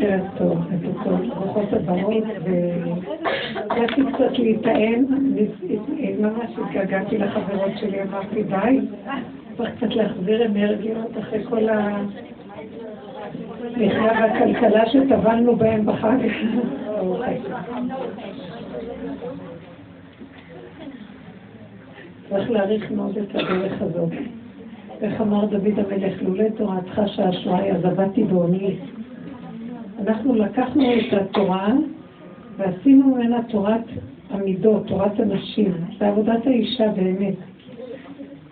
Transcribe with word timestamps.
ערב 0.00 0.26
טוב, 0.38 0.58
ערב 0.70 1.04
טוב, 1.04 1.20
ברוכות 1.34 1.72
הבאות, 1.72 2.24
והגעתי 2.44 4.02
קצת 4.12 4.38
להיטען, 4.38 5.04
ממש 6.20 6.50
התגעגעתי 6.58 7.18
לחברות 7.18 7.72
שלי, 7.80 8.02
אמרתי 8.02 8.42
ביי, 8.42 8.80
צריך 9.56 9.70
קצת 9.76 9.94
להחזיר 9.94 10.46
אנרגיות 10.46 11.18
אחרי 11.18 11.44
כל 11.44 11.68
ה... 11.68 12.00
המחיה 13.76 14.12
והכלכלה 14.20 14.86
שטבלנו 14.86 15.56
בהם 15.56 15.86
בחג. 15.86 16.16
צריך 22.28 22.50
להעריך 22.50 22.90
מאוד 22.90 23.18
את 23.18 23.34
הדרך 23.34 23.82
הזאת. 23.82 24.12
איך 25.00 25.20
אמר 25.20 25.44
דוד 25.44 25.78
המלך, 25.78 26.22
לולא 26.22 26.48
תורתך 26.56 27.00
שהשואה 27.06 27.70
אז 27.70 27.84
עבדתי 27.84 28.24
בעוני. 28.24 28.76
אנחנו 30.00 30.34
לקחנו 30.34 30.82
את 30.94 31.12
התורה 31.12 31.72
ועשינו 32.56 33.14
ממנה 33.14 33.42
תורת 33.48 33.84
המידות, 34.30 34.86
תורת 34.86 35.20
הנשים. 35.20 35.72
זה 35.98 36.08
עבודת 36.08 36.46
האישה 36.46 36.92
באמת. 36.92 37.34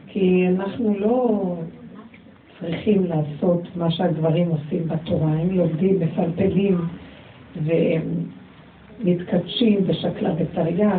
כי 0.06 0.46
אנחנו 0.48 0.98
לא 0.98 1.54
צריכים 2.60 3.04
לעשות 3.04 3.62
מה 3.76 3.90
שהגברים 3.90 4.48
עושים 4.48 4.88
בתורה. 4.88 5.28
הם 5.32 5.50
לומדים, 5.50 6.00
מפלפלים 6.00 6.78
והם 7.64 8.02
מתקדשים 9.04 9.86
בשקלה 9.86 10.32
ותריה. 10.38 10.92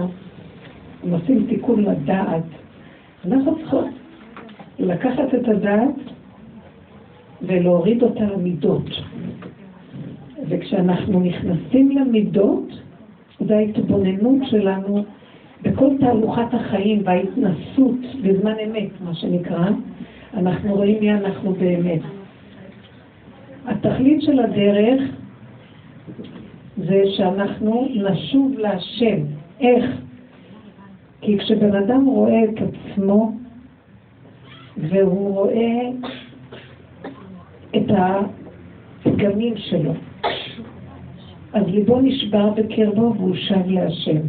הם 1.03 1.13
עושים 1.13 1.45
תיקון 1.49 1.83
לדעת. 1.83 2.43
אנחנו 3.25 3.55
צריכות 3.59 3.87
לקחת 4.79 5.33
את 5.33 5.47
הדעת 5.47 5.95
ולהוריד 7.41 8.03
אותה 8.03 8.23
למידות. 8.23 8.89
וכשאנחנו 10.49 11.19
נכנסים 11.19 11.91
למידות, 11.91 12.81
זה 13.39 13.57
ההתבוננות 13.57 14.41
שלנו 14.49 15.03
בכל 15.61 15.89
תהלוכת 15.99 16.53
החיים 16.53 17.01
וההתנסות 17.05 17.99
בזמן 18.23 18.53
אמת, 18.65 19.01
מה 19.01 19.13
שנקרא, 19.13 19.69
אנחנו 20.33 20.75
רואים 20.75 20.99
מי 20.99 21.13
אנחנו 21.13 21.53
באמת. 21.53 22.01
התכלית 23.65 24.21
של 24.21 24.39
הדרך 24.39 25.01
זה 26.77 27.03
שאנחנו 27.17 27.87
נשוב 27.95 28.59
להשם. 28.59 29.17
איך? 29.59 29.85
כי 31.21 31.37
כשבן 31.37 31.75
אדם 31.75 32.05
רואה 32.05 32.43
את 32.43 32.59
עצמו 32.61 33.31
והוא 34.77 35.33
רואה 35.33 35.89
את 37.75 37.91
הפגמים 39.05 39.57
שלו, 39.57 39.93
אז 41.53 41.63
ליבו 41.67 42.01
נשבר 42.01 42.49
בקרבו 42.49 43.13
והוא 43.17 43.35
שב 43.35 43.69
להשם. 43.69 44.21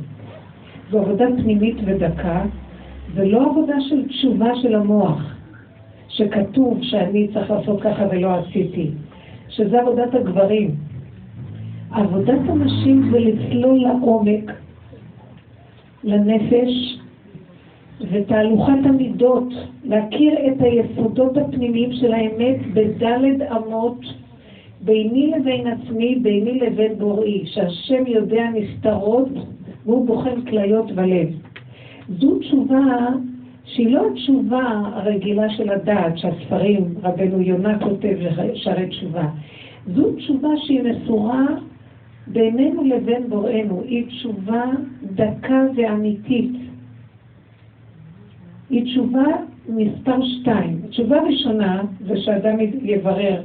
זו 0.91 0.99
עבודה 0.99 1.27
פנימית 1.37 1.77
ודקה, 1.85 2.45
ולא 3.15 3.51
עבודה 3.51 3.75
של 3.81 4.09
תשובה 4.09 4.51
של 4.63 4.75
המוח. 4.75 5.37
שכתוב 6.09 6.79
שאני 6.83 7.29
צריך 7.35 7.51
לעשות 7.51 7.81
ככה 7.83 8.05
ולא 8.11 8.35
עשיתי, 8.35 8.91
שזה 9.49 9.81
עבודת 9.81 10.15
הגברים. 10.15 10.75
עבודת 11.91 12.41
הנשים 12.49 13.11
זה 13.13 13.19
לצלול 13.19 13.79
לעומק, 13.81 14.53
לנפש, 16.05 16.99
ותהלוכת 18.11 18.79
המידות, 18.85 19.49
להכיר 19.85 20.33
את 20.47 20.63
היסודות 20.63 21.37
הפנימיים 21.37 21.93
של 21.93 22.13
האמת 22.13 22.57
בדלת 22.75 23.53
אמות, 23.53 23.99
ביני 24.85 25.33
לבין 25.37 25.67
עצמי, 25.67 26.17
ביני 26.23 26.59
לבין 26.59 26.99
בוראי, 26.99 27.47
שהשם 27.47 28.07
יודע 28.07 28.45
נסתרות 28.55 29.29
והוא 29.87 30.07
בוחן 30.07 30.43
כליות 30.43 30.91
ולב. 30.95 31.29
זו 32.09 32.39
תשובה 32.39 33.09
שהיא 33.65 33.95
לא 33.95 34.07
התשובה 34.13 34.83
הרגילה 34.95 35.51
של 35.51 35.71
הדעת 35.71 36.19
שהספרים, 36.19 36.95
רבנו 37.03 37.41
יונה 37.41 37.79
כותב 37.79 38.17
לשערי 38.21 38.89
תשובה. 38.89 39.29
זו 39.87 40.13
תשובה 40.13 40.49
שהיא 40.57 40.83
מסורה 40.83 41.47
בינינו 42.27 42.85
לבין 42.85 43.29
בוראנו. 43.29 43.83
היא 43.83 44.07
תשובה 44.07 44.65
דקה 45.03 45.63
ואמיתית. 45.77 46.53
היא 48.71 48.85
תשובה 48.85 49.25
מספר 49.69 50.17
שתיים. 50.23 50.81
תשובה 50.91 51.21
ראשונה 51.21 51.83
זה 52.07 52.17
שאדם 52.17 52.57
יברר 52.83 53.43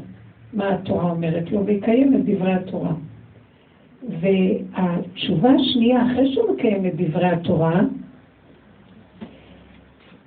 מה 0.55 0.73
התורה 0.73 1.11
אומרת 1.11 1.51
לו 1.51 1.65
ויקיים 1.65 2.15
את 2.15 2.25
דברי 2.25 2.53
התורה. 2.53 2.91
והתשובה 4.09 5.49
השנייה, 5.49 6.05
אחרי 6.05 6.33
שהוא 6.33 6.55
מקיים 6.55 6.85
את 6.85 6.95
דברי 6.95 7.27
התורה, 7.27 7.81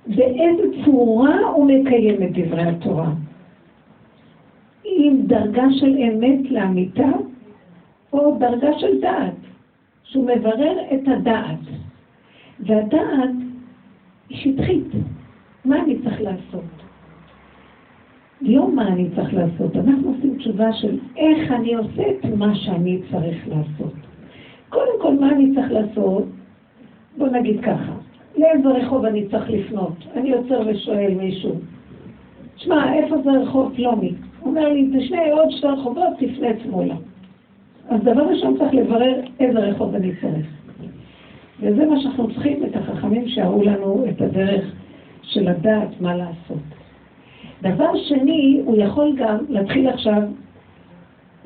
באיזה 0.07 0.63
צורה 0.85 1.41
הוא 1.41 1.67
מקיים 1.67 2.23
את 2.23 2.33
דברי 2.33 2.63
התורה. 2.63 3.11
עם 4.85 5.23
דרגה 5.27 5.65
של 5.71 5.97
אמת 5.97 6.51
לאמיתה, 6.51 7.11
או 8.13 8.37
דרגה 8.39 8.79
של 8.79 9.01
דעת, 9.01 9.35
שהוא 10.05 10.25
מברר 10.25 10.77
את 10.95 11.09
הדעת. 11.09 11.59
והדעת 12.61 13.31
היא 14.29 14.39
שטחית. 14.39 14.87
מה 15.65 15.83
אני 15.83 15.99
צריך 15.99 16.21
לעשות? 16.21 16.88
לא 18.41 18.75
מה 18.75 18.89
אני 18.89 19.09
צריך 19.17 19.35
לעשות, 19.35 19.77
אנחנו 19.77 20.09
עושים 20.09 20.37
תשובה 20.39 20.73
של 20.73 20.99
איך 21.17 21.53
אני 21.53 21.75
עושה 21.75 22.03
את 22.11 22.25
מה 22.37 22.55
שאני 22.55 23.01
צריך 23.11 23.49
לעשות. 23.49 23.93
קודם 24.69 25.03
כל, 25.03 25.15
מה 25.21 25.33
אני 25.33 25.55
צריך 25.55 25.73
לעשות? 25.73 26.25
בוא 27.19 27.29
נגיד 27.29 27.61
ככה, 27.61 27.93
לאיזה 28.37 28.69
רחוב 28.69 29.05
אני 29.05 29.29
צריך 29.29 29.51
לפנות? 29.51 29.95
אני 30.17 30.33
עוצר 30.33 30.61
ושואל 30.67 31.15
מישהו, 31.15 31.55
שמע, 32.57 32.95
איפה 32.95 33.17
זה 33.25 33.31
רחוב 33.31 33.73
פלוני? 33.77 34.13
הוא 34.41 34.51
אומר 34.51 34.69
לי, 34.73 34.91
זה 34.91 35.01
שני 35.01 35.31
עוד 35.31 35.51
שתי 35.51 35.67
רחובות, 35.67 36.09
תפנה 36.19 36.49
שמאלה. 36.65 36.95
אז 37.89 38.01
דבר 38.01 38.23
ראשון 38.23 38.57
צריך 38.59 38.75
לברר 38.75 39.21
איזה 39.41 39.59
רחוב 39.59 39.95
אני 39.95 40.13
צריך. 40.21 40.47
וזה 41.61 41.87
מה 41.87 42.01
שאנחנו 42.01 42.29
צריכים, 42.29 42.65
את 42.65 42.77
החכמים 42.77 43.29
שהראו 43.29 43.63
לנו 43.63 44.05
את 44.09 44.21
הדרך 44.21 44.73
של 45.23 45.51
לדעת 45.51 46.01
מה 46.01 46.17
לעשות. 46.17 46.78
דבר 47.63 47.97
שני, 47.97 48.61
הוא 48.65 48.77
יכול 48.79 49.17
גם 49.17 49.37
להתחיל 49.49 49.89
עכשיו 49.89 50.23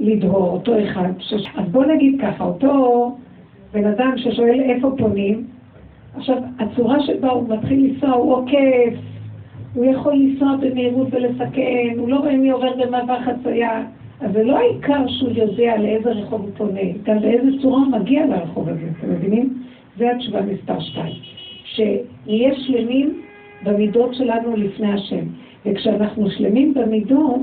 לדהור, 0.00 0.48
אותו 0.48 0.82
אחד. 0.84 1.10
ש... 1.18 1.32
אז 1.32 1.68
בוא 1.68 1.84
נגיד 1.84 2.20
ככה, 2.22 2.44
אותו 2.44 3.16
בן 3.72 3.84
אדם 3.84 4.12
ששואל 4.16 4.60
איפה 4.60 4.90
פונים, 4.98 5.44
עכשיו, 6.16 6.36
הצורה 6.58 7.00
שבה 7.00 7.30
הוא 7.30 7.48
מתחיל 7.48 7.86
לנסוע 7.86 8.10
הוא 8.10 8.34
עוקף, 8.34 8.94
הוא 9.74 9.84
יכול 9.84 10.14
לנסוע 10.14 10.56
במהירות 10.60 11.08
ולסכן, 11.10 11.94
הוא 11.98 12.08
לא 12.08 12.16
רואה 12.16 12.36
מי 12.36 12.50
עובר 12.50 12.76
במעבר 12.76 13.18
חצייה, 13.20 13.84
אז 14.20 14.32
זה 14.32 14.44
לא 14.44 14.58
העיקר 14.58 15.08
שהוא 15.08 15.30
יודע 15.30 15.76
לאיזה 15.78 16.10
רחוב 16.10 16.40
הוא 16.40 16.50
פונה, 16.56 16.80
גם 17.02 17.18
באיזה 17.20 17.48
צורה 17.62 17.78
הוא 17.78 17.92
מגיע 17.92 18.26
לרחוב 18.26 18.68
הזה, 18.68 18.88
אתם 18.98 19.10
מבינים? 19.10 19.62
זה 19.98 20.10
התשובה 20.10 20.40
מספר 20.42 20.80
שתיים. 20.80 21.14
שנהיה 21.64 22.54
שלמים 22.54 23.20
במידות 23.64 24.14
שלנו 24.14 24.56
לפני 24.56 24.92
השם. 24.92 25.24
וכשאנחנו 25.66 26.30
שלמים 26.30 26.74
במידות, 26.74 27.40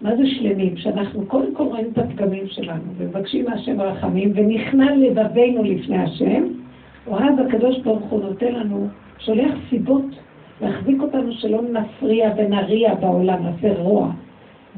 מה 0.00 0.16
זה 0.16 0.26
שלמים? 0.26 0.76
שאנחנו 0.76 1.26
קודם 1.26 1.54
כל 1.54 1.62
רואים 1.62 1.86
את 1.92 1.98
הפגמים 1.98 2.46
שלנו, 2.46 2.82
ומבקשים 2.96 3.44
מהשם 3.44 3.80
רחמים, 3.80 4.32
ונכנע 4.34 4.96
לבבינו 4.96 5.62
לפני 5.62 5.98
השם, 5.98 6.42
ואז 7.06 7.34
הקדוש 7.46 7.78
ברוך 7.78 8.04
הוא 8.04 8.22
נותן 8.22 8.52
לנו, 8.52 8.88
שולח 9.18 9.52
סיבות 9.70 10.04
להחזיק 10.62 11.02
אותנו 11.02 11.32
שלא 11.32 11.62
נפריע 11.62 12.30
ונריע 12.36 12.94
בעולם, 12.94 13.42
נעשה 13.42 13.80
רוע. 13.80 14.10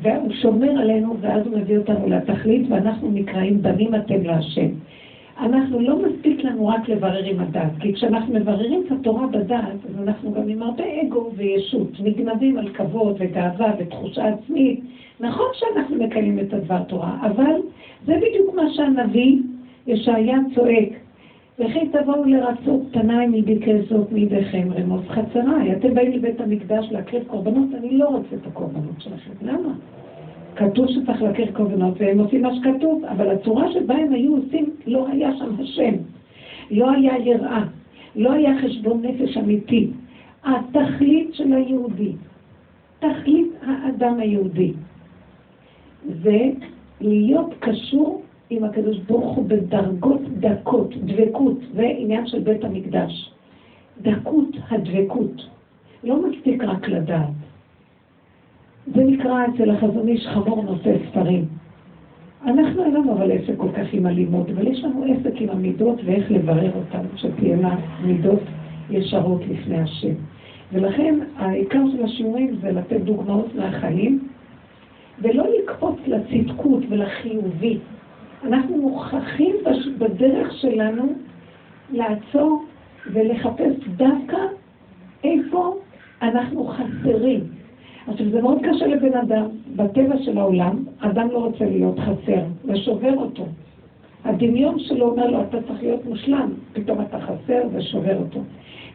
והוא 0.03 0.33
שומר 0.33 0.71
עלינו, 0.71 1.17
ואז 1.21 1.47
הוא 1.47 1.59
מביא 1.59 1.79
אותנו 1.79 2.09
לתכלית, 2.09 2.67
ואנחנו 2.71 3.11
נקראים 3.11 3.63
בנים 3.63 3.95
אתם 3.95 4.23
להשם. 4.23 4.70
אנחנו 5.41 5.81
לא 5.81 5.99
מספיק 5.99 6.45
לנו 6.45 6.67
רק 6.67 6.89
לברר 6.89 7.25
עם 7.25 7.41
הדעת, 7.41 7.73
כי 7.81 7.95
כשאנחנו 7.95 8.35
מבררים 8.35 8.83
את 8.87 8.93
התורה 8.93 9.27
בדעת, 9.27 9.79
אז 9.89 10.03
אנחנו 10.03 10.33
גם 10.33 10.49
עם 10.49 10.63
הרבה 10.63 10.85
אגו 11.03 11.31
וישות, 11.37 12.01
נגנבים 12.01 12.59
על 12.59 12.69
כבוד 12.69 13.17
וגאווה 13.19 13.73
ותחושה 13.79 14.29
עצמית. 14.29 14.81
נכון 15.21 15.47
שאנחנו 15.53 15.97
מקיימים 15.97 16.39
את 16.39 16.53
הדבר 16.53 16.83
תורה, 16.83 17.19
אבל 17.23 17.55
זה 18.07 18.17
בדיוק 18.17 18.55
מה 18.55 18.63
שהנביא 18.73 19.39
ישעיה 19.87 20.37
צועק. 20.55 20.89
וכי 21.59 21.89
תבואו 21.89 22.25
לרצות 22.25 22.83
פניי 22.91 23.27
מביקי 23.27 23.83
זאת 23.89 24.13
מידיכם 24.13 24.69
רמוז 24.73 25.03
חצריי. 25.09 25.73
אתם 25.73 25.95
באים 25.95 26.13
לבית 26.13 26.41
המקדש 26.41 26.87
להקריב 26.91 27.23
קורבנות, 27.27 27.69
אני 27.79 27.99
לא 27.99 28.09
רוצה 28.09 28.37
את 28.37 28.47
הקורבנות 28.47 28.95
שלכם. 28.99 29.33
למה? 29.43 29.73
כתוב 30.57 30.87
שצריך 30.89 31.23
להקריב 31.23 31.51
קורבנות 31.53 31.95
והם 32.01 32.19
עושים 32.19 32.43
מה 32.43 32.51
שכתוב, 32.55 33.05
אבל 33.05 33.31
הצורה 33.31 33.73
שבה 33.73 33.95
הם 33.95 34.13
היו 34.13 34.37
עושים, 34.37 34.71
לא 34.87 35.09
היה 35.09 35.37
שם 35.37 35.55
השם. 35.63 35.95
לא 36.71 36.91
היה 36.91 37.19
יראה, 37.19 37.65
לא 38.17 38.33
היה 38.33 38.51
חשבון 38.63 39.03
נפש 39.03 39.37
אמיתי. 39.37 39.91
התכלית 40.45 41.35
של 41.35 41.53
היהודי, 41.53 42.13
תכלית 42.99 43.49
האדם 43.63 44.21
היהודי, 44.21 44.73
זה 46.23 46.51
להיות 47.01 47.55
קשור 47.59 48.23
עם 48.51 48.65
הקדוש 48.65 48.99
ברוך 48.99 49.37
הוא 49.37 49.45
בדרגות 49.49 50.21
דקות, 50.41 50.95
דבקות, 50.97 51.59
זה 51.75 51.93
עניין 51.99 52.27
של 52.27 52.41
בית 52.41 52.65
המקדש. 52.65 53.33
דקות 54.03 54.57
הדבקות. 54.71 55.47
לא 56.05 56.29
מספיק 56.29 56.65
רק 56.65 56.89
לדעת. 56.89 57.40
זה 58.95 59.05
נקרא 59.05 59.47
אצל 59.47 59.71
החזון 59.71 60.09
איש 60.09 60.27
חמור 60.27 60.63
נושא 60.63 60.95
ספרים. 61.11 61.45
אנחנו 62.47 62.85
אין 62.85 62.95
לנו 62.95 63.13
אבל 63.13 63.33
עסק 63.33 63.57
כל 63.57 63.69
כך 63.73 63.87
עם 63.93 64.07
הלימוד, 64.07 64.51
אבל 64.51 64.67
יש 64.67 64.85
לנו 64.85 65.05
עסק 65.05 65.41
עם 65.41 65.49
המידות 65.49 66.01
ואיך 66.05 66.31
לברר 66.31 66.71
אותן, 66.77 67.07
שתהיינה 67.17 67.77
מידות 68.05 68.41
ישרות 68.91 69.41
לפני 69.51 69.81
השם. 69.81 70.15
ולכן 70.73 71.15
העיקר 71.37 71.83
של 71.93 72.05
השיעורים 72.05 72.57
זה 72.61 72.73
לתת 72.73 73.01
דוגמאות 73.01 73.55
מהחיים, 73.55 74.29
ולא 75.23 75.45
לקפוץ 75.59 75.97
לצדקות 76.07 76.83
ולחיובי. 76.89 77.79
אנחנו 78.45 78.77
מוכרחים 78.77 79.57
בדרך 79.99 80.53
שלנו 80.53 81.13
לעצור 81.93 82.65
ולחפש 83.13 83.75
דווקא 83.97 84.37
איפה 85.25 85.77
אנחנו 86.23 86.65
חסרים. 86.65 87.60
עכשיו, 88.07 88.31
זה 88.31 88.43
מאוד 88.43 88.59
קשה 88.63 88.87
לבן 88.87 89.19
אדם, 89.19 89.47
בטבע 89.77 90.19
של 90.19 90.39
העולם, 90.39 90.85
אדם 91.01 91.29
לא 91.33 91.39
רוצה 91.39 91.65
להיות 91.65 91.99
חסר, 91.99 92.43
זה 92.65 92.77
שובר 92.77 93.17
אותו. 93.17 93.47
הדמיון 94.25 94.79
שלו 94.79 95.11
אומר 95.11 95.27
לו, 95.27 95.43
אתה 95.43 95.63
צריך 95.63 95.83
להיות 95.83 96.05
מושלם, 96.05 96.51
פתאום 96.73 97.01
אתה 97.01 97.21
חסר 97.21 97.63
ושובר 97.73 98.19
אותו. 98.19 98.41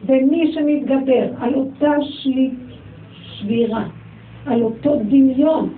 ומי 0.06 0.52
שמתגבר 0.52 1.28
על 1.38 1.54
אותה 1.54 1.92
שלי, 2.00 2.50
שבירה, 3.22 3.84
על 4.46 4.62
אותו 4.62 4.96
דמיון, 5.08 5.72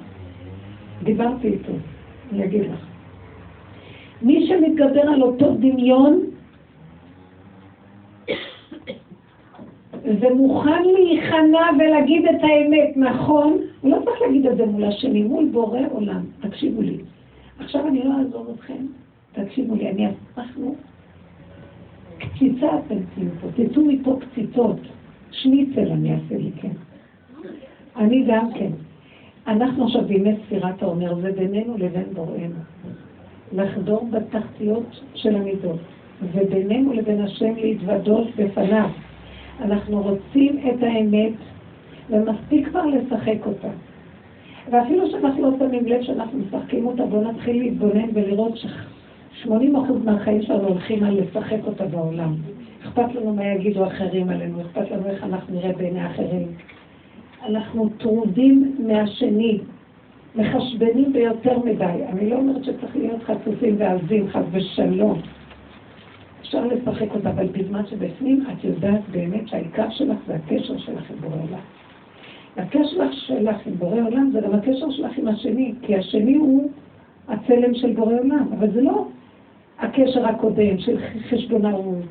דיברתי 1.03 1.49
איתו, 1.49 1.73
אני 2.33 2.45
אגיד 2.45 2.63
לך. 2.63 2.87
מי 4.23 4.47
שמתגבר 4.47 5.01
על 5.01 5.23
אותו 5.23 5.55
דמיון, 5.55 6.21
ומוכן 10.21 10.83
להיכנע 10.83 11.67
ולהגיד 11.79 12.25
את 12.27 12.43
האמת, 12.43 12.97
נכון? 12.97 13.59
הוא 13.81 13.91
לא 13.91 13.99
צריך 14.05 14.21
להגיד 14.21 14.47
את 14.47 14.57
זה 14.57 14.67
מול 14.67 14.85
השני, 14.85 15.23
מול 15.23 15.49
בורא 15.53 15.81
עולם. 15.91 16.25
תקשיבו 16.41 16.83
לי. 16.83 16.97
עכשיו 17.59 17.89
אני 17.89 18.05
לא 18.05 18.13
אעזור 18.19 18.55
אתכם, 18.55 18.87
תקשיבו 19.33 19.75
לי, 19.75 19.91
אני 19.91 20.07
אנחנו 20.39 20.75
קציצה 22.19 22.67
אתם 22.67 22.97
תהיו 23.15 23.31
פה, 23.41 23.49
תצאו 23.57 23.85
מפה 23.85 24.19
קציצות. 24.21 24.77
שניצל 25.31 25.91
אני 25.91 26.13
אעשה 26.15 26.37
לי, 26.37 26.51
כן. 26.61 26.73
אני 27.97 28.25
גם 28.29 28.53
כן. 28.53 28.71
אנחנו 29.47 29.85
עכשיו 29.85 30.05
בימי 30.05 30.35
ספירת 30.47 30.83
העומר, 30.83 31.15
זה 31.21 31.33
בינינו 31.33 31.79
לבין 31.79 32.05
בוראנו. 32.15 32.61
לחדור 33.53 34.09
בתחתיות 34.11 35.01
של 35.15 35.35
המידות, 35.35 35.79
ובינינו 36.23 36.93
לבין 36.93 37.21
השם 37.21 37.55
להתוודות 37.57 38.29
בפניו. 38.37 38.91
אנחנו 39.61 40.03
רוצים 40.03 40.59
את 40.69 40.83
האמת, 40.83 41.33
ומספיק 42.11 42.69
כבר 42.69 42.87
לשחק 42.87 43.47
אותה. 43.47 43.69
ואפילו 44.71 45.11
שאנחנו 45.11 45.51
לא 45.51 45.57
שמים 45.59 45.87
לב 45.87 46.03
שאנחנו 46.03 46.39
משחקים 46.39 46.87
אותה, 46.87 47.07
בואו 47.07 47.31
נתחיל 47.31 47.59
להתבונן 47.59 48.09
ולראות 48.15 48.57
ש-80% 48.57 49.49
מהחיים 50.05 50.43
שלנו 50.43 50.69
הולכים 50.69 51.05
על 51.05 51.21
לשחק 51.21 51.59
אותה 51.67 51.87
בעולם. 51.87 52.35
אכפת 52.83 53.15
לנו 53.15 53.35
מה 53.35 53.45
יגידו 53.45 53.87
אחרים 53.87 54.29
עלינו, 54.29 54.61
אכפת 54.61 54.91
לנו 54.91 55.07
איך 55.07 55.25
אנחנו 55.25 55.55
נראה 55.55 55.73
בעיני 55.73 56.07
אחרים. 56.07 56.47
אנחנו 57.47 57.89
טרודים 57.99 58.77
מהשני, 58.79 59.59
מחשבנים 60.37 61.13
ביותר 61.13 61.59
מדי. 61.59 62.05
אני 62.13 62.31
לא 62.31 62.37
אומרת 62.37 62.65
שצריך 62.65 62.97
להיות 62.97 63.23
חצופים 63.23 63.75
ועזים, 63.79 64.29
חס 64.29 64.45
ושלום. 64.53 65.21
אפשר 66.49 66.67
לשחק 66.67 67.15
אותה, 67.15 67.31
אבל 67.31 67.47
בזמן 67.47 67.87
שבפנים 67.87 68.45
את 68.53 68.65
יודעת 68.65 69.01
באמת 69.11 69.49
שהעיקר 69.49 69.91
שלך 69.91 70.17
זה 70.27 70.35
הקשר 70.35 70.79
שלך 70.79 71.11
עם 71.11 71.17
בורא 71.21 71.35
עולם. 71.35 71.61
הקשר 72.57 73.13
שלך 73.13 73.67
עם 73.67 73.75
בורא 73.75 74.01
עולם 74.01 74.31
זה 74.33 74.41
גם 74.41 74.55
הקשר 74.55 74.91
שלך 74.91 75.19
עם 75.19 75.29
השני, 75.29 75.73
כי 75.83 75.97
השני 75.97 76.35
הוא 76.35 76.71
הצלם 77.29 77.75
של 77.75 77.93
בורא 77.93 78.15
עולם, 78.15 78.49
אבל 78.59 78.71
זה 78.71 78.81
לא 78.81 79.07
הקשר 79.79 80.27
הקודם 80.27 80.79
של 80.79 80.99
חשבונאות 81.31 82.05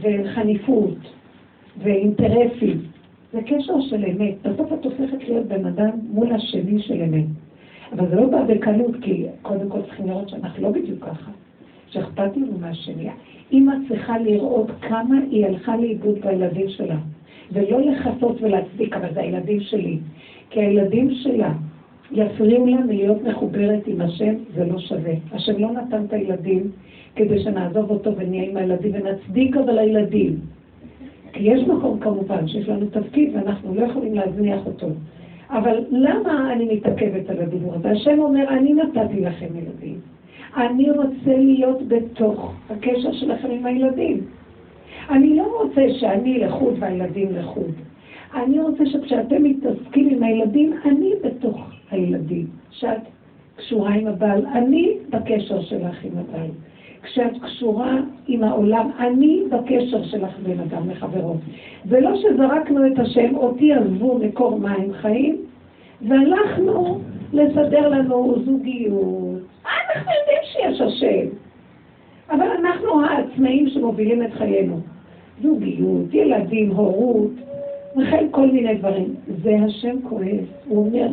וחניפות 0.00 0.98
ואינטרסים. 1.82 2.80
זה 3.32 3.42
קשר 3.42 3.80
של 3.80 4.04
אמת. 4.04 4.34
בסוף 4.42 4.72
את 4.72 4.84
הופכת 4.84 5.28
להיות 5.28 5.46
בן 5.46 5.66
אדם 5.66 5.90
מול 6.10 6.32
השני 6.32 6.82
של 6.82 7.02
אמת. 7.02 7.26
אבל 7.92 8.08
זה 8.08 8.16
לא 8.16 8.26
בא 8.26 8.44
בקלות, 8.44 8.94
כי 9.00 9.26
קודם 9.42 9.68
כל 9.68 9.82
צריכים 9.82 10.06
לראות 10.06 10.28
שאנחנו 10.28 10.62
לא 10.62 10.70
בדיוק 10.70 11.04
ככה. 11.04 11.30
שאכפת 11.90 12.36
לנו 12.36 12.58
מהשני. 12.60 13.08
אימא 13.52 13.72
צריכה 13.88 14.18
לראות 14.18 14.66
כמה 14.80 15.16
היא 15.30 15.46
הלכה 15.46 15.76
לאיבוד 15.76 16.18
בילדים 16.20 16.68
שלה, 16.68 16.96
ולא 17.52 17.80
לכסות 17.80 18.42
ולהצדיק, 18.42 18.96
אבל 18.96 19.14
זה 19.14 19.20
הילדים 19.20 19.60
שלי. 19.60 19.98
כי 20.50 20.60
הילדים 20.60 21.10
שלה 21.10 21.52
יפריעו 22.12 22.66
לה 22.66 22.76
מלהיות 22.76 23.22
מחוברת 23.22 23.86
עם 23.86 24.00
השם, 24.00 24.34
זה 24.54 24.64
לא 24.64 24.78
שווה. 24.78 25.12
השם 25.32 25.58
לא 25.58 25.72
נתן 25.72 26.04
את 26.04 26.12
הילדים 26.12 26.70
כדי 27.16 27.42
שנעזוב 27.42 27.90
אותו 27.90 28.16
ונהיה 28.16 28.50
עם 28.50 28.56
הילדים 28.56 28.92
ונצדיק 28.94 29.56
אבל 29.56 29.78
הילדים. 29.78 30.36
כי 31.32 31.42
יש 31.42 31.62
מקום 31.62 32.00
כמובן 32.00 32.48
שיש 32.48 32.68
לנו 32.68 32.86
תפקיד 32.86 33.30
ואנחנו 33.34 33.74
לא 33.74 33.82
יכולים 33.82 34.14
להזניח 34.14 34.66
אותו. 34.66 34.86
אבל 35.50 35.84
למה 35.90 36.52
אני 36.52 36.74
מתעכבת 36.74 37.30
על 37.30 37.40
הדיבור 37.40 37.74
הזה? 37.74 37.90
השם 37.90 38.18
אומר, 38.18 38.48
אני 38.48 38.74
נתתי 38.74 39.20
לכם 39.20 39.46
ילדים. 39.46 39.98
אני 40.56 40.90
רוצה 40.90 41.36
להיות 41.36 41.88
בתוך 41.88 42.52
הקשר 42.70 43.12
שלכם 43.12 43.48
עם 43.50 43.66
הילדים. 43.66 44.20
אני 45.10 45.36
לא 45.36 45.62
רוצה 45.62 45.82
שאני 46.00 46.38
לחוד 46.38 46.74
והילדים 46.78 47.28
לחוד. 47.32 47.72
אני 48.34 48.60
רוצה 48.60 48.86
שכשאתם 48.86 49.42
מתעסקים 49.42 50.08
עם 50.08 50.22
הילדים, 50.22 50.72
אני 50.84 51.12
בתוך 51.24 51.60
הילדים. 51.90 52.46
שאת 52.70 53.00
קשורה 53.56 53.94
עם 53.94 54.06
הבעל, 54.06 54.46
אני 54.46 54.92
בקשר 55.10 55.60
שלך 55.62 56.04
עם 56.04 56.12
הבעל. 56.18 56.50
כשאת 57.02 57.42
קשורה 57.42 58.00
עם 58.26 58.44
העולם, 58.44 58.90
אני 58.98 59.42
בקשר 59.50 60.04
שלך 60.04 60.38
בין 60.42 60.60
אדם 60.60 60.90
לחברות. 60.90 61.36
ולא 61.86 62.16
שזרקנו 62.16 62.86
את 62.86 62.98
השם, 62.98 63.36
אותי 63.36 63.72
עזבו 63.72 64.18
מקור 64.18 64.58
מים 64.58 64.92
חיים, 64.92 65.36
והלכנו 66.08 67.00
לסדר 67.32 67.88
לנו 67.88 68.34
זוגיות. 68.44 69.47
אנחנו 69.98 70.12
יודעים 70.20 70.38
שיש 70.42 70.80
השם, 70.80 71.26
אבל 72.30 72.46
אנחנו 72.60 73.04
העצמאים 73.04 73.68
שמובילים 73.68 74.22
את 74.22 74.32
חיינו. 74.32 74.80
זוגיות, 75.42 76.14
ילדים, 76.14 76.70
הורות, 76.70 77.30
וכן 77.96 78.26
כל 78.30 78.46
מיני 78.46 78.74
דברים. 78.74 79.14
זה 79.42 79.56
השם 79.66 79.96
כועס, 80.08 80.48
הוא 80.66 80.86
אומר, 80.86 81.08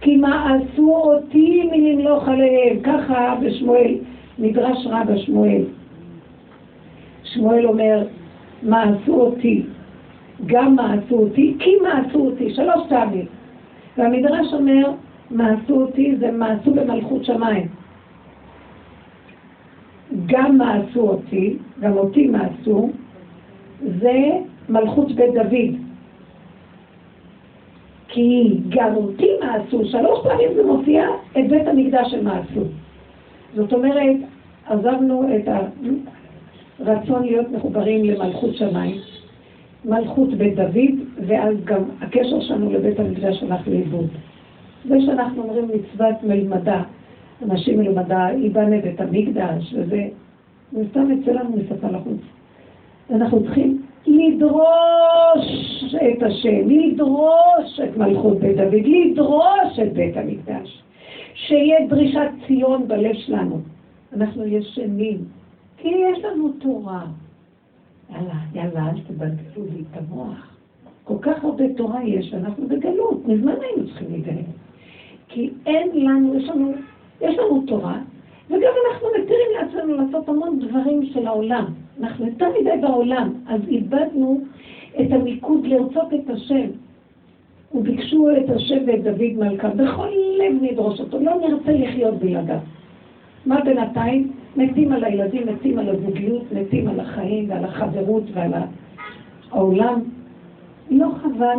כי 0.00 0.20
עשו 0.24 0.94
אותי 0.94 1.68
מלמלוך 1.72 2.28
עליהם, 2.28 2.80
ככה 2.82 3.34
בשמואל, 3.42 3.94
מדרש 4.38 4.86
רבה 4.86 5.18
שמואל. 5.18 5.62
שמואל 7.22 7.66
אומר, 7.66 8.06
עשו 8.72 9.20
אותי, 9.20 9.62
גם 10.46 10.76
עשו 10.78 11.14
אותי, 11.18 11.54
כי 11.58 11.70
עשו 11.86 12.18
אותי, 12.18 12.54
שלוש 12.54 12.88
פעמים. 12.88 13.26
והמדרש 13.98 14.52
אומר, 14.52 14.90
עשו 15.40 15.80
אותי 15.80 16.16
זה 16.16 16.30
עשו 16.40 16.74
במלכות 16.74 17.24
שמיים. 17.24 17.66
גם 20.36 20.58
מה 20.58 20.74
עשו 20.74 21.00
אותי, 21.00 21.56
גם 21.80 21.92
אותי 21.92 22.26
מה 22.26 22.42
עשו, 22.46 22.90
זה 24.00 24.30
מלכות 24.68 25.12
בית 25.12 25.34
דוד. 25.34 25.80
כי 28.08 28.58
גם 28.68 28.94
אותי 28.94 29.28
מה 29.40 29.54
עשו, 29.54 29.84
שלוש 29.84 30.18
פעמים 30.22 30.48
זה 30.54 30.66
מופיע 30.66 31.06
את 31.38 31.48
בית 31.48 31.66
המקדש 31.66 32.10
של 32.10 32.24
מה 32.24 32.38
עשו. 32.38 32.60
זאת 33.54 33.72
אומרת, 33.72 34.16
עזבנו 34.66 35.24
את 35.36 35.48
הרצון 36.78 37.22
להיות 37.22 37.50
מחוברים 37.50 38.04
למלכות 38.04 38.54
שמיים, 38.54 38.96
מלכות 39.84 40.34
בית 40.34 40.54
דוד, 40.54 41.24
ואז 41.26 41.54
גם 41.64 41.82
הקשר 42.00 42.40
שלנו 42.40 42.72
לבית 42.72 43.00
המקדש 43.00 43.42
הלך 43.42 43.68
לאיבוד. 43.68 44.06
זה 44.88 45.00
שאנחנו 45.06 45.42
אומרים 45.42 45.64
מצוות 45.64 46.22
מלמדה, 46.22 46.82
אנשים 47.42 47.78
מלמדה, 47.78 48.28
ייבנה 48.36 48.76
בית 48.80 49.00
המקדש, 49.00 49.74
וזה, 49.74 50.08
זה 50.72 50.84
סתם 50.90 51.10
יצא 51.10 51.32
לנו 51.32 51.56
משפה 51.56 51.88
לחוץ. 51.90 52.20
אנחנו 53.10 53.44
צריכים 53.44 53.82
לדרוש 54.06 55.46
את 55.94 56.22
השם, 56.22 56.68
לדרוש 56.68 57.80
את 57.84 57.96
מלכות 57.96 58.38
בית 58.38 58.56
דוד, 58.56 58.86
לדרוש 58.86 59.78
את 59.82 59.92
בית 59.92 60.16
המקדש. 60.16 60.82
שיהיה 61.34 61.86
דרישת 61.88 62.28
ציון 62.46 62.88
בלב 62.88 63.14
שלנו. 63.14 63.60
אנחנו 64.12 64.44
ישנים, 64.46 65.18
כי 65.76 65.88
יש 65.88 66.24
לנו 66.24 66.52
תורה. 66.58 67.06
יאללה, 68.10 68.34
יאללה, 68.54 68.90
אל 68.90 69.00
תבלבלו 69.06 69.64
לי 69.74 69.82
את 69.90 69.96
המוח. 69.98 70.56
כל 71.04 71.16
כך 71.20 71.44
הרבה 71.44 71.64
תורה 71.76 72.04
יש, 72.04 72.34
אנחנו 72.34 72.68
בגלות, 72.68 73.28
מזמן 73.28 73.54
היינו 73.60 73.88
צריכים 73.88 74.12
להתגלות. 74.12 74.44
כי 75.28 75.50
אין 75.66 75.88
לנו, 75.94 76.34
יש 76.34 76.48
לנו, 76.48 76.72
יש 77.20 77.38
לנו 77.38 77.62
תורה, 77.66 77.98
וגם 78.50 78.72
אנחנו 78.90 79.08
מתירים 79.08 79.48
לעצמנו 79.60 79.94
לעשות 79.94 80.28
המון 80.28 80.58
דברים 80.58 81.06
של 81.06 81.26
העולם. 81.26 81.64
אנחנו 82.00 82.26
יותר 82.26 82.46
מדי 82.60 82.76
בעולם, 82.80 83.32
אז 83.48 83.60
איבדנו 83.68 84.40
את 85.00 85.12
המיקוד 85.12 85.66
לרצות 85.66 86.14
את 86.14 86.30
השם. 86.30 86.66
וביקשו 87.74 88.28
את 88.30 88.50
השם 88.50 88.78
ואת 88.86 89.02
דוד 89.02 89.32
מלכה, 89.36 89.68
בכל 89.68 90.08
לב 90.38 90.62
נדרוש 90.62 91.00
אותו, 91.00 91.18
לא 91.18 91.32
נרצה 91.48 91.72
לחיות 91.72 92.14
בלעדיו. 92.14 92.58
מה 93.46 93.60
בינתיים? 93.60 94.32
מתים 94.56 94.92
על 94.92 95.04
הילדים, 95.04 95.42
מתים 95.46 95.78
על 95.78 95.88
הזוגיות, 95.88 96.52
מתים 96.52 96.88
על 96.88 97.00
החיים 97.00 97.50
ועל 97.50 97.64
החברות 97.64 98.22
ועל 98.32 98.50
העולם. 99.50 100.00
לא 100.90 101.08
חבל 101.22 101.56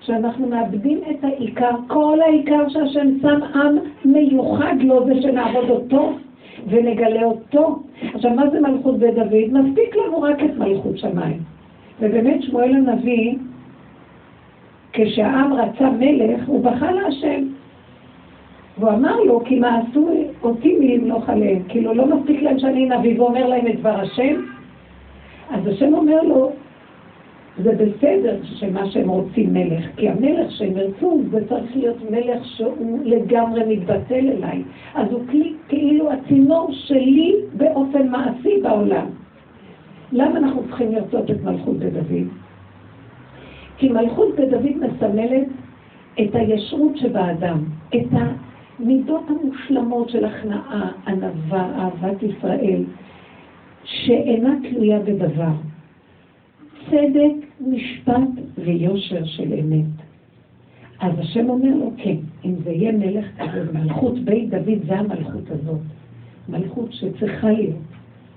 שאנחנו 0.00 0.48
מאבדים 0.48 1.00
את 1.10 1.24
העיקר, 1.24 1.70
כל 1.86 2.18
העיקר 2.20 2.68
שהשם 2.68 3.20
שם 3.22 3.42
עם 3.54 3.78
מיוחד 4.04 4.74
לו 4.80 5.06
זה 5.06 5.22
שנעבוד 5.22 5.70
אותו 5.70 6.12
ונגלה 6.68 7.24
אותו. 7.24 7.82
עכשיו, 8.14 8.34
מה 8.34 8.50
זה 8.50 8.60
מלכות 8.60 8.98
בית 8.98 9.14
דוד? 9.14 9.52
מספיק 9.52 9.96
לנו 9.96 10.22
רק 10.22 10.42
את 10.44 10.56
מלכות 10.58 10.98
שמיים. 10.98 11.38
ובאמת 12.00 12.42
שמואל 12.42 12.74
הנביא, 12.74 13.34
כשהעם 14.92 15.52
רצה 15.52 15.90
מלך, 15.90 16.46
הוא 16.46 16.64
בכה 16.64 16.92
להשם. 16.92 17.44
והוא 18.78 18.90
אמר 18.90 19.20
לו, 19.20 19.44
כי 19.44 19.58
מה 19.58 19.78
עשו 19.78 20.08
אותי 20.42 20.76
מי 20.78 20.86
ימלוך 20.86 21.28
עליהם? 21.28 21.62
כאילו, 21.68 21.94
לא 21.94 22.16
מספיק 22.16 22.42
להם 22.42 22.58
שאני 22.58 22.88
נביא 22.88 23.20
ואומר 23.20 23.46
להם 23.46 23.66
את 23.66 23.78
דבר 23.80 24.00
השם? 24.00 24.40
אז 25.50 25.66
השם 25.66 25.94
אומר 25.94 26.22
לו, 26.22 26.52
זה 27.62 27.72
בסדר 27.72 28.36
שמה 28.44 28.90
שהם 28.90 29.08
רוצים 29.08 29.54
מלך, 29.54 29.84
כי 29.96 30.08
המלך 30.08 30.50
שהם 30.50 30.76
ירצו 30.76 31.22
זה 31.30 31.48
צריך 31.48 31.76
להיות 31.76 32.10
מלך 32.10 32.44
שהוא 32.44 32.98
לגמרי 33.04 33.76
מתבטל 33.76 34.28
אליי. 34.28 34.62
אז 34.94 35.10
הוא 35.10 35.20
כלי, 35.30 35.52
כאילו 35.68 36.12
הצינור 36.12 36.68
שלי 36.72 37.34
באופן 37.56 38.08
מעשי 38.08 38.60
בעולם. 38.62 39.06
למה 40.12 40.38
אנחנו 40.38 40.62
צריכים 40.68 40.92
לרצות 40.92 41.30
את 41.30 41.42
מלכות 41.44 41.76
בדוד? 41.76 42.28
כי 43.78 43.88
מלכות 43.88 44.36
בדוד 44.36 44.66
מסמלת 44.76 45.46
את 46.20 46.34
הישרות 46.34 46.96
שבאדם, 46.96 47.58
את 47.96 48.06
המידות 48.78 49.22
המושלמות 49.28 50.08
של 50.08 50.24
הכנעה, 50.24 50.92
ענווה, 51.06 51.70
אהבת 51.78 52.22
ישראל, 52.22 52.84
שאינה 53.84 54.54
תלויה 54.70 54.98
בדבר. 54.98 55.75
צדק, 56.90 57.46
משפט 57.60 58.28
ויושר 58.58 59.24
של 59.24 59.54
אמת. 59.54 60.06
אז 61.00 61.18
השם 61.18 61.48
אומר 61.48 61.74
לו, 61.74 61.90
כן, 61.96 62.16
אם 62.44 62.54
זה 62.64 62.70
יהיה 62.70 62.92
מלך 62.92 63.26
כזה, 63.38 63.72
מלכות 63.72 64.18
בית 64.18 64.50
דוד 64.50 64.78
זה 64.86 64.98
המלכות 64.98 65.50
הזאת. 65.50 65.80
מלכות 66.48 66.92
שצריכה 66.92 67.50
להיות, 67.50 67.76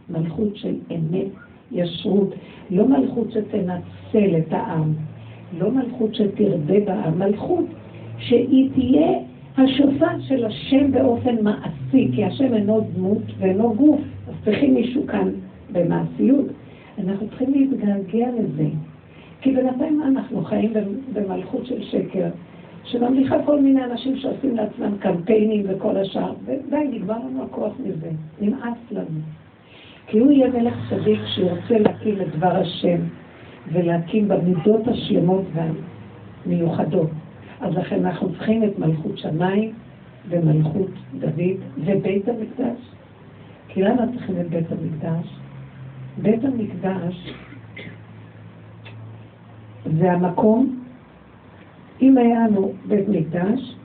מלכות 0.10 0.56
של 0.56 0.76
אמת, 0.92 1.28
ישרות, 1.72 2.36
לא 2.72 2.88
מלכות 2.88 3.32
שתנצל 3.32 4.38
את 4.38 4.54
העם, 4.54 4.94
לא 5.60 5.72
מלכות 5.72 6.16
שתרבה 6.16 6.80
בעם, 6.86 7.20
מלכות 7.20 7.66
שהיא 8.18 8.70
תהיה 8.74 9.20
השופט 9.58 10.22
של 10.28 10.46
השם 10.46 10.92
באופן 10.92 11.36
מעשי, 11.44 12.10
כי 12.16 12.26
השם 12.26 12.54
אינו 12.54 12.82
דמות 12.96 13.24
ואינו 13.40 13.74
גוף, 13.74 14.02
אז 14.28 14.34
צריכים 14.46 14.74
מישהו 14.74 15.08
כאן 15.08 15.30
במעשיות. 15.72 16.46
אנחנו 17.00 17.30
צריכים 17.30 17.52
להתגעגע 17.52 18.28
לזה. 18.40 18.68
כי 19.42 19.52
בינתיים 19.56 20.02
אנחנו 20.02 20.44
חיים 20.44 20.74
במלכות 21.14 21.66
של 21.66 21.84
שקר, 21.84 22.30
שממליכה 22.84 23.36
כל 23.46 23.62
מיני 23.62 23.84
אנשים 23.84 24.18
שעושים 24.18 24.56
לעצמם 24.56 24.98
קמפיינים 25.00 25.66
וכל 25.70 25.98
השאר, 25.98 26.34
ודי, 26.46 26.88
נגמר 26.92 27.18
לנו 27.18 27.44
הכוח 27.44 27.74
מזה, 27.80 28.12
נמאס 28.42 28.78
לנו. 28.92 29.20
כי 30.08 30.20
הוא 30.20 30.32
יהיה 30.32 30.50
מלך 30.50 30.76
צדיק 30.90 31.20
שירצה 31.36 31.80
להקים 31.80 32.22
את 32.22 32.36
דבר 32.36 32.56
השם 32.56 32.98
ולהקים 33.72 34.28
במידות 34.28 34.88
השלמות 34.88 35.46
והמיוחדות. 36.46 37.10
אז 37.62 37.76
לכן 37.76 38.06
אנחנו 38.06 38.30
צריכים 38.30 38.64
את 38.64 38.80
מלכות 38.80 39.18
שמיים 39.18 39.74
ומלכות 40.30 40.92
דוד 41.20 41.58
ובית 41.78 42.30
המקדש. 42.30 42.80
כי 43.68 43.82
למה 43.82 44.06
צריכים 44.14 44.36
את 44.42 44.50
בית 44.50 44.66
המקדש? 44.72 45.40
בית 46.22 46.44
המקדש 46.44 47.34
זה 50.00 50.12
המקום, 50.12 50.84
אם 52.02 52.18
היה 52.18 52.48
לנו 52.48 52.72
בית 52.88 53.10
מקדש, 53.10 53.76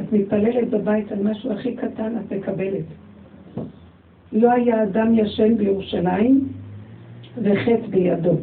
את 0.00 0.12
מתפללת 0.12 0.70
בבית 0.70 1.12
על 1.12 1.22
משהו 1.22 1.52
הכי 1.52 1.76
קטן, 1.76 2.12
את 2.18 2.32
מקבלת. 2.32 2.84
לא 4.32 4.52
היה 4.52 4.82
אדם 4.82 5.18
ישן 5.18 5.56
בירושלים 5.56 6.48
וחטא 7.36 7.86
בידו. 7.90 8.36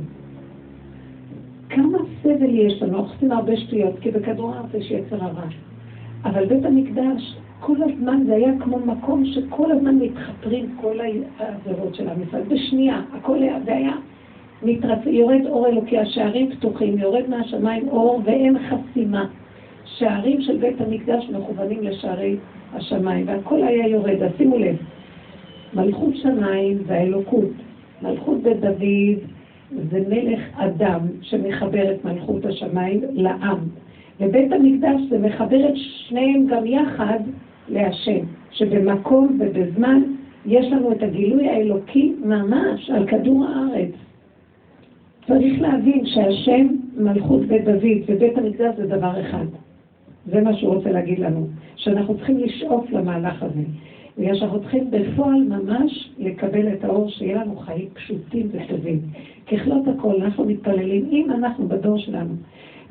כמה 1.70 1.98
סבל 2.22 2.56
יש 2.56 2.82
לנו, 2.82 2.98
אנחנו 2.98 3.14
עושים 3.14 3.32
הרבה 3.32 3.58
שטויות, 3.58 4.00
כי 4.02 4.12
בכדור 4.12 4.54
הארץ 4.54 4.74
יש 4.74 4.92
יצר 4.92 5.24
הרע. 5.24 5.48
אבל 6.24 6.46
בית 6.46 6.66
המקדש, 6.66 7.38
כל 7.66 7.76
הזמן 7.84 8.24
זה 8.26 8.36
היה 8.36 8.52
כמו 8.60 8.80
מקום 8.80 9.26
שכל 9.26 9.72
הזמן 9.72 9.96
מתחפרים 9.96 10.76
כל 10.82 11.00
העבירות 11.40 11.96
של 11.96 12.10
עם 12.10 12.22
ישראל. 12.28 12.44
בשנייה, 12.48 13.02
הכל 13.14 13.44
היה, 13.44 13.60
זה 13.66 13.76
היה 13.76 13.94
מתרצ... 14.64 15.00
יורד 15.06 15.46
אור 15.46 15.68
אלוקי, 15.68 15.98
השערים 15.98 16.52
פתוחים, 16.52 16.98
יורד 16.98 17.30
מהשמיים 17.30 17.88
אור 17.90 18.22
ואין 18.26 18.58
חסימה. 18.60 19.26
שערים 19.86 20.42
של 20.42 20.58
בית 20.58 20.82
המקדש 20.82 21.30
מכוונים 21.30 21.84
לשערי 21.84 22.36
השמיים, 22.74 23.28
והכל 23.28 23.64
היה 23.64 23.88
יורד. 23.88 24.24
אז 24.24 24.32
שימו 24.38 24.58
לב, 24.58 24.76
מלכות 25.74 26.16
שמיים 26.16 26.78
זה 26.88 26.94
האלוקות. 26.94 27.52
מלכות 28.02 28.42
בית 28.44 28.60
דוד 28.60 29.20
זה 29.92 30.04
מלך 30.10 30.40
אדם 30.56 31.00
שמחבר 31.22 31.92
את 31.92 32.06
מלכות 32.06 32.46
השמיים 32.46 33.02
לעם. 33.14 33.60
ובית 34.20 34.52
המקדש 34.52 35.02
זה 35.10 35.20
מחבר 35.20 35.70
את 35.70 35.74
שניהם 35.76 36.46
גם 36.48 36.66
יחד 36.66 37.20
להשם, 37.70 38.26
שבמקום 38.52 39.40
ובזמן 39.40 40.02
יש 40.46 40.66
לנו 40.72 40.92
את 40.92 41.04
הגילוי 41.04 41.50
האלוקי 41.50 42.16
ממש 42.26 42.90
על 42.90 43.08
כדור 43.08 43.46
הארץ. 43.46 43.92
צריך 45.28 45.62
להבין 45.62 46.06
שהשם, 46.06 46.68
מלכות 46.98 47.42
בית 47.42 47.66
דוד 47.66 47.84
ובית 48.08 48.38
המקדש 48.38 48.76
זה 48.78 48.88
דבר 48.88 49.22
אחד. 49.22 49.46
זה 50.26 50.42
מה 50.42 50.54
שהוא 50.54 50.76
רוצה 50.76 50.92
להגיד 50.92 51.20
לנו, 51.20 51.48
שאנחנו 51.76 52.18
צריכים 52.18 52.38
לשאוף 52.38 52.92
למהלך 52.92 53.44
הזה. 53.44 53.64
בגלל 54.18 54.36
שאנחנו 54.36 54.60
צריכים 54.60 54.92
בפועל 54.92 55.44
ממש 55.44 56.10
לקבל 56.20 56.74
את 56.74 56.84
האור, 56.84 57.10
שיהיה 57.10 57.42
לנו 57.42 57.56
חיים 57.56 57.88
פשוטים 57.94 58.48
וטובים. 58.52 59.00
ככלות 59.48 59.88
הכל, 59.88 60.22
אנחנו 60.22 60.46
מתפללים, 60.46 61.06
אם 61.12 61.32
אנחנו 61.32 61.68
בדור 61.68 61.98
שלנו 61.98 62.34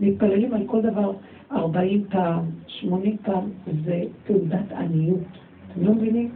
מתפללים 0.00 0.54
על 0.54 0.62
כל 0.66 0.80
דבר 0.80 1.12
40 1.56 2.04
פעם, 2.10 2.42
80 2.66 3.16
פעם, 3.22 3.44
זה 3.84 4.02
תעודת 4.26 4.72
עניות. 4.72 5.18
אתם 5.72 5.86
לא 5.86 5.92
מבינים? 5.92 6.30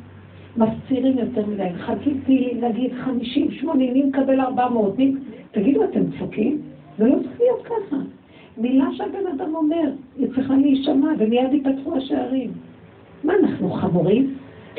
מפצירים 0.57 1.19
יותר 1.19 1.47
מדי, 1.47 1.69
מחכים 1.75 2.21
תהילים, 2.25 2.65
נגיד 2.65 2.93
50, 3.05 3.51
80, 3.51 3.93
מי 3.93 4.03
מקבל 4.03 4.41
400, 4.41 4.99
מי... 4.99 5.15
תגידו, 5.51 5.85
אתם 5.85 6.01
צוחקים? 6.19 6.61
זה 6.99 7.09
לא 7.09 7.17
צריך 7.23 7.41
להיות 7.41 7.63
ככה. 7.65 7.97
מילה 8.57 8.87
שהבן 8.93 9.27
אדם 9.35 9.55
אומר, 9.55 9.91
היא 10.19 10.27
צריכה 10.35 10.55
להישמע, 10.55 11.09
ומיד 11.19 11.53
ייפתחו 11.53 11.97
השערים. 11.97 12.51
מה, 13.25 13.33
אנחנו 13.43 13.71
חמורים? 13.71 14.35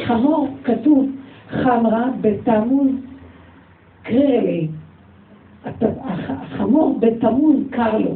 חמור, 0.05 0.48
כתוב, 0.63 1.10
חמרה 1.50 2.10
בתמוז 2.22 2.91
קרלי. 4.03 4.67
החמור 6.01 7.00
בתמוז 7.00 7.55
קר 7.69 7.98
לו. 7.98 8.15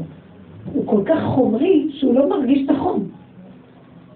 הוא 0.65 0.87
כל 0.87 1.01
כך 1.05 1.23
חומרי 1.23 1.87
שהוא 1.91 2.13
לא 2.13 2.29
מרגיש 2.29 2.65
את 2.65 2.69
החום. 2.69 3.07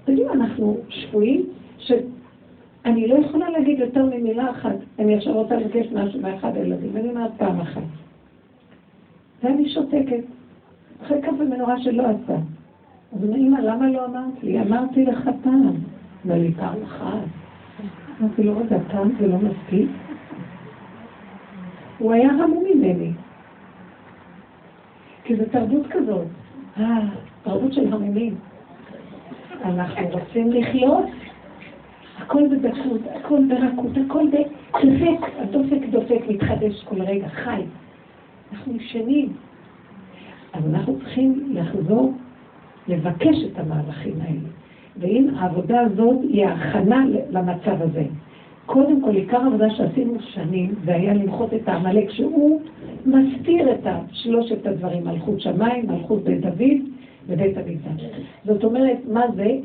תגידו, 0.06 0.34
אנחנו 0.34 0.77
שפויים 0.89 1.46
שאני 1.77 3.08
לא 3.08 3.16
יכולה 3.16 3.50
להגיד 3.50 3.80
יותר 3.80 4.06
ממילה 4.06 4.51
אחת. 4.51 4.75
אני 5.00 5.16
עכשיו 5.16 5.34
רוצה 5.34 5.56
לבקש 5.56 5.92
משהו 5.92 6.22
מאחד 6.22 6.56
הילדים, 6.56 6.89
ואני 6.94 7.10
אומרת 7.10 7.32
פעם 7.38 7.60
אחת. 7.60 7.82
ואני 9.44 9.70
שותקת. 9.70 10.24
אחרי 11.04 11.22
כף 11.22 11.34
המנורה 11.39 11.82
שלא 11.82 12.04
עשה. 12.04 12.38
אז 13.13 13.24
אני 13.24 13.48
אמא, 13.48 13.60
למה 13.60 13.89
לא 13.89 14.06
אמרת 14.06 14.44
לי? 14.44 14.62
אמרתי 14.62 15.06
לך 15.06 15.30
פעם. 15.44 15.74
אמר 16.25 16.36
לי, 16.36 16.51
פעם 16.51 16.84
אחת. 16.84 17.27
אמרתי 18.22 18.44
לו, 18.44 18.58
רגע, 18.58 18.77
פעם 18.92 19.12
זה 19.20 19.27
לא 19.27 19.38
מספיק? 19.38 19.89
הוא 21.98 22.13
היה 22.13 22.30
המום 22.30 22.63
ממני. 22.74 23.12
כי 25.24 25.36
זו 25.36 25.44
תרבות 25.51 25.88
כזאת. 25.89 26.27
אה, 26.79 27.00
תרבות 27.43 27.74
של 27.74 27.93
המומים. 27.93 28.36
אנחנו 29.65 30.07
רוצים 30.12 30.51
לחיות, 30.51 31.05
הכל 32.17 32.43
בדקות, 32.51 33.01
הכל 33.15 33.39
ברכות, 33.50 33.91
הכל 34.05 34.25
בדופק, 34.27 35.25
הדופק 35.38 35.88
דופק, 35.91 36.22
מתחדש 36.29 36.84
כל 36.84 37.01
רגע, 37.01 37.27
חי. 37.27 37.62
אנחנו 38.51 38.75
ישנים. 38.75 39.34
אז 40.53 40.63
אנחנו 40.69 41.00
צריכים 41.00 41.50
לחזור, 41.53 42.13
לבקש 42.88 43.36
את 43.51 43.60
המהלכים 43.60 44.13
האלה. 44.22 44.50
ואם 45.00 45.29
העבודה 45.38 45.81
הזאת 45.81 46.17
היא 46.22 46.46
ההכנה 46.46 47.05
למצב 47.29 47.81
הזה. 47.81 48.03
קודם 48.67 49.01
כל, 49.01 49.15
עיקר 49.15 49.38
העבודה 49.38 49.69
שעשינו 49.69 50.13
שנים, 50.19 50.75
זה 50.86 50.95
היה 50.95 51.13
למחות 51.13 51.53
את 51.53 51.69
העמלק, 51.69 52.09
שהוא 52.09 52.62
מסתיר 53.05 53.71
את 53.71 53.88
שלושת 54.12 54.67
הדברים, 54.67 55.03
מלכות 55.03 55.41
שמיים, 55.41 55.86
מלכות 55.88 56.24
בית 56.24 56.41
דוד 56.41 56.77
ובית 57.27 57.57
המקדש. 57.57 58.05
זאת 58.45 58.63
אומרת, 58.63 58.97
מה 59.07 59.21
זה? 59.36 59.57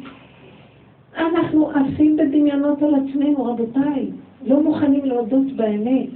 אנחנו 1.19 1.71
עפים 1.71 2.17
בדמיונות 2.17 2.83
על 2.83 2.95
עצמנו, 2.95 3.45
רבותיי. 3.45 4.11
לא 4.47 4.63
מוכנים 4.63 5.05
להודות 5.05 5.53
באמת. 5.57 6.09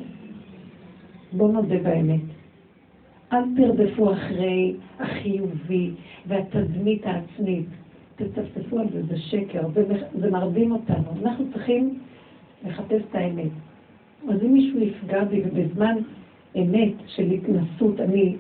בואו 1.33 1.53
נודה 1.53 1.79
באמת. 1.79 2.21
אל 3.33 3.43
תרדפו 3.57 4.13
אחרי 4.13 4.75
החיובי 4.99 5.91
והתדמית 6.27 7.07
העצמית. 7.07 7.67
תצפצפו 8.17 8.79
על 8.79 8.87
זה, 8.93 9.03
זה 9.09 9.19
שקר, 9.19 9.61
זה 10.21 10.31
מרדים 10.31 10.73
אותנו. 10.73 11.05
אנחנו 11.23 11.45
צריכים 11.53 11.99
לחפש 12.65 13.03
את 13.11 13.15
האמת. 13.15 13.51
אז 14.29 14.43
אם 14.43 14.53
מישהו 14.53 14.81
יפגע 14.81 15.25
בי 15.25 15.43
ובזמן 15.45 15.97
אמת 16.57 16.93
של 17.07 17.31
התנסות 17.31 18.01
אני, 18.01 18.37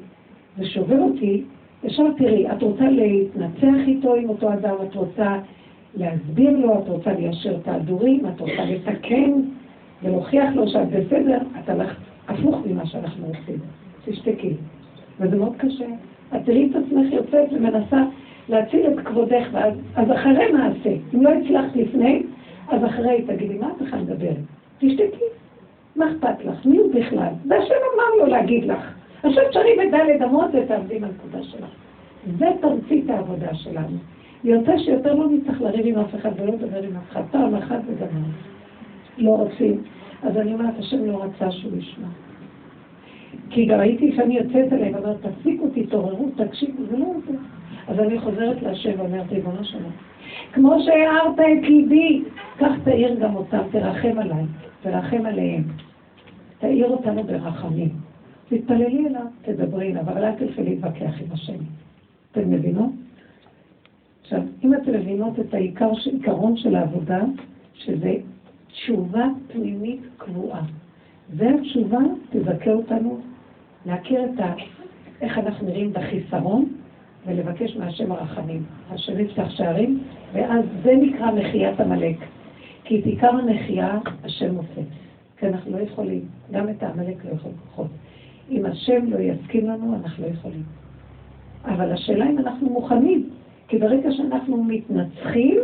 זה 0.59 0.67
שובר 0.67 0.99
אותי, 0.99 1.43
ישר 1.85 2.13
תראי, 2.19 2.51
את 2.53 2.63
רוצה 2.63 2.91
להתנצח 2.91 3.87
איתו 3.87 4.15
עם 4.15 4.29
אותו 4.29 4.53
אדם, 4.53 4.75
את 4.89 4.95
רוצה 4.95 5.39
להסביר 5.97 6.51
לו, 6.51 6.79
את 6.79 6.89
רוצה 6.89 7.13
ליישר 7.13 7.57
את 7.57 7.69
ההדורים, 7.69 8.27
את 8.27 8.41
רוצה 8.41 8.65
לתקן 8.65 9.33
ולהוכיח 10.03 10.55
לו 10.55 10.69
שאת 10.69 10.89
בסדר, 10.89 11.39
את 11.65 11.69
הלכת 11.69 11.97
הפוך 12.29 12.57
ממה 12.67 12.87
שאנחנו 12.87 13.27
עושים. 13.27 13.59
תשתקי. 14.05 14.53
וזה 15.21 15.37
מאוד 15.37 15.57
קשה. 15.57 15.87
את 16.37 16.41
תראי 16.45 16.71
את 16.71 16.77
עצמך 16.77 17.13
יוצאת 17.13 17.53
ומנסה 17.53 18.05
להציל 18.49 18.87
את 18.87 19.07
כבודך, 19.07 19.49
ואז, 19.53 19.75
אז 19.95 20.13
אחרי 20.13 20.53
מעשה. 20.53 20.97
אם 21.15 21.23
לא 21.23 21.31
הצלחת 21.31 21.77
לפני, 21.77 22.23
אז 22.69 22.85
אחרי 22.85 23.25
תגידי, 23.27 23.59
מה 23.59 23.69
את 23.77 23.83
בכלל 23.83 24.01
מדברת? 24.01 24.37
תשתקי. 24.79 25.25
מה 25.97 26.13
אכפת 26.13 26.45
לך? 26.45 26.67
מי 26.67 26.77
הוא 26.77 26.95
בכלל? 26.95 27.33
והשם 27.49 27.75
אמר 27.95 28.19
לו 28.19 28.27
להגיד 28.27 28.65
לך. 28.65 28.95
עכשיו 29.23 29.43
תשארי 29.51 29.77
בדלת 29.77 30.23
אמות 30.23 30.51
ותעבדי 30.53 30.99
מהנקודה 30.99 31.43
שלך. 31.43 31.69
זה 32.39 32.47
תמצית 32.61 33.11
העבודה 33.11 33.55
שלנו. 33.55 33.97
יוצא 34.45 34.79
שיותר 34.79 35.15
לא 35.15 35.27
נצטרך 35.31 35.61
לריב 35.61 35.87
עם 35.87 36.05
אף 36.05 36.15
אחד 36.15 36.31
ולא 36.37 36.53
לדבר 36.53 36.83
עם 36.83 36.97
אף 36.97 37.11
אחד. 37.13 37.23
פעם 37.31 37.55
אחת 37.55 37.81
וגמרנו. 37.87 38.33
לא 39.19 39.31
רוצים. 39.31 39.83
אז 40.23 40.37
אני 40.37 40.55
אומרת, 40.55 40.75
השם 40.79 41.05
לא 41.05 41.23
רצה 41.25 41.51
שהוא 41.51 41.77
ישמע. 41.77 42.07
כי 43.51 43.65
גם 43.65 43.81
הייתי 43.81 44.09
לפעמים 44.09 44.37
יוצאת 44.37 44.73
אליהם 44.73 44.95
ואומרת, 44.95 45.17
תפסיקו, 45.27 45.69
תתעוררו, 45.75 46.29
תקשיבו, 46.37 46.83
זה 46.91 46.97
לא 46.97 47.07
זה. 47.27 47.37
אז 47.89 47.99
אני 47.99 48.21
חוזרת 48.21 48.63
להשם 48.63 48.91
ואומרת, 48.99 49.33
ריבונו 49.33 49.65
שלום, 49.65 49.93
כמו 50.53 50.77
שהארת 50.85 51.35
את 51.35 51.69
ליבי, 51.69 52.23
כך 52.59 52.73
תאיר 52.85 53.15
גם 53.21 53.37
אותם, 53.37 53.61
תרחם 53.71 54.19
עליי, 54.19 54.45
תרחם 54.83 55.27
עליהם. 55.27 55.63
תאיר 56.59 56.89
אותנו 56.89 57.25
ברחמים. 57.25 57.89
תתפללי 58.49 59.07
אליו, 59.07 59.27
תדברי 59.43 60.01
אבל 60.01 60.25
אל 60.25 60.33
תלכי 60.33 60.63
להתווכח 60.63 61.21
עם 61.21 61.33
השם. 61.33 61.59
אתם 62.33 62.51
מבינות? 62.51 62.91
עכשיו, 64.23 64.41
אם 64.65 64.75
אתם 64.75 64.93
מבינות 64.93 65.41
את 65.41 65.55
העיקר, 65.55 65.91
עיקרון 66.13 66.57
של 66.57 66.75
העבודה, 66.75 67.21
שזה 67.75 68.15
תשובה 68.67 69.25
פנימית 69.53 70.01
קבועה. 70.17 70.63
זה 71.37 71.51
התשובה 71.51 71.99
תזכה 72.31 72.73
אותנו 72.73 73.21
להכיר 73.87 74.25
את 74.25 74.41
ה... 74.41 74.55
איך 75.21 75.39
אנחנו 75.39 75.67
נראים 75.67 75.93
בחיסרון 75.93 76.69
ולבקש 77.27 77.77
מהשם 77.77 78.13
הרחמים. 78.13 78.63
השם 78.91 79.21
יפתח 79.21 79.51
שערים, 79.51 80.01
ואז 80.33 80.65
זה 80.83 80.93
נקרא 80.97 81.31
מחיית 81.31 81.81
עמלק. 81.81 82.17
כי 82.85 83.01
את 83.01 83.07
עיקר 83.07 83.31
המחייה 83.31 83.99
השם 84.25 84.57
עושה. 84.57 84.81
כי 85.39 85.47
אנחנו 85.47 85.79
לא 85.79 85.83
יכולים, 85.83 86.25
גם 86.53 86.69
את 86.69 86.83
העמלק 86.83 87.25
לא 87.25 87.31
יכולים 87.31 87.57
לקחות. 87.67 87.87
אם 88.51 88.67
השם 88.67 89.07
לא 89.09 89.19
יסכים 89.19 89.69
לנו, 89.69 89.95
אנחנו 89.95 90.25
לא 90.25 90.31
יכולים. 90.31 90.63
אבל 91.65 91.93
השאלה 91.93 92.31
אם 92.31 92.39
אנחנו 92.39 92.71
מוכנים, 92.71 93.31
כי 93.69 93.79
ברגע 93.79 94.13
שאנחנו 94.13 94.65
מתנצחים 94.65 95.59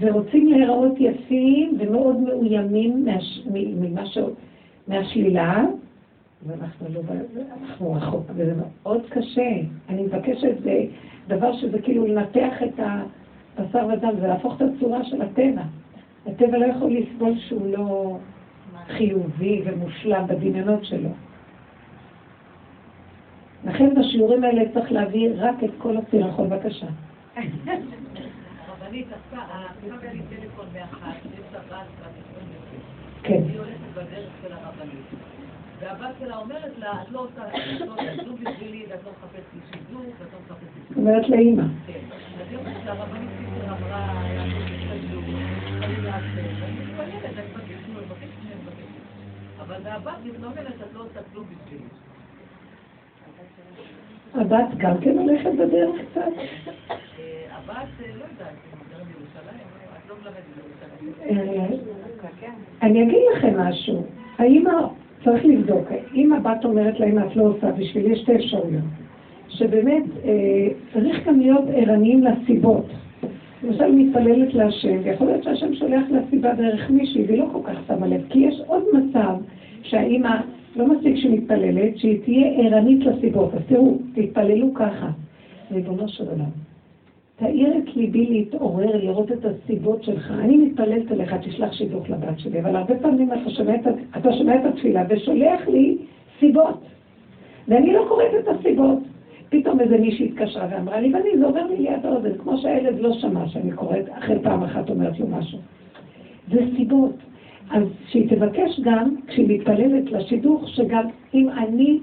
ורוצים 0.00 0.46
להיראות 0.46 0.92
יפים 0.98 1.78
ומאוד 1.78 2.16
מאוימים 2.16 3.04
מהש... 3.04 3.42
ממה. 3.50 4.02
מהשלילה, 4.88 5.64
ואנחנו 6.46 6.86
לא, 6.94 7.00
אנחנו 7.62 7.92
רחוק, 7.92 8.26
וזה 8.34 8.54
מאוד 8.54 9.02
קשה. 9.08 9.50
אני 9.88 10.02
מבקשת, 10.02 10.62
זה 10.62 10.84
דבר 11.28 11.56
שזה 11.56 11.82
כאילו 11.82 12.06
לנתח 12.06 12.62
את 12.62 12.80
הבשר 13.58 13.86
ודם, 13.86 14.12
זה 14.20 14.26
להפוך 14.26 14.56
את 14.56 14.62
הצורה 14.62 15.04
של 15.04 15.22
הטבע. 15.22 15.62
הטבע 16.26 16.58
לא 16.58 16.66
יכול 16.66 16.92
לסבול 16.92 17.38
שהוא 17.38 17.66
לא 17.76 18.18
חיובי 18.88 19.62
ומושלם 19.64 20.26
בדמיונות 20.26 20.84
שלו. 20.84 21.10
לכן 23.64 23.94
בשיעורים 23.94 24.44
האלה 24.44 24.62
צריך 24.74 24.92
להביא 24.92 25.30
רק 25.36 25.64
את 25.64 25.70
כל 25.78 25.96
הסירחון, 25.96 26.50
בבקשה. 26.50 26.86
הרבנית, 28.66 29.06
עכשיו 29.12 29.98
לי 30.12 30.20
טלפון 30.30 30.66
מאחת, 30.74 31.16
יש 31.24 31.54
לה 31.54 31.58
בת 31.58 32.08
כן. 33.22 33.42
היא 33.48 33.58
הולכת 33.58 33.78
בדרך 33.94 34.30
של 34.42 34.52
הרבנית. 34.52 35.37
והבת 35.80 36.14
שלה 36.20 36.36
אומרת 36.36 36.72
לה, 36.78 37.02
את 37.02 37.08
לא 37.10 37.20
עושה 37.20 37.42
כלום 38.24 38.36
בשבילי, 38.36 38.86
ואת 38.90 39.04
לא 39.04 39.10
מחפשת 39.18 39.42
לי 39.54 39.60
שידור, 39.72 40.04
ואת 40.18 40.28
לא 40.32 40.38
מחפשת 40.46 40.68
לי 40.74 40.80
שידור. 40.88 41.02
אומרת 41.04 41.28
לאימא. 41.28 41.62
כן. 41.86 42.00
אז 42.40 42.46
היא 42.50 42.58
אומרת 42.58 42.76
שהרבנית 42.84 43.30
פיצר 43.38 43.76
אמרה. 43.78 44.24
אבל 49.60 49.86
הבת 49.86 50.12
מתלוננת, 50.24 50.74
את 50.80 50.94
לא 50.94 51.00
עושה 51.00 51.20
כלום 51.32 51.44
בשבילי. 51.44 51.84
הבת 54.34 54.76
גם 54.76 54.98
כן 55.00 55.18
הולכת 55.18 55.50
בדרך 55.58 55.96
קצת? 56.10 56.22
הבת, 57.50 57.88
לא 58.00 58.04
יודעת, 58.04 58.54
את 58.72 58.98
לא 58.98 59.04
בירושלים. 59.04 59.78
אני 62.82 63.02
אגיד 63.02 63.22
לכם 63.36 63.60
משהו. 63.60 64.06
האמא, 64.38 64.88
צריך 65.24 65.44
לבדוק, 65.44 65.92
אם 66.14 66.32
הבת 66.32 66.64
אומרת 66.64 67.00
לאמא, 67.00 67.20
את 67.20 67.36
לא 67.36 67.42
עושה, 67.42 67.72
בשביל 67.72 68.12
יש 68.12 68.18
שתי 68.18 68.34
אפשרויות. 68.36 68.84
שבאמת 69.48 70.02
אה, 70.24 70.68
צריך 70.92 71.28
גם 71.28 71.40
להיות 71.40 71.64
ערניים 71.74 72.24
לסיבות. 72.24 72.86
למשל, 73.62 73.92
מתפללת 73.92 74.54
להשם, 74.54 74.98
ויכול 75.04 75.26
להיות 75.26 75.44
שהשם 75.44 75.74
שולח 75.74 76.02
לסיבה 76.10 76.54
דרך 76.54 76.90
מישהי, 76.90 77.24
והיא 77.26 77.38
לא 77.38 77.46
כל 77.52 77.58
כך 77.64 77.78
שמה 77.86 78.06
לב, 78.06 78.20
כי 78.28 78.38
יש 78.38 78.62
עוד 78.66 78.82
מצב 78.94 79.34
שהאימא 79.82 80.36
לא 80.76 80.88
מספיק 80.88 81.16
שהיא 81.16 81.38
מתפללת, 81.38 81.98
שהיא 81.98 82.18
תהיה 82.24 82.46
ערנית 82.56 83.06
לסיבות. 83.06 83.54
אז 83.54 83.60
תראו, 83.68 83.98
תתפללו 84.14 84.74
ככה. 84.74 85.10
ריבונו 85.72 86.08
של 86.08 86.24
עולם, 86.28 86.50
תאיר 87.38 87.78
את 87.78 87.96
ליבי 87.96 88.26
להתעורר, 88.26 88.96
לראות 88.96 89.32
את 89.32 89.44
הסיבות 89.44 90.02
שלך. 90.02 90.30
אני 90.30 90.56
מתפללת 90.56 91.12
אליך, 91.12 91.34
תשלח 91.34 91.72
שידוך 91.72 92.10
לבת 92.10 92.38
שלי, 92.38 92.60
אבל 92.60 92.76
הרבה 92.76 92.98
פעמים 92.98 93.32
אתה 93.32 93.50
שומע, 93.50 93.74
את, 93.74 93.86
אתה 94.16 94.32
שומע 94.32 94.56
את 94.56 94.64
התפילה 94.64 95.04
ושולח 95.08 95.68
לי 95.68 95.96
סיבות. 96.40 96.84
ואני 97.68 97.92
לא 97.92 98.04
קוראת 98.08 98.30
את 98.38 98.48
הסיבות. 98.48 98.98
פתאום 99.48 99.80
איזה 99.80 99.98
מישהי 99.98 100.26
התקשרה 100.26 100.68
ואמרה 100.70 101.00
לי, 101.00 101.14
ואני, 101.14 101.38
זה 101.38 101.46
עובר 101.46 101.66
לי 101.66 101.76
ליד 101.76 102.06
האוזן, 102.06 102.38
כמו 102.38 102.58
שהילד 102.58 103.00
לא 103.00 103.12
שמע 103.12 103.48
שאני 103.48 103.72
קוראת, 103.72 104.04
אחרי 104.10 104.38
פעם 104.42 104.62
אחת 104.62 104.90
אומרת 104.90 105.20
לו 105.20 105.26
משהו. 105.26 105.58
זה 106.52 106.60
סיבות. 106.76 107.14
אז 107.70 107.82
שהיא 108.08 108.28
תבקש 108.28 108.80
גם, 108.80 109.14
כשהיא 109.26 109.58
מתפללת 109.58 110.12
לשידוך, 110.12 110.68
שגם 110.68 111.04
אם 111.34 111.48
אני, 111.48 111.98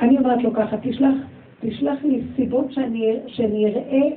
אני 0.00 0.18
אומרת 0.18 0.42
לו 0.42 0.52
ככה, 0.52 0.76
תשלח, 0.82 1.14
תשלח 1.60 2.04
לי 2.04 2.20
סיבות 2.36 2.72
שאני, 2.72 3.12
שאני 3.26 3.66
אראה, 3.66 4.08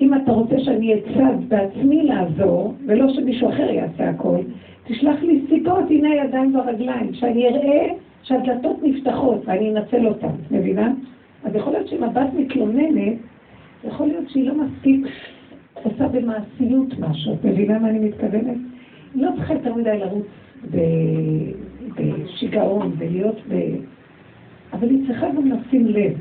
אם 0.00 0.14
אתה 0.14 0.32
רוצה 0.32 0.58
שאני 0.58 0.92
אהיה 0.92 1.02
צד 1.14 1.48
בעצמי 1.48 2.02
לעזור, 2.02 2.74
ולא 2.86 3.12
שמישהו 3.12 3.48
אחר 3.48 3.70
יעשה 3.70 4.10
הכל, 4.10 4.36
תשלח 4.84 5.22
לי 5.22 5.40
סיבות, 5.48 5.84
הנה 5.90 6.08
הידיים 6.08 6.54
והרגליים, 6.54 7.14
שאני 7.14 7.48
אראה 7.48 7.86
שהדלתות 8.22 8.76
נפתחות 8.82 9.42
ואני 9.44 9.70
אנצל 9.70 10.06
אותן, 10.06 10.34
מבינה? 10.50 10.92
אז 11.44 11.54
יכול 11.54 11.72
להיות 11.72 11.88
שאם 11.88 12.04
הבת 12.04 12.34
מתלוננת, 12.38 13.16
יכול 13.88 14.06
להיות 14.06 14.30
שהיא 14.30 14.48
לא 14.48 14.54
מספיק 14.54 15.06
עושה 15.74 16.08
במעשיות 16.08 16.98
משהו, 16.98 17.36
מבינה 17.44 17.78
מה 17.78 17.88
אני 17.88 17.98
מתכוונת? 17.98 18.56
לא 19.14 19.30
צריכה 19.36 19.54
יותר 19.54 19.74
מדי 19.74 19.98
לרוץ 19.98 20.26
בשיגעון 21.96 22.92
ולהיות 22.98 23.36
ב... 23.48 23.54
אבל 24.72 24.90
היא 24.90 25.06
צריכה 25.06 25.26
גם 25.30 25.52
לשים 25.52 25.86
לב. 25.86 26.12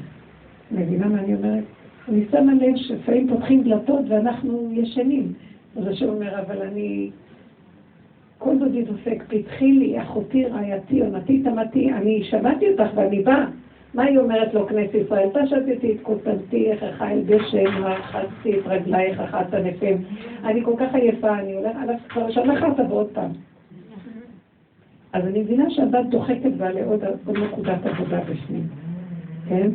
מבינה 0.71 1.07
מה 1.07 1.19
אני 1.19 1.36
אומרת? 1.36 1.63
אני 2.10 2.26
שמה 2.32 2.54
לב 2.54 2.76
שלפעמים 2.76 3.28
פותחים 3.28 3.63
דלתות 3.63 4.06
ואנחנו 4.08 4.70
ישנים. 4.72 5.34
אז 5.78 5.88
השם 5.88 6.10
אומר, 6.10 6.39
אבל 6.39 6.62
אני... 6.62 7.10
כל 8.38 8.58
דודי 8.60 8.84
דופק, 8.84 9.24
פתחי 9.28 9.72
לי, 9.72 10.02
אחותי, 10.02 10.46
רעייתי, 10.46 11.02
עונתי, 11.02 11.44
תמתי, 11.44 11.94
אני 11.94 12.24
שמעתי 12.24 12.70
אותך 12.70 12.89
ואני 12.96 13.22
באה, 13.22 13.46
מה 13.94 14.04
היא 14.04 14.18
אומרת 14.18 14.54
לו, 14.54 14.68
כנסת 14.68 14.96
ישראל? 14.96 15.30
פשטתי 15.34 15.92
את 15.92 15.98
כותנתי, 16.02 16.72
איך 16.72 16.84
אכל 16.84 17.22
גשם, 17.26 17.84
רחצתי 17.84 18.60
את 18.60 18.66
רגלייך, 18.66 19.20
אחת 19.20 19.54
ענפים. 19.54 19.98
אני 20.44 20.63
כל 20.63 20.74
כך 20.80 20.96
עייפה, 20.96 21.39
אני 21.39 21.54
הולכת, 21.54 21.78
כבר 22.10 22.32
שנה 22.32 22.60
אחת 22.60 22.80
ועוד 22.89 23.08
פעם. 23.13 23.32
אז 25.13 25.26
אני 25.26 25.42
מבינה 25.42 25.70
שהבת 25.70 26.06
דוחקת 26.06 26.52
בה 26.58 26.72
לעוד 26.72 27.04
נקודת 27.28 27.86
עבודה 27.86 28.20
בפנים, 28.20 28.68
כן? 29.50 29.70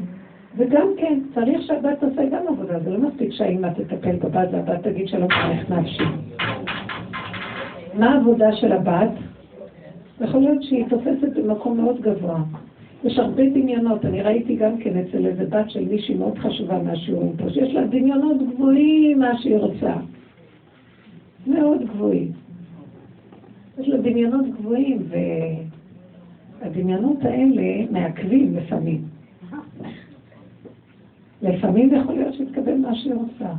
וגם 0.59 0.89
כן, 0.97 1.21
צריך 1.35 1.63
שהבת 1.63 2.01
תעשה 2.01 2.29
גם 2.29 2.43
עבודה, 2.49 2.81
זה 2.81 2.91
לא 2.91 3.09
מספיק 3.09 3.33
שהאימא 3.33 3.69
תטפל 3.69 4.17
בבת 4.17 4.49
והבת 4.53 4.83
תגיד 4.83 5.09
שלא 5.09 5.27
צריך 5.27 5.71
נפשי. 5.71 6.03
מה 7.95 8.15
העבודה 8.15 8.53
של 8.53 8.73
הבת? 8.73 9.11
יכול 10.21 10.41
להיות 10.41 10.63
שהיא 10.63 10.85
תופסת 10.89 11.37
במקום 11.37 11.77
מאוד 11.77 12.01
גבוה. 12.01 12.43
יש 13.05 13.19
הרבה 13.19 13.43
דמיונות, 13.51 14.05
אני 14.05 14.23
ראיתי 14.23 14.57
גם 14.57 14.79
כן 14.79 14.99
אצל 14.99 15.27
איזה 15.27 15.45
בת 15.45 15.71
של 15.71 15.85
מישהי 15.85 16.15
מאוד 16.15 16.39
חשובה 16.39 16.83
מהשיעורים 16.83 17.33
פה, 17.37 17.51
שיש 17.51 17.75
לה 17.75 17.87
דמיונות 17.87 18.37
גבוהים 18.55 19.19
מה 19.19 19.39
שהיא 19.39 19.57
רוצה. 19.57 19.93
מאוד 21.47 21.85
גבוהים. 21.85 22.33
יש 23.79 23.89
לה 23.89 23.97
דמיונות 23.97 24.47
גבוהים, 24.59 24.99
והדמיונות 26.61 27.25
האלה 27.25 27.85
מעכבים 27.91 28.57
לפעמים. 28.57 29.18
לפעמים 31.43 31.95
יכול 31.95 32.15
להיות 32.15 32.35
שתקבל 32.35 32.75
מה 32.75 32.95
שהיא 32.95 33.15
רוצה, 33.15 33.53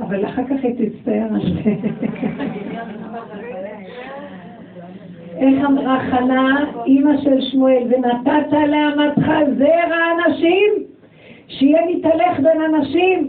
אבל 0.00 0.26
אחר 0.26 0.42
כך 0.44 0.64
היא 0.64 0.88
תצטער 0.88 1.28
על 1.34 1.40
זה. 1.40 1.74
איך 5.36 5.64
אמרה 5.64 6.00
חנה, 6.10 6.72
אימא 6.86 7.16
של 7.22 7.40
שמואל, 7.40 7.82
ונתת 7.82 8.52
לאמתך 8.52 9.30
זרע 9.58 9.96
אנשים, 10.16 10.72
שיהיה 11.48 11.80
מתהלך 11.96 12.40
בין 12.40 12.74
אנשים, 12.74 13.28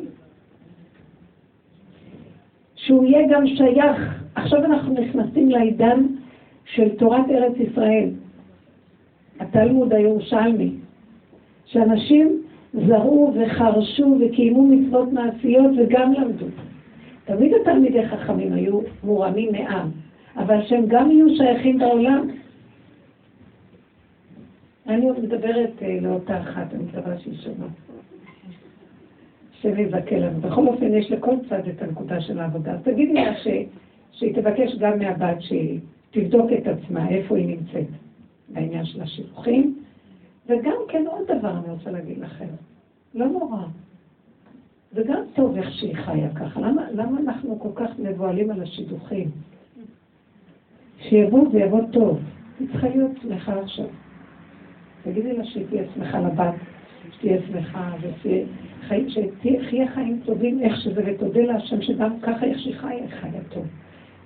שהוא 2.75 3.05
יהיה 3.05 3.27
גם 3.29 3.47
שייך. 3.47 4.23
עכשיו 4.35 4.65
אנחנו 4.65 4.93
נכנסים 4.93 5.49
לעידן 5.49 6.05
של 6.65 6.89
תורת 6.89 7.29
ארץ 7.29 7.53
ישראל, 7.57 8.09
התלמוד 9.39 9.93
הירושלמי, 9.93 10.71
שאנשים 11.65 12.41
זרעו 12.85 13.33
וחרשו 13.35 14.17
וקיימו 14.19 14.67
מצוות 14.67 15.13
מעשיות 15.13 15.71
וגם 15.77 16.13
למדו. 16.13 16.45
תמיד 17.25 17.51
התלמידי 17.61 18.07
חכמים 18.07 18.53
היו 18.53 18.79
מורמים 19.03 19.51
מעם, 19.51 19.89
אבל 20.37 20.63
שהם 20.65 20.85
גם 20.87 21.11
יהיו 21.11 21.35
שייכים 21.35 21.79
בעולם. 21.79 22.27
אני 24.87 25.09
עוד 25.09 25.19
מדברת 25.23 25.71
אה, 25.81 25.97
לאותה 26.01 26.41
אחת, 26.41 26.73
אני 26.73 26.83
מקווה 26.83 27.19
שהיא 27.19 27.37
שומעת. 27.37 27.69
יזכה 29.63 30.17
לנו. 30.17 30.41
בכל 30.41 30.67
אופן, 30.67 30.93
יש 30.93 31.11
לכל 31.11 31.35
צד 31.49 31.67
את 31.67 31.81
הנקודה 31.81 32.21
של 32.21 32.39
העבודה. 32.39 32.71
אז 32.71 32.79
תגידי 32.83 33.13
לה 33.13 33.37
ש... 33.37 33.47
שהיא 34.11 34.35
תבקש 34.35 34.75
גם 34.79 34.99
מהבת 34.99 35.41
שהיא 35.41 35.79
תבדוק 36.11 36.51
את 36.53 36.67
עצמה, 36.67 37.09
איפה 37.09 37.37
היא 37.37 37.47
נמצאת 37.47 37.87
בעניין 38.49 38.85
של 38.85 39.01
השיוכים. 39.01 39.75
וגם 40.47 40.77
כן 40.87 41.03
עוד 41.07 41.31
דבר 41.37 41.51
אני 41.51 41.69
רוצה 41.69 41.91
להגיד 41.91 42.17
לכם, 42.17 42.47
לא 43.13 43.25
נורא. 43.25 43.63
זה 44.91 45.03
גם 45.03 45.21
טוב 45.35 45.57
איך 45.57 45.71
שהיא 45.71 45.95
חיה 45.95 46.29
ככה. 46.35 46.59
למה, 46.59 46.91
למה 46.91 47.19
אנחנו 47.19 47.59
כל 47.59 47.69
כך 47.75 47.99
מבוהלים 47.99 48.51
על 48.51 48.61
השידוכים? 48.61 49.31
שיבוא 50.99 51.51
זה 51.51 51.59
יבוא 51.59 51.81
טוב. 51.91 52.19
היא 52.59 52.67
צריכה 52.71 52.89
להיות 52.89 53.11
שמחה 53.21 53.59
עכשיו. 53.59 53.85
תגידי 55.03 55.37
לה 55.37 55.45
שהיא 55.45 55.65
תהיה 55.69 55.83
שמחה 55.95 56.19
לבת, 56.19 56.53
שתהיה 57.11 57.41
שמחה, 57.47 57.91
שתחיה 59.07 59.87
חיים 59.93 60.19
טובים 60.25 60.59
איך 60.61 60.81
שזה, 60.81 61.01
ותודה 61.05 61.41
להשם 61.41 61.81
שגם 61.81 62.19
ככה 62.21 62.45
איך 62.45 62.59
שהיא 62.59 62.75
חיה, 62.77 63.07
חיה 63.09 63.41
טוב. 63.49 63.65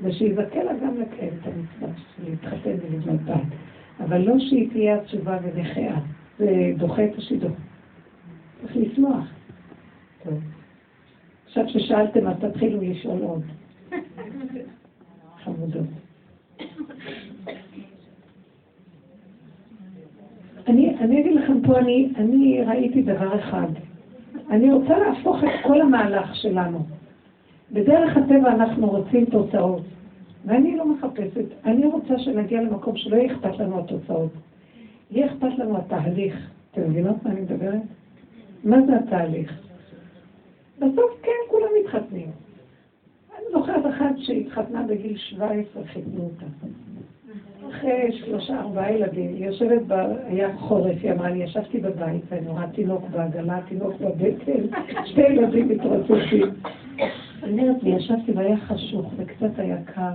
ושיזכה 0.02 0.64
לה 0.64 0.74
גם 0.74 0.98
לקיים 0.98 1.34
את 1.42 1.48
המצווה, 1.48 1.90
להתחתן 2.26 2.76
ולבנות 2.82 3.22
בית. 3.22 3.71
אבל 4.00 4.22
לא 4.22 4.40
שהיא 4.40 4.70
תהיה 4.70 4.96
עצובה 4.96 5.38
ונכאה, 5.44 6.00
זה 6.40 6.74
דוחה 6.78 7.06
את 7.06 7.18
השידור. 7.18 7.52
צריך 8.62 8.76
לשמוח. 8.76 9.26
עכשיו 11.46 11.70
ששאלתם, 11.70 12.28
אז 12.28 12.36
תתחילו 12.40 12.82
לשאול 12.82 13.22
עוד. 13.22 13.44
חמודות. 15.44 15.88
אני 20.68 21.22
אגיד 21.22 21.36
לכם 21.36 21.62
פה, 21.62 21.80
אני, 21.80 22.10
אני 22.16 22.62
ראיתי 22.68 23.02
דבר 23.02 23.40
אחד. 23.40 23.68
אני 24.50 24.72
רוצה 24.72 24.98
להפוך 24.98 25.44
את 25.44 25.50
כל 25.64 25.82
המהלך 25.82 26.36
שלנו. 26.36 26.86
בדרך 27.72 28.18
הטבע 28.18 28.54
אנחנו 28.54 28.90
רוצים 28.90 29.26
תוצאות, 29.26 29.84
ואני 30.46 30.78
לא 30.78 30.86
מחפשת. 30.86 31.46
אני 31.66 31.86
רוצה 31.86 32.20
שנגיע 32.20 32.62
למקום 32.62 32.98
שלא 32.98 33.16
יהיה 33.16 33.34
אכפת 33.34 33.60
לנו 33.60 33.80
התוצאות. 33.80 34.32
יהיה 35.12 35.26
אכפת 35.26 35.58
לנו 35.58 35.78
התהליך. 35.78 36.50
אתם 36.72 36.82
מבינות 36.90 37.16
מה 37.24 37.32
אני 37.32 37.42
מדברת? 37.42 37.82
מה 38.64 38.78
זה 38.86 38.98
התהליך? 38.98 39.62
בסוף 40.80 41.22
כן, 41.24 41.32
כולם 41.50 41.68
מתחתנים. 41.84 42.32
אני 43.38 43.46
זוכרת 43.52 43.86
אחת 43.86 44.18
שהתחתנה 44.18 44.84
בגיל 44.84 45.18
17, 45.18 45.84
חיתנו 45.86 46.24
אותה. 46.24 46.46
אחרי 47.70 48.12
שלושה, 48.12 48.60
ארבעה 48.60 48.92
ילדים, 48.92 49.34
היא 49.34 49.46
יושבת, 49.46 49.82
ב... 49.88 49.94
היה 50.26 50.58
חורף, 50.58 50.98
היא 51.04 51.12
אמרה 51.12 51.30
לי, 51.30 51.44
ישבתי 51.44 51.78
בבית 51.78 52.22
ואני 52.30 52.48
רואה 52.48 52.68
תינוק 52.68 53.04
בעגלה, 53.12 53.60
תינוק 53.70 53.94
בבטן, 54.02 54.78
שתי 55.06 55.22
ילדים 55.22 55.70
מתרוצצים. 55.70 56.50
אומרת 57.44 57.84
לי, 57.84 57.90
ישבתי 57.90 58.32
והיה 58.32 58.58
חשוך 58.58 59.14
וקצת 59.18 59.60
היה 59.60 59.78
קר, 59.84 60.14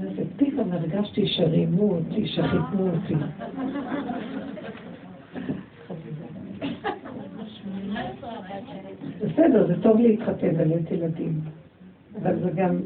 ופתאום 0.00 0.72
הרגשתי 0.72 1.26
שרימו 1.26 1.94
אותי, 1.94 2.26
שחיתנו 2.26 2.90
אותי. 2.90 3.14
בסדר, 9.20 9.66
זה 9.66 9.82
טוב 9.82 10.00
להתחתן 10.00 10.54
ולהיות 10.58 10.90
ילדים, 10.90 11.40
אבל 12.22 12.38
זה 12.44 12.50
גם, 12.50 12.80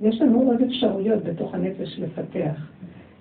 יש 0.00 0.20
לנו 0.20 0.42
עוד 0.42 0.62
אפשרויות 0.62 1.24
בתוך 1.24 1.54
הנפש 1.54 1.98
לפתח. 1.98 2.70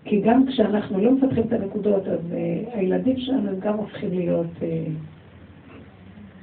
כי 0.05 0.21
גם 0.21 0.45
כשאנחנו 0.47 0.99
לא 0.99 1.11
מפתחים 1.11 1.43
את 1.47 1.53
הנקודות, 1.53 2.07
אז 2.07 2.19
uh, 2.19 2.77
הילדים 2.77 3.17
שלנו 3.17 3.49
הם 3.49 3.59
גם 3.59 3.73
הופכים 3.73 4.09
להיות 4.09 4.47
uh, 4.59 4.63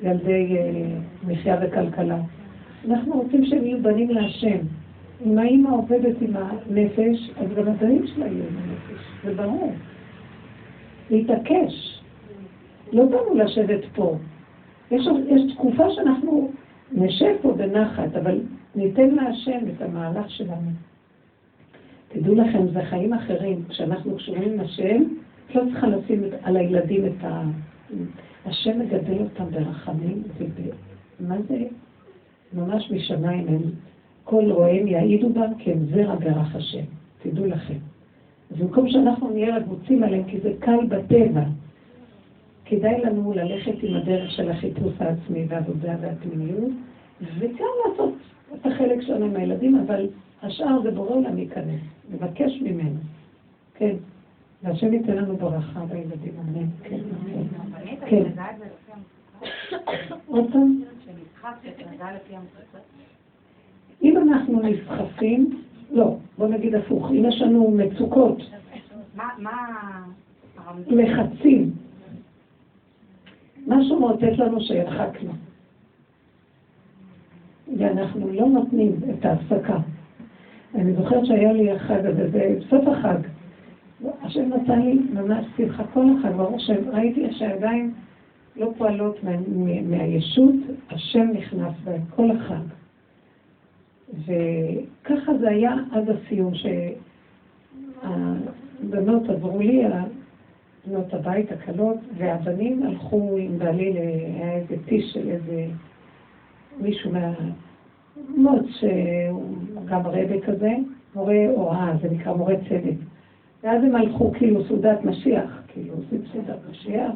ילדי 0.02 0.56
uh, 0.56 1.30
מחיה 1.30 1.56
וכלכלה. 1.62 2.18
אנחנו 2.90 3.12
רוצים 3.12 3.46
שהם 3.46 3.64
יהיו 3.64 3.82
בנים 3.82 4.10
להשם. 4.10 4.58
אם 5.26 5.38
האימא 5.38 5.68
עובדת 5.68 6.16
עם 6.20 6.36
הנפש, 6.36 7.30
אז 7.36 7.46
גם 7.56 7.68
הבנים 7.68 8.06
שלה 8.06 8.26
יהיו 8.26 8.44
עם 8.44 8.56
הנפש, 8.56 9.02
זה 9.24 9.34
ברור. 9.34 9.72
להתעקש. 11.10 12.00
לא 12.92 13.04
באנו 13.04 13.34
לשבת 13.34 13.80
פה. 13.94 14.16
יש, 14.90 15.06
יש 15.28 15.54
תקופה 15.54 15.90
שאנחנו 15.90 16.50
נשב 16.92 17.34
פה 17.42 17.52
בנחת, 17.52 18.16
אבל 18.16 18.40
ניתן 18.74 19.10
להשם 19.10 19.58
את 19.76 19.82
המהלך 19.82 20.30
שלנו. 20.30 20.70
תדעו 22.08 22.34
לכם, 22.34 22.68
זה 22.72 22.80
חיים 22.82 23.12
אחרים. 23.12 23.64
כשאנחנו 23.68 24.16
קשורים 24.16 24.52
עם 24.52 24.60
השם, 24.60 25.02
את 25.46 25.54
לא 25.54 25.62
צריכה 25.72 25.86
לשים 25.86 26.22
על 26.42 26.56
הילדים 26.56 27.06
את 27.06 27.24
ה... 27.24 27.42
השם 28.46 28.80
מגדל 28.80 29.18
אותם 29.20 29.44
ברחמים, 29.50 30.22
ומה 31.20 31.36
זה? 31.48 31.64
ממש 32.54 32.90
משמיים 32.90 33.48
הם. 33.48 33.62
כל 34.24 34.50
רואיהם 34.50 34.86
יעידו 34.86 35.28
בם 35.28 35.54
כי 35.58 35.72
הם 35.72 35.86
זרע 35.94 36.14
ברך 36.14 36.56
השם. 36.56 36.84
תדעו 37.22 37.46
לכם. 37.46 37.78
אז 38.50 38.56
במקום 38.56 38.88
שאנחנו 38.88 39.30
נהיה 39.30 39.56
רבוצים 39.56 40.02
עליהם, 40.02 40.24
כי 40.24 40.40
זה 40.40 40.52
קל 40.60 40.86
בטבע, 40.88 41.44
כדאי 42.64 43.00
לנו 43.04 43.32
ללכת 43.32 43.74
עם 43.82 43.96
הדרך 43.96 44.30
של 44.30 44.50
החיפוש 44.50 44.92
העצמי 44.98 45.44
והעבודה 45.48 45.94
והפנימיות, 46.00 46.70
וגם 47.38 47.66
לעשות 47.88 48.14
את 48.54 48.66
החלק 48.66 49.00
שלנו 49.00 49.24
עם 49.24 49.36
הילדים, 49.36 49.76
אבל 49.86 50.08
השאר 50.42 50.82
זה 50.82 50.90
בורא 50.90 51.10
עולם 51.10 51.38
ייכנס, 51.38 51.80
לבקש 52.12 52.62
ממנו. 52.62 52.98
כן. 53.74 53.94
והשם 54.62 54.92
ייתן 54.92 55.16
לנו 55.16 55.36
ברכה 55.36 55.84
בילדים, 55.84 56.32
אמן. 56.40 56.66
כן. 56.82 56.98
כן. 58.06 58.22
עוד 60.26 60.52
פעם? 60.52 60.82
אם 64.02 64.16
אנחנו 64.16 64.60
נסחפים, 64.62 65.62
לא, 65.90 66.16
בוא 66.38 66.48
נגיד 66.48 66.74
הפוך, 66.74 67.10
אם 67.10 67.24
יש 67.28 67.40
לנו 67.40 67.70
מצוקות, 67.70 68.42
לחצים, 70.86 71.70
משהו 73.66 74.00
מאותת 74.00 74.38
לנו 74.38 74.60
שהרחקנו, 74.60 75.32
ואנחנו 77.78 78.32
לא 78.32 78.46
נותנים 78.46 78.96
את 79.10 79.24
ההפסקה. 79.24 79.78
אני 80.74 80.92
זוכרת 80.92 81.26
שהיה 81.26 81.52
לי 81.52 81.70
החג 81.70 82.06
הזה, 82.06 82.28
בסוף 82.58 82.88
החג, 82.88 83.18
השם 84.22 84.48
נתן 84.48 84.80
לי 84.80 85.00
ממש 85.12 85.46
שמחה 85.56 85.84
כל 85.84 86.04
החג, 86.18 86.32
ברור 86.36 86.58
שראיתי 86.58 87.24
איך 87.24 87.36
שהידיים 87.36 87.94
לא 88.56 88.72
פועלות 88.78 89.16
מהישות, 89.84 90.54
השם 90.90 91.28
נכנס 91.34 91.72
בהן 91.84 92.00
כל 92.16 92.30
החג. 92.30 92.64
וככה 94.12 95.38
זה 95.38 95.48
היה 95.48 95.74
עד 95.92 96.10
הסיום, 96.10 96.52
שהבנות 98.02 99.28
עברו 99.28 99.58
לי, 99.58 99.84
בנות 100.86 101.14
הבית 101.14 101.52
הקלות, 101.52 101.96
והבנים 102.16 102.82
הלכו 102.82 103.36
עם 103.38 103.58
בעלי, 103.58 103.92
היה 103.98 104.52
איזה 104.52 104.74
טיש 104.84 105.12
של 105.12 105.28
איזה 105.28 105.66
מישהו 106.80 107.10
מהמוץ, 107.12 108.66
שהוא 108.66 109.54
גם 109.84 110.00
רבי 110.04 110.40
כזה, 110.40 110.70
מורה 111.14 111.46
הוראה, 111.56 111.92
זה 112.02 112.10
נקרא 112.10 112.34
מורה 112.34 112.54
צוות. 112.68 112.94
ואז 113.62 113.84
הם 113.84 113.96
הלכו 113.96 114.32
כאילו 114.32 114.64
סעודת 114.64 115.04
משיח, 115.04 115.62
כאילו 115.68 115.94
עושים 115.94 116.22
סעודת 116.32 116.58
משיח. 116.70 117.12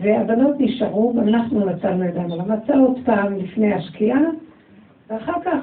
והבנות 0.00 0.54
נשארו, 0.58 1.12
ואנחנו 1.16 1.66
נצלנו 1.66 2.04
ידיים 2.04 2.32
על 2.32 2.40
המצה 2.40 2.74
עוד 2.74 2.98
פעם 3.04 3.36
לפני 3.36 3.74
השקיעה, 3.74 4.20
ואחר 5.10 5.40
כך, 5.44 5.58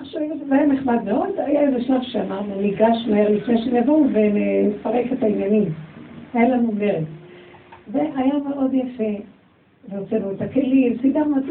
זה 0.47 0.55
היה 0.55 0.65
נחמד 0.65 1.03
מאוד, 1.05 1.29
היה 1.37 1.61
איזה 1.61 1.81
שלב 1.81 2.01
שאמרנו, 2.01 2.61
ניגש 2.61 3.07
מהר 3.09 3.31
לפני 3.31 3.57
שהם 3.57 3.75
יבואו 3.75 4.05
ונפרק 4.13 5.05
את 5.13 5.23
העניינים. 5.23 5.65
היה 6.33 6.49
לנו 6.49 6.71
מרד. 6.71 7.03
והיה 7.91 8.33
מאוד 8.49 8.73
יפה, 8.73 9.23
והוצאנו 9.89 10.31
את 10.31 10.41
הכלים, 10.41 10.97
סידרנו 11.01 11.37
את 11.37 11.43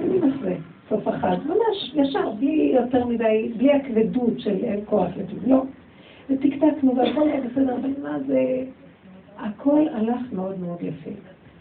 זה 0.43 0.57
סוף 0.89 1.09
החג, 1.09 1.37
ממש 1.47 1.95
ישר, 1.95 2.31
בלי 2.31 2.73
יותר 2.75 3.07
מדי, 3.07 3.53
בלי 3.57 3.73
הכבדות 3.73 4.41
של 4.41 4.65
אין 4.65 4.81
כוח 4.85 5.09
לכלום, 5.17 5.43
לא. 5.47 5.63
וטקטקנו 6.31 6.97
והכל 6.97 7.29
היה 7.29 7.41
בסדר, 7.41 7.77
אבל 7.77 7.91
מה 8.03 8.19
זה, 8.27 8.65
הכל 9.39 9.89
הלך 9.93 10.33
מאוד 10.33 10.61
מאוד 10.61 10.83
יפה. 10.83 11.11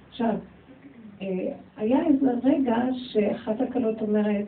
עכשיו, 0.10 0.34
היה 1.78 2.06
איזה 2.06 2.32
רגע 2.44 2.76
שאחת 2.94 3.62
הקלות 3.62 4.02
אומרת, 4.02 4.46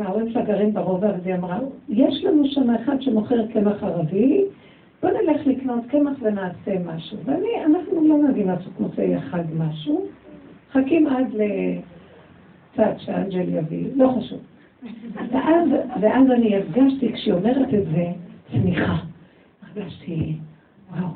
ההורים 0.00 0.30
שלה 0.30 0.42
גרים 0.42 0.74
ברובע, 0.74 1.12
והיא 1.22 1.34
אמרה, 1.34 1.58
יש 1.88 2.24
לנו 2.24 2.42
שם 2.46 2.70
אחד 2.70 3.02
שמוכר 3.02 3.46
קמח 3.46 3.82
ערבי, 3.82 4.44
בוא 5.02 5.10
נלך 5.10 5.46
לקנות 5.46 5.84
קמח 5.88 6.18
ונעשה 6.22 6.78
משהו. 6.86 7.18
ואני, 7.24 7.64
אנחנו 7.64 8.08
לא 8.08 8.28
נבין 8.28 8.46
לעשות 8.48 8.80
מוצאי 8.80 9.14
החג 9.14 9.42
משהו, 9.58 10.06
חכים 10.72 11.06
עד 11.06 11.26
לצד 11.32 12.92
שאנג'ל 12.98 13.48
יביא, 13.48 13.86
לא 13.96 14.14
חשוב. 14.18 14.40
ואז, 15.32 15.68
ואז 16.00 16.30
אני 16.30 16.56
הרגשתי, 16.56 17.12
כשהיא 17.12 17.34
אומרת 17.34 17.74
את 17.74 17.84
זה, 17.94 18.06
צמיחה. 18.52 18.96
הרגשתי, 19.62 20.36
וואו, 20.92 21.08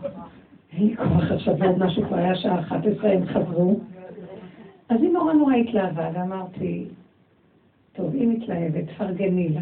אין 0.72 0.87
לי 0.87 0.96
כוח 0.96 1.33
עכשיו 1.33 1.64
עוד 1.64 1.78
משהו, 1.78 2.02
כבר 2.02 2.16
היה 2.16 2.35
שעה 2.35 2.61
11, 2.61 3.11
הם 3.11 3.26
חזרו. 3.26 3.81
אז 4.88 5.03
היא 5.03 5.11
נורא 5.11 5.33
נורא 5.33 5.55
התלהבה, 5.55 6.11
ואמרתי, 6.14 6.85
טוב, 7.92 8.14
היא 8.14 8.29
מתלהבת, 8.29 8.85
פרגני 8.98 9.48
לה. 9.48 9.61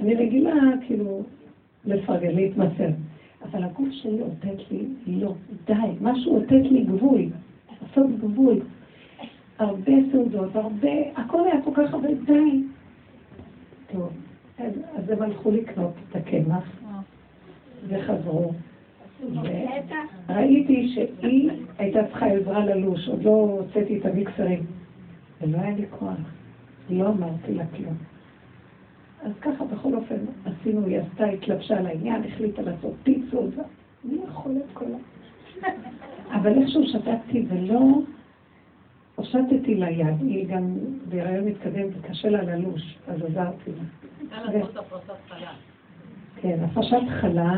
אני 0.00 0.14
רגילה, 0.14 0.52
כאילו, 0.86 1.22
לפרגן, 1.84 2.34
להתמסר. 2.34 2.88
אבל 3.42 3.64
הגוף 3.64 3.88
שלי 3.90 4.22
אותת 4.22 4.70
לי, 4.70 4.86
לא, 5.06 5.34
די, 5.66 5.74
משהו 6.00 6.36
אותת 6.36 6.70
לי 6.70 6.84
גבול, 6.84 7.22
לעשות 7.82 8.06
גבול. 8.20 8.60
הרבה 9.58 9.92
סעודות, 10.12 10.56
הרבה, 10.56 10.90
הכל 11.16 11.44
היה 11.44 11.62
כל 11.64 11.70
כך 11.74 11.94
הרבה, 11.94 12.08
די. 12.26 12.62
טוב, 13.92 14.12
אז, 14.58 14.72
אז 14.96 15.10
הם 15.10 15.22
הלכו 15.22 15.50
לקנות 15.50 15.92
את 16.10 16.16
הקמח, 16.16 16.80
וחזרו. 17.88 18.52
ראיתי 20.28 20.94
שהיא 20.94 21.50
הייתה 21.78 21.98
צריכה 22.10 22.26
עזרה 22.26 22.64
ללוש, 22.64 23.08
עוד 23.08 23.22
לא 23.22 23.30
הוצאתי 23.30 23.98
את 23.98 24.06
המיקסרים. 24.06 24.66
ולא 25.40 25.58
היה 25.58 25.76
לי 25.76 25.86
כוח, 25.90 26.16
לא 26.90 27.08
אמרתי 27.08 27.54
לה 27.54 27.64
כלום. 27.76 27.94
אז 29.22 29.32
ככה 29.40 29.64
בכל 29.64 29.94
אופן 29.94 30.16
עשינו, 30.44 30.86
היא 30.86 30.98
עשתה, 30.98 31.24
התלבשה 31.24 31.78
על 31.78 31.86
העניין, 31.86 32.24
החליטה 32.24 32.62
לעשות 32.62 32.94
פיצות, 33.02 33.50
מי 34.04 34.18
יכול 34.28 34.52
את 34.56 34.70
כל 34.72 34.84
ה... 34.84 35.68
אבל 36.36 36.62
איכשהו 36.62 36.82
שתקתי 36.86 37.46
ולא 37.48 38.00
הושטתי 39.14 39.74
לה 39.74 39.90
יד, 39.90 40.20
היא 40.20 40.48
גם 40.48 40.74
בהיריון 41.08 41.44
מתקדם 41.44 41.86
וקשה 41.92 42.28
לה 42.28 42.42
ללוש, 42.42 42.98
אז 43.08 43.22
עזרתי 43.22 43.70
לה. 43.70 43.84
כן, 46.40 46.58
הפרשת 46.64 47.08
חלה, 47.20 47.56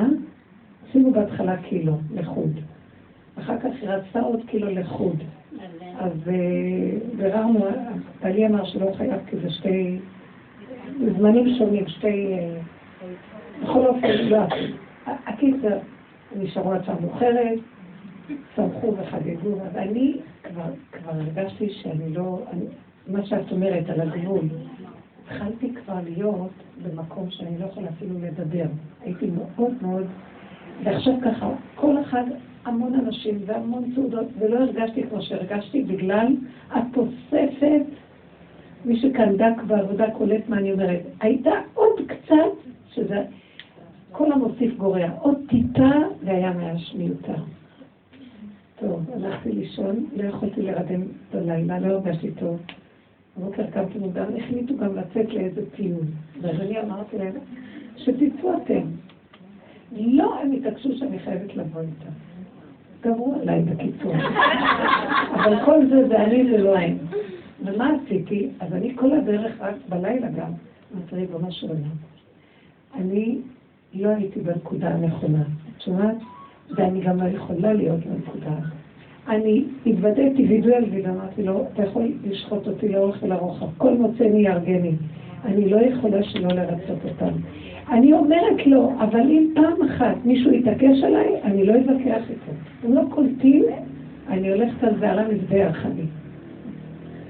עשינו 0.91 1.13
בהתחלה 1.13 1.57
קילו 1.57 1.99
לחוד. 2.15 2.51
אחר 3.39 3.59
כך 3.59 3.71
היא 3.81 3.89
רצתה 3.89 4.21
עוד 4.21 4.41
קילו 4.47 4.71
לחוד. 4.71 5.17
אז 5.99 6.13
אה, 6.29 6.99
ביררנו, 7.17 7.67
בעלי 8.23 8.47
אמר 8.47 8.65
שלא 8.65 8.93
חייב 8.97 9.21
כי 9.27 9.37
זה 9.37 9.51
שתי... 9.51 9.99
זמנים 11.19 11.55
שונים, 11.59 11.89
שתי... 11.89 12.33
אה, 12.33 12.61
בכל 13.63 13.87
אופן, 13.87 14.09
לא 14.09 14.39
הקיצר, 15.07 15.79
נשארו 16.37 16.73
עד 16.73 16.85
שעה 16.85 17.01
מאוחרת, 17.01 17.59
שמחו 18.57 18.95
וחגגו, 18.99 19.57
ואני 19.73 20.17
כבר, 20.43 20.71
כבר 20.93 21.13
הרגשתי 21.13 21.71
שאני 21.71 22.15
לא... 22.15 22.43
אני, 22.53 22.65
מה 23.07 23.27
שאת 23.27 23.53
אומרת 23.53 23.91
על 23.91 24.01
הגבול, 24.01 24.45
התחלתי 25.25 25.75
כבר 25.75 25.99
להיות 26.05 26.51
במקום 26.83 27.31
שאני 27.31 27.59
לא 27.59 27.65
יכולה 27.65 27.89
אפילו 27.89 28.15
לדבר. 28.21 28.67
הייתי 29.01 29.31
מאוד 29.31 29.73
מאוד... 29.83 30.07
ועכשיו 30.85 31.15
ככה, 31.25 31.51
כל 31.75 32.01
אחד, 32.01 32.25
המון 32.65 32.95
אנשים 32.95 33.39
והמון 33.47 33.85
סעודות, 33.95 34.27
ולא 34.39 34.57
הרגשתי 34.57 35.03
כמו 35.03 35.23
שהרגשתי 35.23 35.83
בגלל 35.83 36.27
התוספת 36.71 37.83
מי 38.85 39.01
שכאן 39.01 39.37
דק 39.37 39.63
בעבודה 39.67 40.11
קולט 40.11 40.49
מה 40.49 40.59
אני 40.59 40.73
אומרת. 40.73 41.01
הייתה 41.21 41.51
עוד 41.75 42.01
קצת, 42.07 42.71
שזה 42.93 43.25
כל 44.13 44.33
המוסיף 44.33 44.77
גורע, 44.77 45.09
עוד 45.21 45.39
טיפה 45.49 45.91
והיה 46.25 46.53
מעש 46.53 46.95
מיותר. 46.95 47.43
טוב, 48.81 49.11
הלכתי 49.15 49.53
לישון, 49.53 50.07
לא 50.17 50.23
יכולתי 50.23 50.63
לרדם 50.63 51.03
בלילה, 51.33 51.79
לא 51.79 51.87
הרגשתי 51.87 52.31
טוב. 52.31 52.61
בבוקר 53.39 53.67
קמתי 53.67 53.99
מוקדם, 53.99 54.25
החליטו 54.39 54.77
גם 54.77 54.97
לצאת 54.97 55.35
לאיזה 55.35 55.71
טיול. 55.77 56.05
ואז 56.41 56.61
אני 56.61 56.81
אמרתי 56.81 57.19
להם, 57.19 57.33
שתצאו 57.97 58.57
אתם. 58.57 58.83
לא, 59.93 60.41
הם 60.41 60.53
התעקשו 60.53 60.99
שאני 60.99 61.19
חייבת 61.19 61.57
לבוא 61.57 61.81
איתם. 61.81 62.11
גמרו 63.05 63.35
עליי 63.43 63.63
בקיצור. 63.63 64.15
אבל 65.35 65.65
כל 65.65 65.87
זה, 65.87 66.09
זה 66.09 66.23
אני, 66.25 66.51
זה 66.51 66.59
לא 66.59 66.77
הם. 66.79 66.99
ומה 67.65 67.91
עשיתי? 68.07 68.49
אז 68.61 68.73
אני 68.73 68.97
כל 68.97 69.13
הדרך, 69.13 69.53
רק 69.61 69.75
בלילה 69.89 70.29
גם, 70.29 70.53
אמרתי, 70.95 71.17
ריבונו 71.17 71.53
של 71.53 71.69
עולם, 71.69 71.81
אני 72.95 73.39
לא 73.95 74.09
הייתי 74.09 74.41
בנקודה 74.41 74.89
הנכונה, 74.89 75.43
את 75.43 75.83
שומעת? 75.83 76.17
ואני 76.77 77.01
גם 77.01 77.23
לא 77.23 77.29
יכולה 77.29 77.73
להיות 77.73 78.01
בנקודה. 78.07 78.55
אני 79.29 79.65
התוודעתי 79.87 80.47
וידוי 80.49 80.75
על 80.75 80.85
וידוי, 80.85 81.11
אמרתי 81.11 81.43
לו, 81.43 81.67
אתה 81.75 81.83
יכול 81.83 82.13
לשחוט 82.25 82.67
אותי 82.67 82.89
לאורך 82.89 83.23
ולרוחב, 83.23 83.67
כל 83.77 83.95
מוצאני 83.95 84.43
יארגני. 84.43 84.93
אני 85.45 85.69
לא 85.69 85.77
יכולה 85.77 86.23
שלא 86.23 86.49
לרצות 86.49 86.99
אותם. 87.05 87.33
אני 87.91 88.13
אומרת 88.13 88.67
לו, 88.67 88.93
אבל 88.99 89.21
אם 89.21 89.47
פעם 89.55 89.83
אחת 89.83 90.17
מישהו 90.25 90.53
יתעקש 90.53 91.03
עליי, 91.03 91.43
אני 91.45 91.67
לא 91.67 91.75
אתווכח 91.77 92.31
איתו. 92.31 92.53
הם 92.85 92.93
לא 92.93 93.03
קולטים, 93.09 93.65
אני 94.29 94.53
הולכת 94.53 94.85
על 94.85 94.99
זה 94.99 95.11
על 95.11 95.19
המזבח 95.19 95.87
אני. 95.87 96.03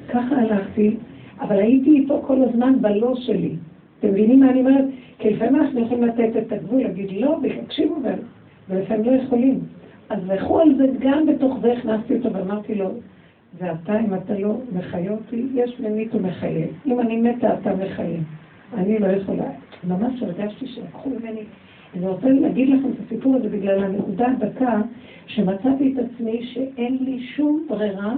ככה 0.08 0.36
הלכתי, 0.36 0.96
אבל 1.40 1.58
הייתי 1.58 1.90
איתו 1.90 2.22
כל 2.26 2.42
הזמן 2.42 2.74
בלא 2.80 3.14
שלי. 3.16 3.56
אתם 3.98 4.08
מבינים 4.08 4.40
מה 4.40 4.50
אני 4.50 4.60
אומרת? 4.60 4.84
כי 5.18 5.30
לפעמים 5.30 5.56
אנחנו 5.56 5.80
יכולים 5.80 6.04
לתת 6.04 6.36
את 6.38 6.52
הגבול, 6.52 6.82
להגיד 6.82 7.10
לא, 7.12 7.38
ותקשיבו, 7.42 7.94
ולפעמים 8.68 9.04
לא 9.04 9.10
יכולים. 9.10 9.60
אז 10.10 10.18
לכו 10.28 10.60
על 10.60 10.74
זה, 10.76 10.86
גם 10.98 11.26
בתוך 11.26 11.58
זה 11.62 11.72
הכנסתי 11.72 12.16
אותו 12.16 12.32
ואמרתי 12.32 12.74
לו, 12.74 12.90
ואתה, 13.58 14.00
אם 14.00 14.14
אתה 14.14 14.38
לא 14.38 14.56
מחיה 14.72 15.12
אותי, 15.12 15.46
יש 15.54 15.80
ממית 15.80 16.14
ומחיה. 16.14 16.66
אם 16.86 17.00
אני 17.00 17.16
מתה, 17.16 17.54
אתה 17.54 17.74
מחיה. 17.74 18.18
אני 18.74 18.98
לא 18.98 19.06
יכולה. 19.06 19.50
ממש 19.84 20.22
הרגשתי 20.22 20.66
שלקחו 20.66 21.10
ממני. 21.10 21.44
אני 21.96 22.06
רוצה 22.06 22.28
להגיד 22.28 22.68
לכם 22.68 22.90
את 22.90 23.06
הסיפור 23.06 23.36
הזה 23.36 23.48
בגלל 23.48 23.84
הנקודה 23.84 24.26
הדקה, 24.26 24.80
שמצאתי 25.26 25.94
את 25.94 26.04
עצמי 26.04 26.42
שאין 26.42 26.98
לי 27.00 27.26
שום 27.36 27.66
ברירה 27.68 28.14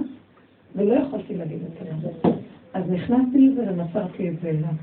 ולא 0.75 0.93
יכולתי 0.93 1.35
להגיד 1.35 1.59
את 1.63 2.01
זה. 2.01 2.29
אז 2.73 2.91
נכנסתי 2.91 3.39
לזה 3.39 3.65
ומסרתי 3.71 4.29
את 4.29 4.33
זה 4.41 4.49
אליו. 4.49 4.73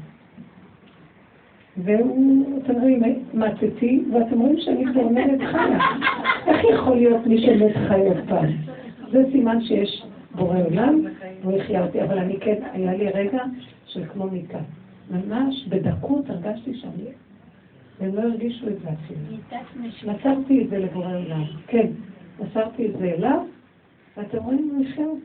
והוא, 1.76 2.58
אתם 2.58 2.72
רואים, 2.72 3.02
מצאתי, 3.34 4.04
ואתם 4.12 4.40
רואים 4.40 4.60
שאני 4.60 4.84
כבר 4.92 5.00
עומדת 5.00 5.40
חיה. 5.40 5.78
איך 6.46 6.64
יכול 6.74 6.96
להיות 6.96 7.26
מי 7.26 7.42
שמת 7.42 7.76
חי 7.88 8.00
עוד 8.00 8.18
פעם? 8.28 8.46
זה 9.12 9.24
סימן 9.32 9.60
שיש 9.60 10.02
בורא 10.34 10.58
עולם, 10.66 11.04
והוא 11.42 11.56
יחיה 11.56 11.84
אותי, 11.84 12.02
אבל 12.02 12.18
אני 12.18 12.40
כן, 12.40 12.56
היה 12.72 12.94
לי 12.94 13.08
רגע 13.08 13.42
של 13.86 14.04
כמו 14.12 14.26
מיטה. 14.26 14.58
ממש 15.10 15.66
בדקות 15.68 16.30
הרגשתי 16.30 16.74
שאני... 16.74 17.04
והם 18.00 18.14
לא 18.14 18.20
הרגישו 18.20 18.68
את 18.68 18.80
זה 18.82 18.88
אפילו. 18.88 19.20
מסרתי 20.12 20.62
את 20.62 20.70
זה 20.70 20.78
לבורא 20.78 21.16
עולם. 21.16 21.44
כן, 21.66 21.86
מסרתי 22.40 22.86
את 22.86 22.92
זה 22.98 23.04
אליו, 23.04 23.40
ואתם 24.16 24.38
רואים, 24.38 24.70
הוא 24.74 24.84
יחיה 24.84 25.06
אותי. 25.06 25.20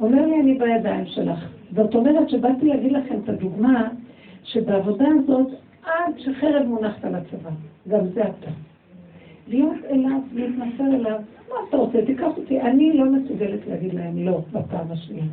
אומר 0.00 0.26
לי, 0.26 0.40
אני 0.40 0.58
בידיים 0.58 1.06
שלך. 1.06 1.48
זאת 1.74 1.94
אומרת 1.94 2.30
שבאתי 2.30 2.66
להגיד 2.66 2.92
לכם 2.92 3.18
את 3.24 3.28
הדוגמה, 3.28 3.88
שבעבודה 4.44 5.04
הזאת, 5.18 5.48
עד 5.82 6.14
שחרב 6.18 6.66
מונחת 6.66 7.04
על 7.04 7.14
הצבא, 7.14 7.50
גם 7.88 8.06
זה 8.14 8.22
אתה. 8.22 8.50
להיות 9.48 9.84
אליו, 9.90 10.20
להתמסר 10.32 10.84
אליו, 10.84 11.20
מה 11.48 11.54
אתה 11.68 11.76
רוצה, 11.76 11.98
תיקח 12.06 12.36
אותי. 12.36 12.60
אני 12.60 12.92
לא 12.96 13.04
מסוגלת 13.04 13.66
להגיד 13.66 13.94
להם 13.94 14.18
לא 14.18 14.40
בפעם 14.52 14.92
השנייה. 14.92 15.24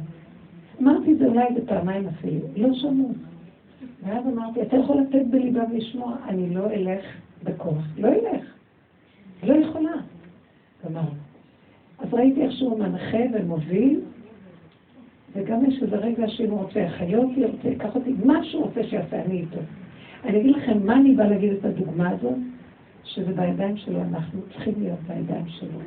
אמרתי 0.81 1.13
את 1.13 1.17
זה 1.17 1.25
אולי 1.25 1.45
בפעמיים 1.55 2.07
אפילו, 2.07 2.47
לא 2.55 2.73
שמעו. 2.73 3.11
ואז 4.03 4.27
אמרתי, 4.27 4.61
אתה 4.61 4.77
יכול 4.77 4.97
לתת 5.01 5.25
בליבם 5.29 5.71
לשמוע, 5.73 6.15
אני 6.27 6.49
לא 6.49 6.69
אלך 6.71 7.05
בכוח. 7.43 7.83
לא 7.97 8.07
אלך. 8.07 8.45
לא 9.43 9.53
יכולה. 9.53 9.91
גמר. 10.85 11.01
אז 11.99 12.13
ראיתי 12.13 12.41
איך 12.41 12.51
שהוא 12.51 12.79
מנחה 12.79 13.17
ומוביל, 13.33 13.99
וגם 15.33 15.65
יש 15.65 15.83
איזה 15.83 15.95
רגע 15.95 16.27
שאם 16.27 16.51
הוא 16.51 16.59
רוצה 16.59 16.85
לחיות 16.85 17.29
לי, 17.37 17.45
רוצה 17.45 17.69
לקח 17.69 17.95
אותי, 17.95 18.13
מה 18.25 18.43
שהוא 18.43 18.63
רוצה 18.63 18.83
שיעשה, 18.83 19.21
אני 19.21 19.39
איתו. 19.39 19.59
אני 20.23 20.39
אגיד 20.39 20.55
לכם 20.55 20.85
מה 20.85 20.95
אני 20.95 21.15
באה 21.15 21.27
להגיד 21.27 21.51
את 21.51 21.65
הדוגמה 21.65 22.09
הזאת, 22.09 22.37
שזה 23.03 23.33
בידיים 23.33 23.77
שלו, 23.77 24.01
אנחנו 24.01 24.41
צריכים 24.51 24.73
להיות 24.77 24.99
בידיים 25.07 25.47
שלו. 25.47 25.79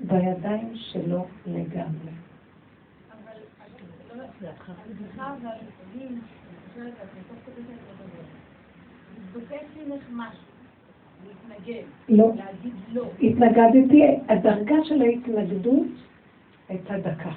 בידיים 0.00 0.70
שלו 0.74 1.24
לגמרי. 1.46 2.12
לא. 12.08 12.32
לא. 12.92 13.04
התנגדתי, 13.22 14.02
הדרגה 14.28 14.76
של 14.84 15.02
ההתנגדות 15.02 15.86
הייתה 16.68 16.98
דקה. 16.98 17.30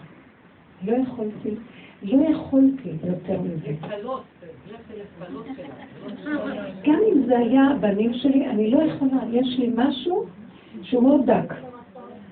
לא 0.86 0.96
יכולתי, 0.96 1.56
לא 2.04 2.24
יכולתי 2.30 2.90
יותר 3.04 3.42
מזה. 3.42 3.76
גם 6.84 7.00
אם 7.14 7.26
זה 7.26 7.38
היה 7.38 7.64
הבנים 7.68 8.14
שלי, 8.14 8.48
אני 8.48 8.72
לא 8.72 8.84
יכולה, 8.84 9.18
יש 9.32 9.60
לי 9.60 9.72
משהו 9.76 10.26
שהוא 10.82 11.04
מאוד 11.04 11.32
דק. 11.32 11.54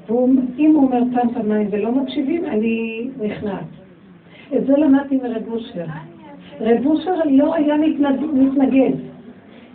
ואם 0.07 0.71
הוא 0.75 0.85
אומר 0.87 1.01
פעם 1.15 1.33
פעמיים 1.33 1.67
ולא 1.71 1.91
מקשיבים, 1.91 2.45
אני 2.45 3.07
נכנעת. 3.21 3.82
את 4.57 4.65
זה 4.65 4.73
למדתי 4.77 5.17
מרב 5.17 5.47
אושר. 5.47 5.85
רב 6.61 6.85
אושר 6.85 7.13
לא 7.25 7.55
היה 7.55 7.75
מתנגד. 8.33 8.93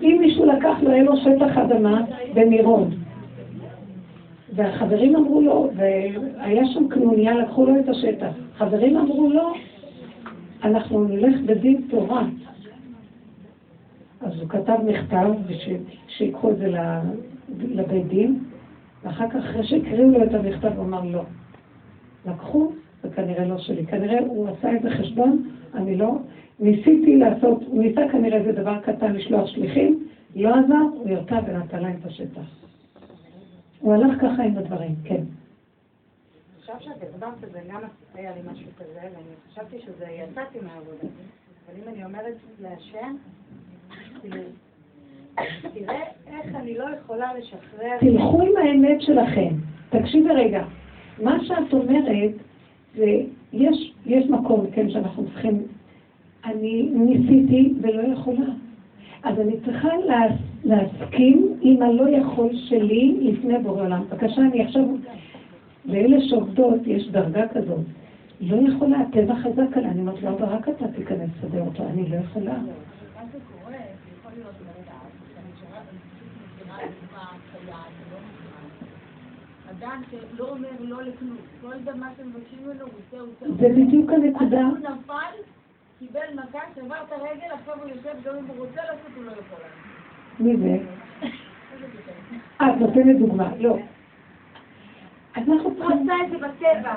אם 0.02 0.16
מישהו 0.20 0.46
לקח 0.46 0.76
לו, 0.82 0.90
היה 0.90 1.02
לו 1.02 1.16
שטח 1.16 1.58
אדמה 1.58 2.02
במירון. 2.34 2.90
והחברים 4.54 5.16
אמרו 5.16 5.40
לו, 5.40 5.70
והיה 5.74 6.66
שם 6.66 6.88
קנוניה, 6.88 7.34
לקחו 7.34 7.66
לו 7.66 7.78
את 7.78 7.88
השטח. 7.88 8.30
חברים 8.56 8.96
אמרו 8.96 9.30
לו, 9.30 9.52
אנחנו 10.64 11.04
נלך 11.04 11.40
בדין 11.40 11.82
תורה. 11.90 12.24
אז 14.20 14.40
הוא 14.40 14.48
כתב 14.48 14.76
מכתב, 14.86 15.30
שיקחו 16.08 16.50
את 16.50 16.58
זה 16.58 16.74
לבית 17.60 18.08
דין, 18.08 18.38
ואחר 19.04 19.28
כך, 19.28 19.36
אחרי 19.36 19.66
שהקריאו 19.66 20.10
לו 20.10 20.24
את 20.24 20.34
המכתב, 20.34 20.70
הוא 20.76 20.84
אמר 20.84 21.00
לא. 21.04 21.22
לקחו, 22.26 22.72
זה 23.02 23.08
כנראה 23.08 23.44
לא 23.44 23.58
שלי. 23.58 23.86
כנראה 23.86 24.18
הוא 24.18 24.48
עשה 24.48 24.70
איזה 24.70 24.90
חשבון, 24.90 25.50
אני 25.74 25.96
לא. 25.96 26.18
ניסיתי 26.60 27.16
לעשות, 27.16 27.62
הוא 27.66 27.82
ניסה 27.82 28.00
כנראה 28.12 28.38
איזה 28.38 28.52
דבר 28.52 28.80
קטן 28.80 29.12
לשלוח 29.12 29.46
שליחים, 29.46 30.08
לא 30.36 30.48
עזר, 30.48 30.74
הוא 30.94 31.08
ירתה 31.08 31.38
ונתן 31.46 31.82
להם 31.82 31.96
את 32.00 32.06
השטח. 32.06 32.40
הוא 33.80 33.94
הלך 33.94 34.20
ככה 34.20 34.42
עם 34.42 34.58
הדברים, 34.58 34.94
כן. 35.04 35.22
עכשיו 36.58 36.74
שאת 36.80 37.02
הסברת 37.02 37.44
את 37.44 37.52
זה, 37.52 37.60
גם 37.72 37.80
היה 38.14 38.30
לי 38.34 38.40
משהו 38.52 38.70
כזה, 38.78 39.00
ואני 39.00 39.34
חשבתי 39.48 39.76
שזה, 39.78 40.04
יצאתי 40.04 40.58
מהעבודה. 40.62 41.14
אבל 41.66 41.76
אם 41.82 41.94
אני 41.94 42.04
אומרת 42.04 42.34
להשם, 42.60 43.16
כאילו, 44.20 44.42
תראה 45.74 46.02
איך 46.26 46.54
אני 46.54 46.78
לא 46.78 46.84
יכולה 46.98 47.30
לשחרר... 47.38 47.98
תלכו 48.00 48.42
עם 48.42 48.56
האמת 48.56 49.02
שלכם. 49.02 49.54
תקשיבי 49.90 50.30
רגע. 50.34 50.64
מה 51.22 51.38
שאת 51.44 51.72
אומרת, 51.72 52.32
זה, 52.96 53.20
יש, 53.52 54.26
מקום, 54.30 54.66
כן, 54.72 54.90
שאנחנו 54.90 55.24
צריכים... 55.24 55.62
אני 56.44 56.88
ניסיתי 56.92 57.74
ולא 57.80 58.12
יכולה. 58.12 58.46
אז 59.22 59.40
אני 59.40 59.52
צריכה 59.64 59.88
לה, 60.06 60.20
להסכים 60.64 61.54
עם 61.60 61.82
הלא 61.82 62.08
יכול 62.08 62.50
שלי 62.68 63.16
לפני 63.20 63.58
בורא 63.58 63.82
עולם. 63.82 64.04
בבקשה, 64.10 64.40
אני 64.40 64.64
עכשיו... 64.64 64.84
לאלה 65.84 66.16
שעובדות 66.20 66.86
יש 66.86 67.08
דרגה 67.08 67.48
כזאת. 67.48 67.84
לא 68.40 68.68
יכולה, 68.68 69.00
הטבע 69.00 69.34
חזק 69.34 69.76
עליה. 69.76 69.90
אני 69.90 70.00
אומרת 70.00 70.22
לו, 70.22 70.30
לא, 70.30 70.46
רק 70.46 70.68
אתה 70.68 70.88
תיכנס 70.88 71.30
לסדר 71.38 71.60
אותו, 71.60 71.84
אני 71.84 72.08
לא 72.08 72.16
יכולה. 72.16 72.58
אדם 79.78 80.02
שלא 80.10 80.48
אומר 80.48 80.68
לא 80.80 81.02
לכלום, 81.02 81.36
כל 81.60 81.78
דבר 81.82 81.92
שמבקשים 81.92 82.58
ממנו 82.64 82.80
הוא 82.80 82.90
עושה, 83.06 83.20
הוא 83.20 83.28
עושה. 83.40 83.62
זה 83.62 83.68
בדיוק 83.68 84.12
הנקודה. 84.12 84.62
הוא 84.62 84.78
נפל, 84.78 85.36
קיבל 85.98 86.20
מכה, 86.34 86.58
שבר 86.76 86.94
את 87.06 87.12
הרגל, 87.12 87.52
עכשיו 87.52 87.74
הוא 87.82 87.88
יושב, 87.88 88.28
גם 88.28 88.34
אם 88.36 88.44
הוא 88.46 88.56
רוצה 88.66 88.80
לעשות, 88.80 89.16
הוא 89.16 89.24
לא 89.24 89.30
יכול. 89.30 89.58
מי 90.40 90.56
זה? 90.56 90.78
את 92.56 92.80
נותנת 92.80 93.18
דוגמה. 93.18 93.50
לא. 93.58 93.76
אנחנו 95.36 95.74
צריכים... 95.74 96.10
את 96.24 96.30
זה 96.30 96.36
בטבע. 96.38 96.94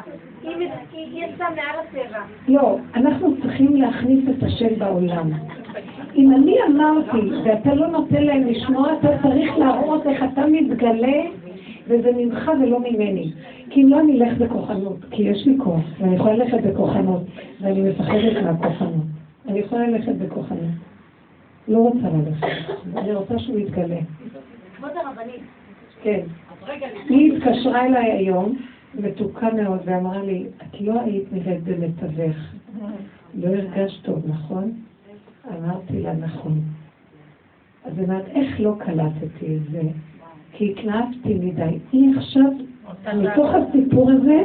היא 0.91 1.25
יצאה 1.25 1.49
מעל 1.49 1.79
הטבע. 1.79 2.19
לא, 2.47 2.77
אנחנו 2.95 3.41
צריכים 3.41 3.75
להכניס 3.75 4.29
את 4.29 4.43
השם 4.43 4.79
בעולם. 4.79 5.29
אם 6.15 6.31
אני 6.31 6.55
אמרתי, 6.67 7.31
ואתה 7.45 7.73
לא 7.73 7.87
נותן 7.87 8.23
להם 8.23 8.43
לשמוע, 8.47 8.93
אתה 8.99 9.07
צריך 9.23 9.57
להראות 9.57 10.07
איך 10.07 10.23
אתה 10.33 10.45
מתגלה 10.47 11.21
וזה 11.87 12.11
ממך 12.17 12.51
ולא 12.61 12.79
ממני. 12.79 13.31
כי 13.69 13.83
אם 13.83 13.89
לא, 13.89 13.99
אני 13.99 14.21
אלך 14.21 14.37
בכוחנות, 14.37 14.97
כי 15.11 15.23
יש 15.23 15.47
לי 15.47 15.57
כוח, 15.63 15.81
ואני 15.99 16.15
יכולה 16.15 16.33
ללכת 16.35 16.61
בכוחנות, 16.63 17.23
ואני 17.61 17.81
מפחדת 17.81 18.43
מהכוחנות. 18.43 19.05
אני 19.47 19.59
יכולה 19.59 19.87
ללכת 19.87 20.15
בכוחנות. 20.15 20.71
לא 21.67 21.77
רוצה 21.77 22.07
ללכת, 22.09 22.47
אני 22.97 23.13
רוצה 23.13 23.39
שהוא 23.39 23.59
יתגלה. 23.59 23.99
כבוד 24.77 24.91
הרבנית. 24.95 25.41
כן. 26.03 26.21
היא 27.09 27.33
התקשרה 27.33 27.85
אליי 27.85 28.11
היום, 28.11 28.57
מתוקה 28.95 29.53
מאוד, 29.53 29.79
ואמרה 29.85 30.23
לי, 30.23 30.45
את 30.57 30.81
לא 30.81 31.01
היית 31.01 31.33
נראית 31.33 31.63
במתווך. 31.63 32.37
לא 33.35 33.47
הרגשת 33.47 34.05
טוב, 34.05 34.23
נכון? 34.27 34.71
אמרתי 35.57 36.01
לה, 36.01 36.13
נכון. 36.13 36.61
אז 37.85 37.97
היא 37.97 38.05
אומרת, 38.05 38.25
איך 38.27 38.59
לא 38.59 38.73
קלטתי 38.79 39.55
את 39.55 39.71
זה? 39.71 39.81
כי 40.51 40.71
התלהבתי 40.71 41.33
מדי. 41.33 41.77
היא 41.91 42.17
עכשיו, 42.17 42.51
מתוך 43.13 43.49
הסיפור 43.53 44.11
הזה, 44.11 44.43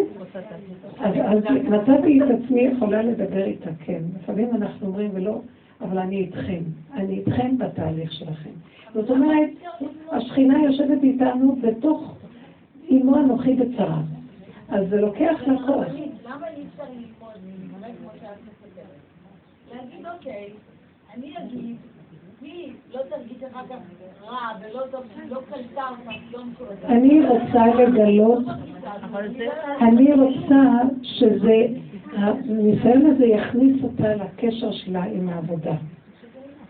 אז 1.00 1.42
מצאתי 1.64 2.20
את 2.22 2.28
עצמי 2.30 2.60
יכולה 2.60 3.02
לדבר 3.02 3.44
איתה, 3.44 3.70
כן. 3.84 4.02
לפעמים 4.22 4.48
אנחנו 4.56 4.86
אומרים, 4.86 5.10
ולא, 5.14 5.40
אבל 5.80 5.98
אני 5.98 6.16
איתכם. 6.16 6.62
אני 6.94 7.18
איתכם 7.18 7.58
בתהליך 7.58 8.12
שלכם. 8.12 8.50
זאת 8.94 9.10
אומרת, 9.10 9.50
השכינה 10.12 10.62
יושבת 10.62 11.02
איתנו 11.02 11.56
בתוך 11.62 12.14
אימו 12.88 13.16
אנוכי 13.16 13.54
בצרה. 13.54 14.00
אז 14.68 14.88
זה 14.88 15.00
לוקח 15.00 15.40
לה. 15.46 15.54
למה 15.54 16.48
אי 16.48 16.64
אפשר 16.72 16.82
ללמוד, 16.82 17.32
כמו 18.00 18.08
שאת 18.20 18.28
מספרת? 18.42 18.86
להגיד, 19.74 20.06
אוקיי, 20.14 20.50
אני 21.14 21.34
אגיד, 21.38 21.76
לא 22.96 23.02
לא 24.74 25.40
אני 26.84 27.26
רוצה 27.26 27.66
לגלות, 27.66 28.44
אני 29.80 30.12
רוצה 30.12 30.62
שזה, 31.02 31.66
הניסיון 32.12 33.06
הזה 33.06 33.26
יכניס 33.26 33.82
אותה 33.82 34.14
לקשר 34.14 34.72
שלה 34.72 35.04
עם 35.04 35.28
העבודה. 35.28 35.74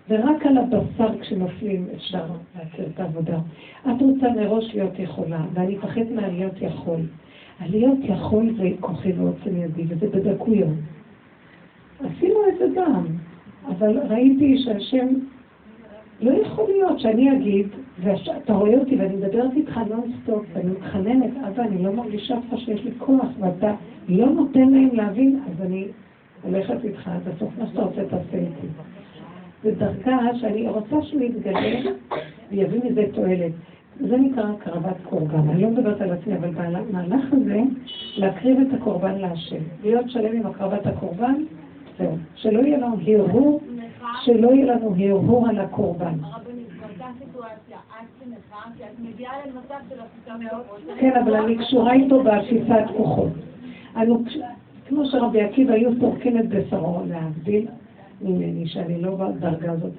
ורק 0.09 0.47
על 0.47 0.59
הבשר 0.59 1.20
כשנופלים 1.20 1.87
אפשר 1.95 2.24
להכיר 2.59 2.87
את 2.95 3.01
העבודה. 3.01 3.39
את 3.83 4.03
רוצה 4.03 4.27
מראש 4.37 4.74
להיות 4.74 4.99
יכולה, 4.99 5.41
ואני 5.53 5.77
מפחד 5.77 6.11
מהלהיות 6.14 6.62
יכול. 6.62 7.01
הלהיות 7.61 7.99
יכול 8.03 8.55
זה 8.59 8.68
כוחי 8.81 9.12
ועוצם 9.12 9.57
ידי, 9.57 9.85
וזה 9.89 10.09
בדקויות. 10.09 10.74
עשינו 12.01 12.39
את 12.49 12.59
זה 12.59 12.66
גם, 12.77 13.07
אבל 13.68 13.99
ראיתי 14.09 14.59
שהשם 14.59 15.07
לא 16.21 16.33
יכול 16.33 16.64
להיות 16.69 17.01
שאני 17.01 17.37
אגיד, 17.37 17.67
ואתה 18.01 18.53
רואה 18.53 18.79
אותי 18.79 18.97
ואני 18.97 19.17
מדברת 19.17 19.53
איתך 19.57 19.81
נונסטופ, 19.89 20.45
ואני 20.53 20.71
מתחננת, 20.71 21.31
אבא, 21.49 21.62
אני 21.62 21.83
לא 21.83 21.93
מרגישה 21.93 22.37
פה 22.51 22.57
שיש 22.57 22.85
לי 22.85 22.91
כוח, 22.99 23.29
ואתה 23.41 23.73
לא 24.09 24.27
נותן 24.27 24.71
להם 24.71 24.89
להבין, 24.93 25.41
אז 25.47 25.67
אני 25.67 25.87
הולכת 26.43 26.85
איתך 26.85 27.09
עד 27.09 27.29
הסוף, 27.35 27.59
מה 27.59 27.67
שאתה 27.67 27.83
רוצה 27.83 28.05
תעשה 28.05 28.37
איתי. 28.39 28.67
זו 29.64 29.71
דרכה 29.79 30.35
שאני 30.35 30.69
רוצה 30.69 31.03
שהוא 31.03 31.23
יתגלה 31.23 31.91
ויביא 32.51 32.81
מזה 32.85 33.05
תועלת. 33.12 33.53
זה 34.01 34.17
נקרא 34.17 34.45
הקרבת 34.51 34.97
קורבן. 35.05 35.49
אני 35.51 35.62
לא 35.62 35.71
מדברת 35.71 36.01
על 36.01 36.11
עצמי, 36.11 36.37
אבל 36.37 36.51
במהלך 36.51 37.33
הזה, 37.33 37.61
להקריב 38.17 38.61
את 38.61 38.75
הקורבן 38.75 39.19
להשם. 39.19 39.62
להיות 39.83 40.11
שלם 40.11 40.37
עם 40.37 40.47
הקרבת 40.47 40.87
הקורבן, 40.87 41.35
זהו. 41.99 42.17
שלא 42.35 42.59
יהיה 42.59 42.79
לנו 42.79 42.97
הרהור, 43.07 43.61
שלא 44.25 44.55
יהיה 44.55 44.67
לנו 44.67 44.95
הרהור 44.99 45.49
על 45.49 45.59
הקורבן. 45.59 46.15
כן, 51.01 51.13
אבל 51.25 51.37
אני 51.37 51.59
קשורה 51.59 51.93
איתו 51.93 52.23
באפיסת 52.23 52.85
כוחות. 52.97 53.33
כמו 54.89 55.07
שרבי 55.07 55.41
עקיבא 55.41 55.73
היו 55.73 55.91
סורקים 56.01 56.39
את 56.39 56.49
בשרו, 56.49 57.01
להבדיל 57.09 57.67
ממני, 58.23 58.69
שאני 58.69 59.03
לא 59.03 59.17
בדרגה 59.17 59.73
הזאת. 59.73 59.93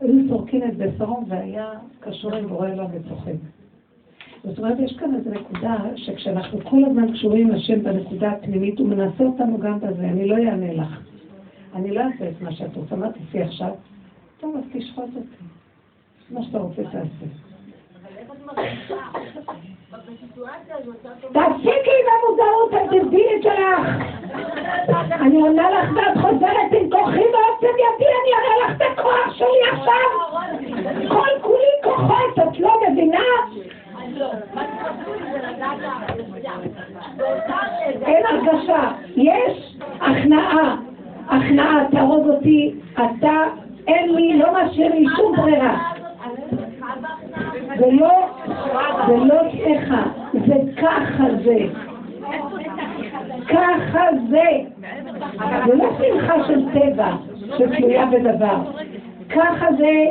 היו 0.00 0.28
סורקים 0.28 0.62
את 0.62 0.76
בשרו 0.76 1.24
והיה 1.28 1.70
קשור 2.00 2.34
עם 2.34 2.46
בורא 2.46 2.68
לו 2.68 2.84
וצוחק. 2.92 3.32
זאת 4.44 4.58
אומרת, 4.58 4.78
יש 4.80 4.96
כאן 4.96 5.14
איזו 5.14 5.30
נקודה 5.30 5.76
שכשאנחנו 5.96 6.60
כל 6.64 6.84
הזמן 6.84 7.12
קשורים 7.12 7.50
לשם 7.50 7.82
בנקודה 7.82 8.30
הפנימית, 8.30 8.78
הוא 8.78 8.88
מנסה 8.88 9.24
אותנו 9.24 9.58
גם 9.58 9.80
בזה, 9.80 10.04
אני 10.04 10.28
לא 10.28 10.36
אענה 10.36 10.72
לך. 10.72 11.00
אני 11.76 11.90
לא 11.90 12.00
אעשה 12.00 12.28
את 12.28 12.40
מה 12.40 12.52
שאת 12.52 12.76
רוצה, 12.76 12.96
מה 12.96 13.06
תעשי 13.12 13.42
עכשיו? 13.42 13.70
טוב, 14.40 14.56
אז 14.56 14.62
תשחוט 14.72 15.10
אותי. 15.16 15.44
מה 16.30 16.42
שאתה 16.42 16.58
רוצה 16.58 16.82
תעשה. 16.82 17.26
תפסיקי 21.32 21.90
עם 22.00 22.06
המודעות, 22.12 22.74
את 22.74 23.42
שלך. 23.42 23.86
אני 25.20 25.40
עונה 25.40 25.70
לך 25.70 25.90
ואת 25.96 26.16
חוזרת 26.22 26.72
עם 26.72 26.90
כוחי 26.90 27.20
ועוצם 27.20 27.74
ידי, 27.84 28.10
אני 28.22 28.32
אראה 28.36 28.68
לך 28.68 28.76
את 28.76 28.98
הכוח 28.98 29.34
שלי 29.34 29.70
עכשיו. 29.72 30.08
כל 31.08 31.40
כולי 31.42 31.72
כוחות, 31.82 32.48
את 32.48 32.60
לא 32.60 32.80
מבינה? 32.90 33.24
אין 38.02 38.26
הרגשה, 38.26 38.90
יש 39.16 39.76
הכנעה. 40.00 40.76
הכנעה, 41.28 41.84
תהרוג 41.90 42.28
אותי, 42.28 42.74
אתה, 42.94 43.42
אין 43.86 44.14
לי, 44.14 44.38
לא 44.38 44.46
משאיר 44.52 44.94
לי 44.94 45.06
שום 45.16 45.36
ברירה. 45.36 45.92
זה 47.78 47.86
לא, 47.90 48.10
זה 49.06 49.16
לא 49.16 49.40
שמחה, 49.50 50.02
זה 50.46 50.54
ככה 50.76 51.24
זה. 51.44 51.58
ככה 53.48 54.04
זה. 54.30 54.48
זה 55.66 55.74
לא 55.74 55.90
שמחה 55.98 56.44
של 56.46 56.64
טבע, 56.72 57.16
שתלויה 57.56 58.06
בדבר. 58.06 58.56
ככה 59.28 59.66
זה, 59.78 60.04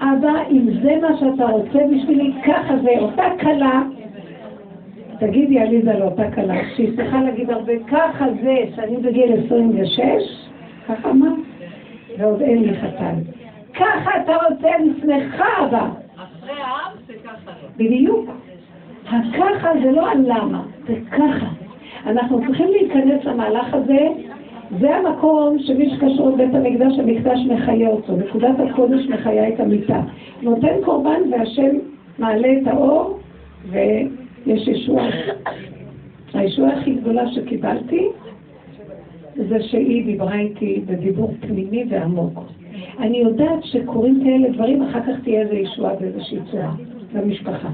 אבא, 0.00 0.32
אם 0.50 0.68
זה 0.82 0.96
מה 1.02 1.16
שאתה 1.20 1.46
רוצה 1.46 1.78
בשבילי, 1.92 2.32
ככה 2.46 2.76
זה. 2.82 2.90
אותה 2.98 3.24
כלה, 3.40 3.82
תגידי 5.20 5.60
עליזה 5.60 5.92
לאותה 5.98 6.30
כלה, 6.30 6.54
שהיא 6.76 6.96
צריכה 6.96 7.22
להגיד 7.22 7.50
הרבה, 7.50 7.72
ככה 7.90 8.26
זה, 8.42 8.56
שאני 8.76 8.96
בגיל 8.96 9.32
26, 9.46 10.47
ככה 10.88 11.12
מה? 11.12 11.28
ועוד 12.18 12.42
אין 12.42 12.62
לי 12.62 12.76
חתן. 12.80 13.14
ככה 13.74 14.10
אתה 14.22 14.32
רוצה, 14.36 14.76
אני 14.76 14.90
שמחה 15.00 15.44
אבא. 15.64 15.88
בדיוק. 17.76 18.30
הככה 19.06 19.68
זה 19.82 19.90
לא 19.90 20.08
הלמה, 20.08 20.62
זה 20.86 20.94
ככה. 21.10 21.46
אנחנו 22.06 22.40
צריכים 22.46 22.68
להיכנס 22.68 23.24
למהלך 23.24 23.74
הזה, 23.74 24.08
זה 24.80 24.96
המקום 24.96 25.58
שמי 25.58 25.90
שקשור 25.90 26.30
לבית 26.30 26.54
המקדש, 26.54 26.98
המקדש 26.98 27.38
מחיה 27.46 27.88
אותו, 27.88 28.16
נקודת 28.16 28.54
הקודש 28.70 29.06
מחיה 29.06 29.48
את 29.48 29.60
המיטה. 29.60 30.00
נותן 30.42 30.74
קורבן 30.84 31.20
והשם 31.32 31.76
מעלה 32.18 32.48
את 32.62 32.66
האור 32.66 33.18
ויש 33.70 34.68
ישועה. 34.68 35.08
הישועה 36.34 36.72
הכי 36.72 36.94
גדולה 36.94 37.32
שקיבלתי 37.32 38.08
זה 39.48 39.62
שהיא 39.62 40.04
דיברה 40.04 40.38
איתי 40.38 40.82
בדיבור 40.86 41.34
פנימי 41.40 41.84
ועמוק. 41.90 42.38
אני 42.98 43.18
יודעת 43.18 43.64
שקורים 43.64 44.20
כאלה 44.24 44.48
דברים, 44.50 44.82
אחר 44.82 45.00
כך 45.00 45.20
תהיה 45.22 45.40
איזו 45.40 45.54
ישועה 45.54 45.94
באיזושהי 45.94 46.38
צורה 46.50 46.74
למשפחה. 47.14 47.68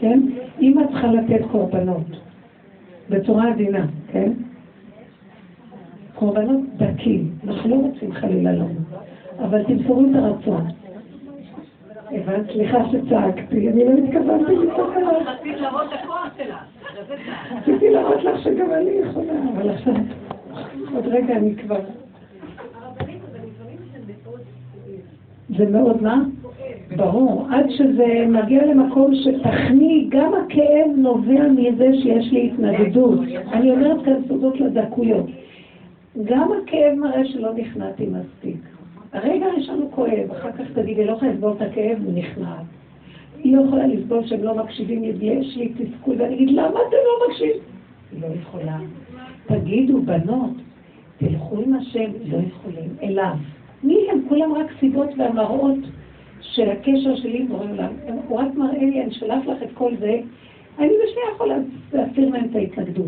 כן? 0.00 0.20
אמא 0.60 0.82
צריכה 0.86 1.06
לתת 1.12 1.44
קורבנות 1.50 2.06
בצורה 3.10 3.50
עדינה, 3.50 3.86
כן? 4.12 4.32
קורבנות 6.14 6.60
דקים, 6.76 7.30
אנחנו 7.46 7.70
לא 7.70 7.74
רוצים 7.74 8.12
חלילה 8.12 8.52
לא, 8.52 8.64
אבל 9.38 9.62
תמסורו 9.64 10.00
את 10.00 10.14
הרצון. 10.14 10.64
הבנת? 12.10 12.50
סליחה 12.52 12.78
שצעקתי, 12.90 13.68
אני 13.68 13.84
לא 13.84 13.90
התכוונתי 13.90 14.52
לצעוק 14.56 14.90
עליו. 14.96 15.20
רציתי 17.56 17.90
להראות 17.90 18.24
לך 18.24 18.42
שגם 18.42 18.72
אני 18.72 18.90
יכולה, 18.90 19.32
אבל 19.54 19.70
עכשיו, 19.70 19.94
עוד 20.98 21.06
רגע 21.06 21.36
אני 21.36 21.54
כבר... 21.56 21.80
זה 25.56 25.70
מאוד 25.70 26.02
מה? 26.02 26.24
ברור. 26.96 27.46
עד 27.50 27.66
שזה 27.70 28.26
מגיע 28.28 28.66
למקום 28.66 29.14
שתכני, 29.14 30.06
גם 30.08 30.32
הכאב 30.34 30.90
נובע 30.96 31.48
מזה 31.48 31.88
שיש 32.02 32.32
לי 32.32 32.50
התנגדות. 32.52 33.20
אני 33.52 33.70
אומרת 33.70 34.04
כאן 34.04 34.14
סודות 34.28 34.60
לדקויות. 34.60 35.26
גם 36.24 36.48
הכאב 36.52 36.94
מראה 36.98 37.24
שלא 37.24 37.54
נכנעתי 37.54 38.06
מספיק. 38.06 38.60
הרגע 39.12 39.46
הראשון 39.46 39.78
הוא 39.78 39.90
כואב, 39.92 40.30
אחר 40.30 40.52
כך 40.52 40.64
תגידי, 40.74 41.04
לא 41.04 41.12
יכולה 41.12 41.32
לסבול 41.32 41.52
את 41.56 41.62
הכאב, 41.62 41.98
הוא 42.04 42.12
נכנע. 42.14 42.54
היא 43.44 43.56
לא 43.56 43.62
יכולה 43.62 43.86
לסבול 43.86 44.26
שהם 44.26 44.42
לא 44.42 44.54
מקשיבים 44.54 45.04
יש 45.04 45.56
לי 45.56 45.68
תסכול, 45.68 46.14
ואני 46.18 46.34
אגיד, 46.34 46.50
למה 46.50 46.68
אתם 46.68 46.96
לא 47.04 47.28
מקשיבים? 47.28 47.62
היא 48.12 48.22
לא 48.22 48.26
יכולה. 48.40 48.78
תגידו, 49.46 50.02
בנות, 50.02 50.50
תלכו 51.18 51.60
עם 51.60 51.74
השם, 51.74 52.10
לא 52.24 52.38
יכולים, 52.48 52.90
אליו. 53.02 53.34
מי 53.84 53.96
הם? 54.10 54.20
כולם 54.28 54.54
רק 54.54 54.66
סיבות 54.80 55.08
והמראות 55.18 55.78
של 56.40 56.70
הקשר 56.70 57.16
שלי 57.16 57.38
עם 57.38 57.46
בורא 57.48 57.64
עולם. 57.70 57.92
הוא 58.28 58.38
רק 58.38 58.54
מראה 58.54 58.78
לי, 58.78 59.02
אני 59.02 59.14
שולח 59.14 59.46
לך 59.46 59.62
את 59.62 59.68
כל 59.74 59.96
זה, 59.96 60.20
אני 60.78 60.88
בשנייה 60.88 61.28
יכולה 61.34 61.56
להסיר 61.92 62.28
מהם 62.28 62.44
את 62.50 62.56
ההתנגדות. 62.56 63.06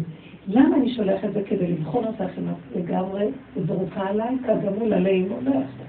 למה 0.49 0.77
אני 0.77 0.95
שולח 0.95 1.25
את 1.25 1.33
זה? 1.33 1.43
כדי 1.43 1.67
לבחון 1.67 2.05
אותך 2.05 2.21
אם 2.39 2.45
את 2.49 2.77
לגמרי 2.77 3.27
זרוקה 3.67 4.07
עליי, 4.07 4.37
כגמול 4.47 4.93
עלי 4.93 5.23
אמו, 5.23 5.37
לא 5.43 5.51
יכול. 5.51 5.87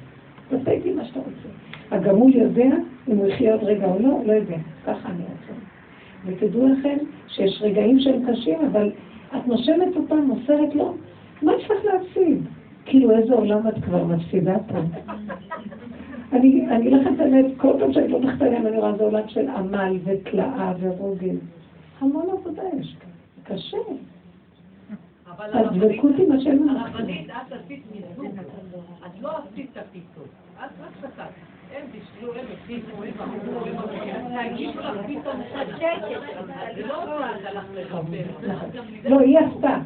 תעשה 0.50 0.72
איתי 0.72 0.94
מה 0.94 1.06
שאתה 1.06 1.20
רוצה. 1.20 1.50
הגמול 1.92 2.36
יודע 2.36 2.76
אם 3.08 3.18
הוא 3.18 3.28
יחיה 3.28 3.54
עוד 3.54 3.64
רגע 3.64 3.86
או 3.86 4.00
לא, 4.00 4.20
לא 4.26 4.34
יודע. 4.34 4.58
ככה 4.86 5.10
אני 5.10 5.24
רוצה. 5.24 5.54
ותדעו 6.26 6.68
לכם 6.68 6.98
שיש 7.28 7.62
רגעים 7.62 8.00
שהם 8.00 8.22
קשים, 8.32 8.60
אבל 8.72 8.92
את 9.38 9.48
נושמת 9.48 9.96
אותם, 9.96 10.18
מוסרת 10.18 10.76
לו, 10.76 10.94
מה 11.42 11.52
יש 11.54 11.72
לך 11.72 11.86
להפסיד? 11.86 12.44
כאילו 12.86 13.12
איזה 13.12 13.34
עולם 13.34 13.68
את 13.68 13.84
כבר 13.84 14.04
מפסידה 14.04 14.56
פה. 14.68 14.78
אני 16.32 16.78
אגיד 16.78 16.94
לכם 16.94 17.16
את 17.16 17.20
האמת, 17.20 17.46
כל 17.58 17.74
פעם 17.80 17.94
שאני 17.94 18.12
פותחת 18.12 18.42
עליהם 18.42 18.68
אני 18.68 18.78
רואה 18.78 18.98
זה 18.98 19.04
עולם 19.04 19.28
של 19.28 19.50
עמל 19.50 19.98
ותלאה 20.04 20.74
ורוגל. 20.80 21.36
המון 22.00 22.26
עבודה 22.32 22.64
יש 22.80 22.96
כאן, 23.00 23.56
קשה. 23.56 23.78
אז 25.38 25.68
דבקות 25.74 26.12
עם 26.18 26.32
השם 26.32 26.70
הרבנית, 26.70 27.30
את 27.30 27.52
עשית 27.52 27.84
מיזוג, 27.92 28.40
את 29.06 29.22
לא 29.22 29.30
עשית 29.38 29.70
את 29.72 29.78
הפיתות, 29.78 30.28
את 30.56 30.70
רק 30.82 30.92
שתת. 31.00 31.24
הם 31.76 31.86
בישלו, 31.92 32.34
הם 32.34 32.46
הפיתו, 32.54 33.04
הם 33.04 33.14
אמרו, 33.20 33.66
הם 33.66 33.78
אמרו, 33.78 34.54
תגידו 34.54 34.80
לך 34.80 34.98
פתאום 35.08 35.42
זה 36.76 36.88
לא 36.88 37.24
הלך 37.24 37.66
לחבר. 37.76 38.24
לא, 39.10 39.20
היא 39.20 39.40
עשתה. 39.40 39.78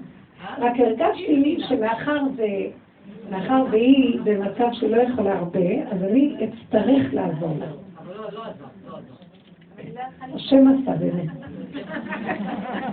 רק 0.58 0.80
הרגשתי 0.80 1.58
שמאחר 1.68 2.20
זה... 2.36 2.48
מאחר 3.32 3.64
והיא 3.72 4.20
במצב 4.24 4.68
שלא 4.72 5.02
יכולה 5.02 5.38
הרבה, 5.38 5.84
אז 5.92 6.04
אני 6.04 6.36
אצטרך 6.44 7.14
לעזור 7.14 7.58
לה. 7.60 7.66
השם 10.34 10.68
עשה 10.68 10.92
באמת. 10.98 11.30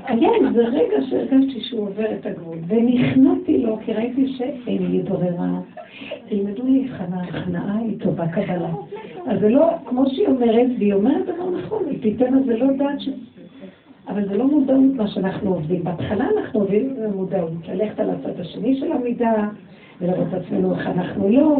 כן, 0.06 0.52
זה 0.54 0.64
רגע 0.64 0.96
שהרגשתי 1.10 1.60
שהוא 1.60 1.88
עובר 1.88 2.12
את 2.14 2.26
הגבול, 2.26 2.58
ונכנעתי 2.66 3.58
לו, 3.58 3.78
כי 3.84 3.92
ראיתי 3.92 4.32
שאין 4.38 4.90
לי 4.90 5.02
ברירה. 5.02 5.60
תלמדו 6.28 6.62
להיכנע, 6.66 7.22
הכנעה 7.22 7.78
היא 7.78 7.98
טובה 8.00 8.28
קבלה. 8.28 8.70
אז 9.26 9.40
זה 9.40 9.48
לא, 9.48 9.70
כמו 9.86 10.04
שהיא 10.10 10.26
אומרת, 10.26 10.66
והיא 10.78 10.94
אומרת 10.94 11.26
דבר 11.26 11.50
נכון, 11.50 11.82
היא 11.90 12.02
תיתן, 12.02 12.34
אז 12.34 12.44
זה 12.46 12.56
לא 12.56 12.66
דעת 12.76 13.00
ש... 13.00 13.08
אבל 14.08 14.28
זה 14.28 14.36
לא 14.36 14.46
מודעות 14.46 14.94
מה 14.96 15.08
שאנחנו 15.08 15.54
עובדים. 15.54 15.84
בהתחלה 15.84 16.26
אנחנו 16.36 16.60
עובדים 16.60 16.96
במודעות, 17.02 17.68
ללכת 17.68 18.00
על 18.00 18.10
הצד 18.10 18.40
השני 18.40 18.80
של 18.80 18.92
המידה, 18.92 19.48
ולראות 20.00 20.28
את 20.28 20.34
עצמנו 20.34 20.74
איך 20.74 20.86
אנחנו 20.86 21.28
לא, 21.28 21.56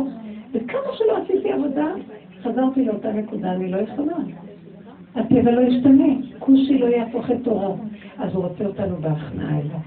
וכמה 0.52 0.92
שלא 0.92 1.16
עשיתי 1.16 1.52
עבודה, 1.52 1.86
חזרתי 2.42 2.84
לאותה 2.84 3.12
נקודה, 3.12 3.52
אני 3.52 3.70
לא 3.70 3.76
יכולה. 3.76 4.16
הטבע 5.14 5.50
לא 5.50 5.60
ישתנה, 5.60 6.04
כושי 6.38 6.78
לא 6.78 6.86
יהפוך 6.86 7.30
את 7.30 7.36
תורו, 7.44 7.76
אז 8.18 8.34
הוא 8.34 8.44
רוצה 8.44 8.66
אותנו 8.66 8.96
בהכנעה 8.96 9.58
אליו. 9.58 9.80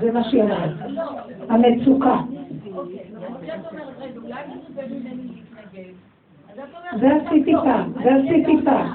זה 0.00 0.12
מה 0.12 0.24
שהיא 0.24 0.42
אומרת. 0.42 0.70
המצוקה. 1.48 2.20
זה 4.74 5.29
עשיתי 6.92 7.52
פעם, 7.64 7.92
זה 8.02 8.14
עשיתי 8.14 8.56
פעם. 8.64 8.90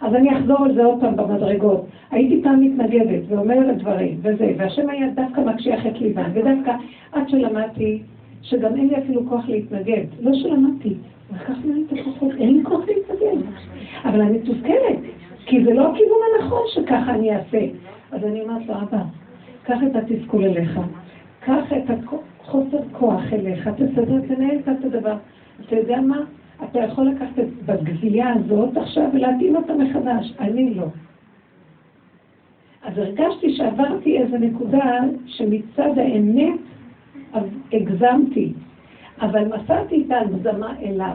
אז 0.00 0.14
אני 0.14 0.38
אחזור 0.38 0.64
על 0.64 0.74
זה 0.74 0.84
עוד 0.84 1.00
פעם 1.00 1.16
במדרגות. 1.16 1.86
הייתי 2.10 2.42
פעם 2.42 2.60
מתנגדת 2.60 3.22
ואומרת 3.28 3.76
דברים, 3.78 4.18
וזה, 4.22 4.52
והשם 4.56 4.90
היה 4.90 5.08
דווקא 5.14 5.40
מקשיח 5.40 5.86
את 5.86 6.00
ליבן, 6.00 6.30
ודווקא 6.34 6.72
עד 7.12 7.28
שלמדתי 7.28 8.02
שגם 8.42 8.76
אין 8.76 8.88
לי 8.88 8.98
אפילו 8.98 9.26
כוח 9.28 9.48
להתנגד. 9.48 10.04
לא 10.20 10.34
שלמדתי, 10.34 10.94
לקחנו 11.34 11.72
לי 11.72 11.84
את 11.86 11.98
הכוחות, 11.98 12.32
אין 12.38 12.56
לי 12.56 12.64
כוח 12.64 12.80
להתנגד. 12.88 13.46
אבל 14.04 14.20
אני 14.20 14.38
מתוסכלת, 14.38 14.98
כי 15.46 15.64
זה 15.64 15.74
לא 15.74 15.92
הכיוון 15.92 16.18
הנכון 16.34 16.62
שככה 16.74 17.14
אני 17.14 17.36
אעשה. 17.36 17.66
אז 18.12 18.24
אני 18.24 18.40
אומרת 18.40 18.66
לו, 18.66 18.74
אבא, 18.74 19.02
קח 19.62 19.78
את 19.86 19.96
התסכול 19.96 20.44
אליך, 20.44 20.80
קח 21.40 21.72
את 21.72 21.90
החוסר 21.90 22.78
כוח 22.92 23.32
אליך, 23.32 23.68
תסדר, 23.68 24.20
תנהל 24.28 24.58
את 24.58 24.84
הדבר. 24.84 25.16
אתה 25.66 25.76
יודע 25.76 26.00
מה? 26.00 26.20
אתה 26.64 26.78
יכול 26.78 27.06
לקחת 27.06 27.38
את 27.38 27.48
בגבייה 27.66 28.32
הזאת 28.32 28.76
עכשיו 28.76 29.10
ולהתאים 29.14 29.56
אותה 29.56 29.74
מחדש. 29.74 30.34
אני 30.40 30.74
לא. 30.74 30.86
אז 32.82 32.98
הרגשתי 32.98 33.56
שעברתי 33.56 34.18
איזו 34.18 34.36
נקודה 34.38 35.00
שמצד 35.26 35.98
האמת 35.98 36.60
הגזמתי, 37.72 38.52
אבל 39.20 39.44
מסרתי 39.44 40.04
את 40.06 40.10
ההגזמה 40.10 40.78
אליו. 40.80 41.14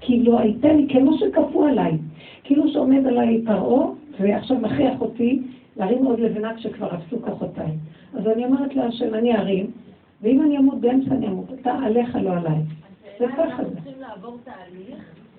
כאילו 0.00 0.38
הייתה 0.38 0.72
לי, 0.72 0.86
כמו 0.88 1.18
שכפו 1.18 1.64
עליי, 1.64 1.98
כאילו 2.44 2.68
שעומד 2.68 3.06
עליי 3.06 3.42
פרעה, 3.46 3.86
ועכשיו 4.20 4.56
מכריח 4.56 5.00
אותי 5.00 5.42
להרים 5.76 6.04
עוד 6.04 6.20
לבנה 6.20 6.54
כשכבר 6.54 6.94
אפסו 6.94 7.22
כוחותיי. 7.22 7.70
אז 8.14 8.26
אני 8.26 8.44
אומרת 8.44 8.74
להשם, 8.74 9.14
אני 9.14 9.36
ארים, 9.36 9.66
ואם 10.22 10.42
אני 10.42 10.58
אמות 10.58 10.80
באמצע 10.80 11.14
אני 11.14 11.26
אמות, 11.26 11.52
אתה 11.60 11.72
עליך, 11.72 12.16
לא 12.22 12.32
עליי. 12.32 12.58
זה. 13.18 13.26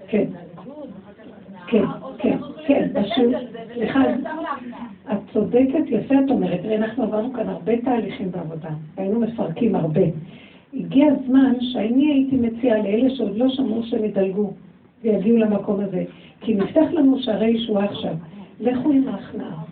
כן. 0.08 0.28
כן, 1.68 1.86
כן, 2.18 2.38
כן, 2.68 2.90
פשוט, 2.94 3.36
סליחה, 3.74 4.04
את 5.12 5.18
צודקת, 5.34 5.84
יפה 5.88 6.16
את 6.26 6.32
אומרת, 6.32 6.60
אנחנו 6.78 7.04
עברנו 7.04 7.34
כאן 7.34 7.50
הרבה 7.50 7.82
תהליכים 7.82 8.32
בעבודה, 8.32 8.70
והיינו 8.96 9.20
מפרקים 9.20 9.76
הרבה. 9.76 10.02
הגיע 10.74 11.06
הזמן 11.14 11.54
שאני 11.60 12.12
הייתי 12.12 12.36
מציעה 12.36 12.78
לאלה 12.78 13.10
שעוד 13.16 13.38
לא 13.38 13.50
שמעו 13.50 13.84
שהם 13.84 14.06
ידלגו 14.06 14.52
ויגיעו 15.04 15.38
למקום 15.38 15.80
הזה, 15.80 16.04
כי 16.42 16.54
נפתח 16.54 16.86
לנו 16.92 17.20
שערי 17.20 17.50
ישועה 17.50 17.86
עכשיו. 17.86 18.14
לכו 18.60 18.92
עם 18.92 19.08
ההכנעה. 19.08 19.64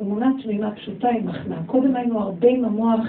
אמונה 0.00 0.32
תמימה 0.42 0.70
פשוטה 0.70 1.08
עם 1.08 1.28
הכנעה. 1.28 1.62
קודם 1.66 1.96
היינו 1.96 2.20
הרבה 2.20 2.48
עם 2.48 2.64
המוח 2.64 3.06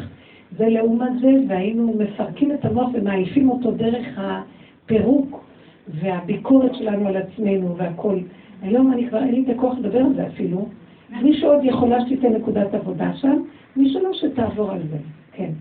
זה 0.57 0.67
לעומת 0.67 1.11
זה, 1.21 1.31
והיינו 1.47 1.93
מפרקים 1.99 2.51
את 2.51 2.65
המוח 2.65 2.89
ומעיפים 2.93 3.49
אותו 3.49 3.71
דרך 3.71 4.05
הפירוק 4.17 5.45
והביקורת 5.87 6.75
שלנו 6.75 7.07
על 7.07 7.17
עצמנו 7.17 7.77
והכל. 7.77 8.19
היום 8.61 8.93
אני 8.93 9.09
כבר, 9.09 9.19
אין 9.19 9.35
לי 9.35 9.43
את 9.43 9.57
הכוח 9.57 9.77
לדבר 9.77 9.99
על 9.99 10.13
זה 10.15 10.27
אפילו. 10.27 10.67
מי 11.09 11.39
שעוד 11.39 11.63
יכולה 11.63 12.05
שתיתן 12.05 12.33
נקודת 12.33 12.73
עבודה 12.73 13.13
שם, 13.15 13.43
מי 13.75 13.93
שלא 13.93 14.13
שתעבור 14.13 14.71
על 14.71 14.81
זה. 14.91 14.97
כן, 15.31 15.51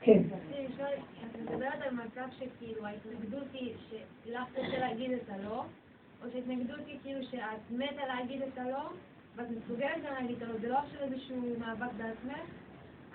כן. 0.00 0.22
מדברת 1.50 1.82
על 1.88 1.94
מצב 1.94 2.26
שכאילו 2.38 2.86
ההתנגדות 2.86 3.44
היא 3.52 3.72
שלך 4.24 4.42
קשה 4.54 4.78
להגיד 4.80 5.10
את 5.10 5.30
הלא, 5.30 5.64
או 6.22 6.28
שההתנגדות 6.32 6.80
היא 6.86 6.98
כאילו 7.02 7.20
שאת 7.30 7.70
מתה 7.70 8.06
להגיד 8.08 8.42
את 8.42 8.58
הלא, 8.58 8.88
ואת 9.36 9.46
מסוגלת 9.50 10.02
גם 10.06 10.14
להגיד 10.20 10.36
את 10.36 10.42
הלא, 10.42 10.58
זה 10.60 10.68
לא 10.68 10.78
עכשיו 10.78 11.00
איזשהו 11.02 11.36
מאבק 11.60 11.92
בעצמך, 11.96 12.38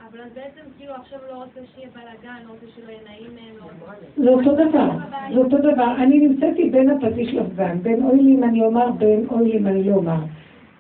אבל 0.08 0.20
את 0.20 0.34
בעצם 0.34 0.70
כאילו 0.78 0.94
עכשיו 0.94 1.20
לא 1.32 1.36
רוצה 1.36 1.60
שיהיה 1.76 1.88
בלאגן, 1.94 2.40
לא 2.48 2.52
רוצה 2.52 2.66
שלא 2.76 2.92
יהיה 2.92 3.00
נעים 3.10 3.32
מהם, 3.36 3.56
לא. 3.60 4.24
זה 4.24 4.30
אותו 4.30 4.70
דבר, 4.70 4.90
זה 5.34 5.40
אותו 5.40 5.58
דבר. 5.58 5.96
אני 5.98 6.28
נמצאתי 6.28 6.70
בין 6.70 6.90
הפטיש 6.90 7.34
לפגן, 7.34 7.78
בין 7.82 8.04
אוי 8.04 8.22
לי 8.22 8.36
אם 8.36 8.44
אני 8.44 8.62
אומר, 8.62 8.92
בין 8.92 9.26
אוי 9.32 9.52
לי 9.52 9.58
אם 9.58 9.68
אני 9.68 9.84
לא 9.84 9.96
אומר. 9.96 10.20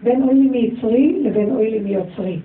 בין 0.03 0.23
אוי 0.23 0.33
לי 0.33 0.49
מיצרי 0.49 1.19
לבין 1.23 1.51
אוי 1.51 1.71
לי 1.71 1.79
מיוצרי. 1.79 2.39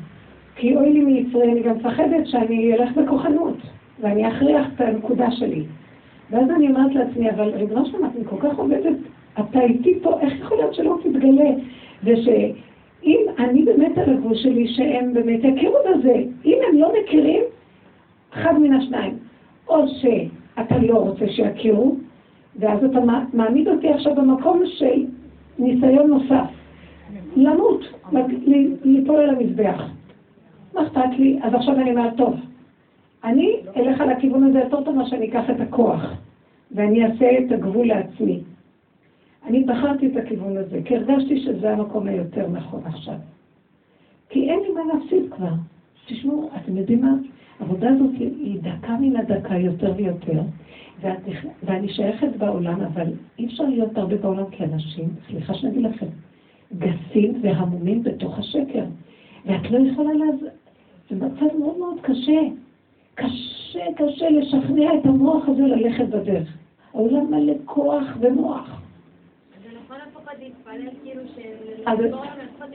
כי 0.56 0.76
אוי 0.76 0.92
לי 0.92 1.00
מיצרי, 1.00 1.52
אני 1.52 1.62
גם 1.62 1.76
מפחדת 1.76 2.26
שאני 2.26 2.74
אלך 2.74 2.96
בכוחנות. 2.96 3.56
ואני 4.00 4.28
אכריח 4.28 4.66
את 4.74 4.80
הנקודה 4.80 5.30
שלי. 5.30 5.64
ואז 6.30 6.50
אני 6.50 6.68
אומרת 6.68 6.94
לעצמי, 6.94 7.30
אבל 7.30 7.48
ריבונו 7.48 7.86
שלמה, 7.86 8.08
אני 8.16 8.24
כל 8.24 8.36
כך 8.40 8.58
עובדת, 8.58 8.96
אתה 9.40 9.60
איתי 9.60 9.98
פה, 10.02 10.20
איך 10.20 10.40
יכול 10.40 10.56
להיות 10.56 10.74
שלא 10.74 10.98
תתגלה? 11.02 11.50
ושאם 13.04 13.20
אני 13.38 13.62
באמת 13.62 13.98
הגבול 13.98 14.34
שלי, 14.34 14.68
שהם 14.68 15.14
באמת 15.14 15.40
יכירו 15.44 15.76
בזה, 15.90 16.24
אם 16.44 16.58
הם 16.68 16.78
לא 16.78 16.92
מכירים, 17.00 17.42
אחד 18.32 18.58
מן 18.58 18.72
השניים. 18.72 19.18
או 19.68 19.84
שאתה 19.88 20.78
לא 20.78 20.98
רוצה 20.98 21.28
שיכירו, 21.28 21.96
ואז 22.58 22.84
אתה 22.84 23.00
מעמיד 23.32 23.68
אותי 23.68 23.88
עכשיו 23.88 24.14
במקום 24.14 24.62
של 24.66 25.04
ניסיון 25.58 26.06
נוסף. 26.06 26.46
למות, 27.36 27.80
ליפול 28.84 29.16
על 29.16 29.30
המזבח. 29.30 29.82
מה 30.74 30.82
אכפת 30.82 31.18
לי? 31.18 31.38
אז 31.42 31.54
עכשיו 31.54 31.74
אני 31.74 31.90
אומרת, 31.90 32.16
טוב, 32.16 32.34
אני 33.24 33.56
אלך 33.76 34.00
על 34.00 34.10
הכיוון 34.10 34.44
הזה 34.44 34.58
יותר 34.58 34.84
טוב 34.84 34.96
מה 34.96 35.06
שאני 35.06 35.28
אקח 35.28 35.50
את 35.50 35.60
הכוח, 35.60 36.12
ואני 36.72 37.04
אעשה 37.04 37.38
את 37.38 37.52
הגבול 37.52 37.86
לעצמי. 37.86 38.40
אני 39.46 39.64
בחרתי 39.64 40.06
את 40.06 40.16
הכיוון 40.16 40.56
הזה, 40.56 40.80
כי 40.84 40.96
הרגשתי 40.96 41.40
שזה 41.40 41.72
המקום 41.72 42.06
היותר 42.06 42.48
נכון 42.48 42.82
עכשיו. 42.84 43.14
כי 44.28 44.50
אין 44.50 44.60
לי 44.60 44.68
מה 44.72 44.80
להפסיד 44.94 45.22
כבר. 45.30 45.52
תשמעו, 46.06 46.50
אתם 46.56 46.76
יודעים 46.76 47.00
מה? 47.00 47.14
העבודה 47.60 47.88
הזאת 47.90 48.10
היא 48.18 48.60
דקה 48.60 48.96
מן 49.00 49.16
הדקה 49.16 49.56
יותר 49.56 49.92
ויותר, 49.96 50.40
ואת, 51.00 51.18
ואני 51.62 51.88
שייכת 51.88 52.36
בעולם, 52.38 52.80
אבל 52.80 53.12
אי 53.38 53.46
אפשר 53.46 53.64
להיות 53.64 53.98
הרבה 53.98 54.16
בעולם 54.16 54.44
כאנשים, 54.50 55.08
סליחה 55.28 55.54
שאני 55.54 55.72
אגיד 55.72 55.82
לכם, 55.82 56.06
גסים 56.78 57.40
והמומים 57.42 58.02
בתוך 58.02 58.38
השקר. 58.38 58.84
ואת 59.46 59.70
לא 59.70 59.78
יכולה 59.88 60.12
לעזור, 60.12 60.48
זה 61.10 61.16
מצב 61.16 61.58
מאוד 61.58 61.78
מאוד 61.78 62.00
קשה. 62.02 62.40
קשה, 63.14 63.84
קשה 63.96 64.30
לשכנע 64.30 64.94
את 64.94 65.06
המוח 65.06 65.48
הזה 65.48 65.62
ללכת 65.62 66.08
בדרך. 66.08 66.48
העולם 66.94 67.30
מלא 67.30 67.52
כוח 67.64 68.16
ומוח. 68.20 68.83
כאילו 71.02 71.22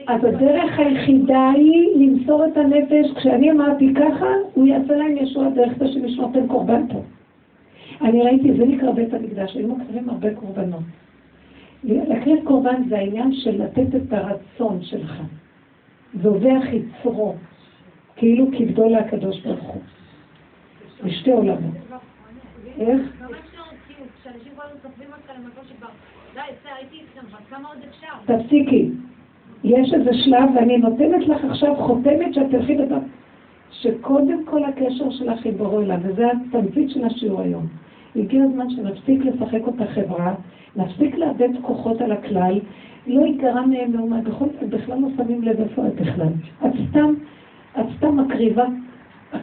אז 0.06 0.24
הדרך 0.24 0.78
היחידה 0.78 1.50
היא 1.50 1.88
למסור 1.96 2.44
את 2.46 2.56
הנפש, 2.56 3.16
כשאני 3.16 3.50
אמרתי 3.50 3.94
ככה, 3.94 4.26
הוא 4.54 4.66
יעשה 4.66 4.96
להם 4.96 5.16
ישוע 5.16 5.48
דרך 5.48 5.72
זה 5.78 5.88
שמישהו 5.88 6.26
נותן 6.26 6.46
קורבן 6.46 6.88
פה. 6.88 7.02
אני 8.00 8.22
ראיתי, 8.22 8.52
זה 8.56 8.64
נקרא 8.64 8.90
בית 8.90 9.14
המקדש, 9.14 9.56
היו 9.56 9.68
מקריבים 9.68 10.10
הרבה 10.10 10.34
קורבנות. 10.34 10.82
להקריב 11.84 12.44
קורבן 12.44 12.88
זה 12.88 12.98
העניין 12.98 13.32
של 13.32 13.62
לתת 13.62 13.94
את 13.96 14.12
הרצון 14.12 14.82
שלך. 14.82 15.22
זובח 16.22 16.62
יצרו, 16.72 17.34
כאילו 18.16 18.46
כבדו 18.58 18.88
להקדוש 18.88 19.40
ברוך 19.40 19.68
הוא. 19.68 19.82
בשתי 21.04 21.32
עולמות. 21.32 21.74
איך? 22.78 23.00
תפסיקי. 28.26 28.90
יש 29.64 29.94
איזה 29.94 30.10
שלב, 30.14 30.50
ואני 30.54 30.78
נותנת 30.78 31.28
לך 31.28 31.44
עכשיו 31.44 31.76
חותמת 31.76 32.34
שאת 32.34 32.50
תלכי 32.50 32.74
לדבר, 32.74 32.98
שקודם 33.70 34.44
כל 34.44 34.64
הקשר 34.64 35.10
שלך 35.10 35.46
בורא 35.56 35.82
אליו, 35.82 35.98
וזה 36.02 36.26
התמצית 36.30 36.90
של 36.90 37.04
השיעור 37.04 37.40
היום. 37.40 37.66
הגיע 38.16 38.44
הזמן 38.44 38.70
שנפסיק 38.70 39.24
לשחק 39.24 39.66
אותה 39.66 39.86
חברה, 39.86 40.34
נפסיק 40.76 41.14
לאבד 41.14 41.48
כוחות 41.62 42.00
על 42.00 42.12
הכלל, 42.12 42.58
לא 43.06 43.26
ייגרע 43.26 43.66
מהם 43.66 43.92
מאומה, 43.92 44.20
בכלל 44.68 44.98
לא 44.98 45.08
שמים 45.16 45.42
לב 45.42 45.60
איפה 45.60 45.86
את 45.86 45.94
בכלל. 45.94 46.32
את 46.66 46.72
סתם, 46.88 47.14
את 47.80 47.86
סתם 47.96 48.20
מקריבה 48.20 48.64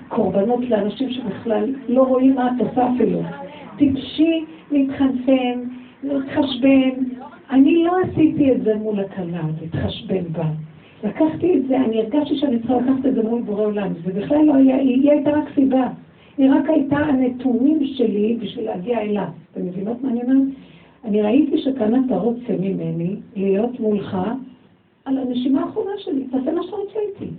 קורבנות 0.07 0.69
לאנשים 0.69 1.09
שבכלל 1.09 1.75
לא 1.87 2.03
רואים 2.03 2.35
מה 2.35 2.51
את 2.55 2.61
עושה 2.61 2.89
אפילו. 2.95 3.21
טיפשי 3.77 4.45
להתחנפן, 4.71 5.59
להתחשבן. 6.03 6.89
אני 7.49 7.83
לא 7.83 7.97
עשיתי 8.03 8.51
את 8.51 8.63
זה 8.63 8.75
מול 8.75 8.99
הכלה, 8.99 9.41
להתחשבן 9.61 10.23
בה. 10.31 10.49
לקחתי 11.03 11.57
את 11.57 11.67
זה, 11.67 11.77
אני 11.77 12.01
הרגשתי 12.01 12.37
שאני 12.37 12.59
צריכה 12.59 12.77
לקחת 12.77 13.05
את 13.05 13.15
זה 13.15 13.23
מול 13.23 13.41
בורא 13.41 13.65
עולם. 13.65 13.93
זה 14.05 14.13
בכלל 14.13 14.45
לא 14.45 14.55
היה, 14.55 14.77
היא 14.77 15.11
הייתה 15.11 15.29
רק 15.29 15.45
סיבה. 15.55 15.87
היא 16.37 16.51
רק 16.51 16.69
הייתה 16.69 16.97
הנתונים 16.97 17.79
שלי 17.85 18.37
בשביל 18.41 18.65
להגיע 18.65 19.01
אליו. 19.01 19.27
אתם 19.51 19.65
מבינות 19.65 20.03
מה 20.03 20.09
אני 20.09 20.21
אומרת? 20.23 20.47
אני 21.05 21.21
ראיתי 21.21 21.57
שכאן 21.57 22.05
אתה 22.05 22.17
רוצה 22.17 22.53
ממני 22.59 23.15
להיות 23.35 23.79
מולך 23.79 24.17
על 25.05 25.17
הנשימה 25.17 25.61
האחרונה 25.61 25.91
שלי, 25.97 26.23
תעשה 26.23 26.51
מה 26.51 26.63
שאתה 26.63 26.75
רוצה 26.75 26.99
איתי. 26.99 27.31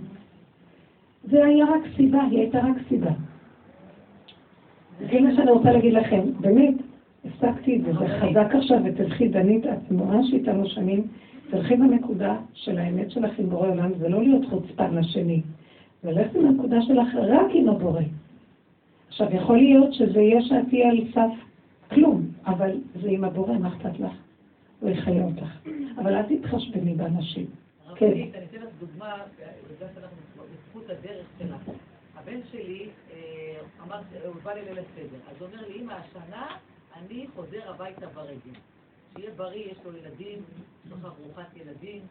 זה 1.23 1.45
היה 1.45 1.65
רק 1.65 1.81
סיבה, 1.95 2.23
היא 2.31 2.39
הייתה 2.39 2.59
רק 2.59 2.75
סיבה. 2.89 3.11
זה 4.99 5.21
מה 5.21 5.35
שאני 5.35 5.51
רוצה 5.51 5.71
להגיד 5.71 5.93
לכם, 5.93 6.21
באמת, 6.39 6.73
הפסקתי 7.29 7.75
את 7.75 7.81
זה, 7.83 7.93
זה 7.93 8.07
חזק 8.19 8.55
עכשיו, 8.55 8.79
ותלכי 8.85 9.27
דנית, 9.27 9.65
את 9.65 9.91
ממש 9.91 10.33
איתנו 10.33 10.69
שנים, 10.69 11.07
תלכי 11.49 11.75
בנקודה 11.75 12.37
של 12.53 12.77
האמת 12.77 13.11
שלך 13.11 13.39
עם 13.39 13.49
בורא 13.49 13.67
עולם, 13.67 13.91
זה 13.99 14.09
לא 14.09 14.23
להיות 14.23 14.45
חוצפן 14.49 14.95
לשני, 14.95 15.41
זה 16.03 16.11
ללכת 16.11 16.35
עם 16.35 16.45
הנקודה 16.45 16.81
שלך 16.81 17.07
רק 17.15 17.51
עם 17.53 17.69
הבורא. 17.69 18.01
עכשיו, 19.07 19.35
יכול 19.35 19.57
להיות 19.57 19.93
שזה 19.93 20.19
יהיה 20.19 20.41
שאת 20.41 20.69
תהיה 20.69 20.89
על 20.89 21.01
סף 21.13 21.31
כלום, 21.89 22.27
אבל 22.45 22.71
זה 23.01 23.09
עם 23.09 23.23
הבורא, 23.23 23.57
מה 23.57 23.67
אכפת 23.67 23.99
לך? 23.99 24.11
הוא 24.79 24.89
יחיה 24.89 25.23
אותך. 25.23 25.69
אבל 25.97 26.15
אל 26.15 26.23
תתחשבני 26.23 26.93
באנשים. 26.93 27.45
כן. 27.95 28.11
אני 28.11 28.29
אתן 28.29 28.57
לך 28.57 28.69
דוגמה, 28.79 29.15
בגלל 29.75 29.89
שאנחנו 29.95 30.17
בזכות 30.37 30.83
הדרך 30.89 31.25
שלך. 31.39 31.75
הבן 32.17 32.39
שלי 32.51 32.85
אה, 33.11 33.17
אמר, 33.87 34.01
הוא 34.25 34.35
בא 34.43 34.51
לליל 34.53 34.79
הסדר, 34.79 35.17
אז 35.31 35.35
הוא 35.39 35.47
אומר 35.47 35.67
לי, 35.67 35.81
אמא, 35.81 35.93
השנה 35.93 36.45
אני 37.05 37.25
חוזר 37.35 37.69
הביתה 37.69 38.07
ברגל. 38.07 38.59
שיהיה 39.13 39.31
בריא, 39.35 39.71
יש 39.71 39.77
לו 39.85 39.97
ילדים, 39.97 40.39
יש 40.85 40.91
לך 40.91 41.05
ארוחת 41.05 41.55
ילדים, 41.57 42.01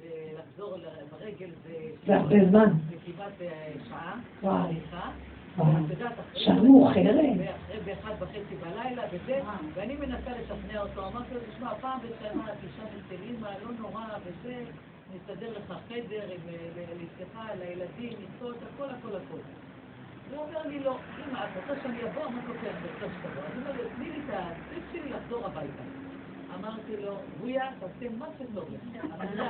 ולחזור 0.00 0.76
ברגל 1.10 1.50
זה... 1.66 1.74
זה 2.06 2.16
הרבה 2.16 2.36
זמן. 2.50 2.72
זה 2.90 2.96
כמעט 3.06 3.32
אה, 3.40 3.72
שעה, 3.88 4.20
אחרי- 4.42 5.12
שעה 6.34 6.62
מאוחרת. 6.62 7.14
באחד 7.84 8.14
וחצי 8.20 8.54
בלילה 8.60 9.02
וזה, 9.12 9.40
ואני 9.74 9.96
מנסה 9.96 10.30
לשכנע 10.38 10.82
אותו, 10.82 11.06
אמרתי 11.08 11.34
לו, 11.34 11.40
תשמע, 11.54 11.74
פעם 11.80 11.98
בשנה 12.00 12.42
תשעה 12.44 12.86
אצל 12.86 13.22
אמא, 13.30 13.48
לא 13.62 13.70
נורא, 13.78 14.04
וזה, 14.24 14.64
נסדר 15.14 15.50
לך 15.58 15.74
חדר 15.88 16.22
עם 16.22 16.40
אה, 16.48 17.54
לילדים, 17.54 18.12
מיטות, 18.20 18.56
הכל, 18.74 18.84
הכל, 18.90 19.16
הכל. 19.16 19.38
הוא 20.30 20.42
אומר 20.42 20.66
לי, 20.66 20.80
לא, 20.80 20.98
אמא, 21.18 21.38
את 21.38 21.56
רוצה 21.56 21.82
שאני 21.82 22.04
אבוא? 22.04 22.26
אמרתי 22.26 22.48
לו, 22.48 22.54
כן, 22.60 22.72
בסוף 22.82 23.12
שבוע. 23.22 23.46
אז 23.46 23.52
הוא 23.52 23.60
אומר 23.60 23.72
לי, 23.72 23.82
תני 23.96 24.10
לי 24.10 24.22
את 24.24 24.30
הטריק 24.34 24.84
שלי 24.92 25.08
לחזור 25.10 25.46
הביתה. 25.46 25.82
אמרתי 26.54 26.96
לו, 26.96 27.18
בויה, 27.40 27.70
תעשה 27.80 28.08
מה 28.18 28.26
שטוב 28.38 28.68
לך. 28.70 29.04
לא. 29.36 29.44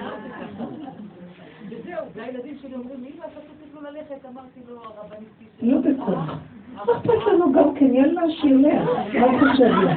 וזהו, 1.70 2.12
והילדים 2.14 2.58
שלי 2.58 2.74
אומרים 2.74 3.04
אמא, 3.04 3.24
אתה 3.24 3.40
צריך 3.58 3.74
לו 3.74 3.80
ללכת. 3.80 4.24
אמרתי 4.24 4.60
לו, 4.68 4.82
הרבנית. 4.84 5.28
לא 5.62 5.78
בכוח. 5.80 6.30
מה 6.76 6.92
אכפת 6.92 7.26
לנו 7.26 7.52
גם 7.52 7.74
כן, 7.74 7.94
יאללה, 7.94 8.22
שילך. 8.40 8.88
מה 9.14 9.38
חושב 9.38 9.64
לי? 9.64 9.94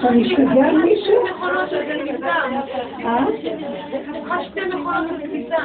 שאני 0.00 0.22
אשתגע 0.22 0.66
על 0.68 0.76
מישהו? 0.76 1.26
אה? 4.30 4.44
שתי 4.44 4.60
מכונות 4.60 5.08
של 5.08 5.20
כביסה. 5.22 5.56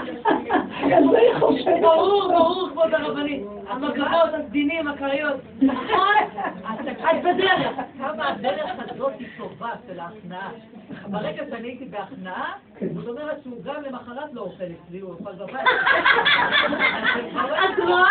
אז 0.97 1.03
זה 1.11 1.17
היא 1.17 1.39
חושבת. 1.39 1.81
ברור, 1.81 2.27
ברור, 2.27 2.69
כבוד 2.71 2.93
הרבנית. 2.93 3.43
המגבות, 3.69 4.33
הסדינים, 4.33 4.87
הכריות. 4.87 5.39
נכון? 5.61 6.15
את 6.79 7.23
בדרך. 7.23 7.71
כמה 7.97 8.27
הדרך 8.27 8.71
הזאת 8.77 9.13
היא 9.19 9.27
טובה 9.37 9.69
של 9.87 9.99
ההכנעה. 9.99 10.49
ברגע 11.07 11.43
שאני 11.49 11.67
הייתי 11.67 11.85
בהכנעה, 11.85 12.51
זאת 12.95 13.07
אומרת 13.07 13.43
שהוא 13.43 13.63
גם 13.63 13.83
למחרת 13.83 14.33
לא 14.33 14.41
אוכל 14.41 14.63
אצלי, 14.63 14.99
הוא 14.99 15.13
אוכל 15.13 15.31
בבית. 15.31 15.55
את 17.63 17.79
רואה? 17.87 18.09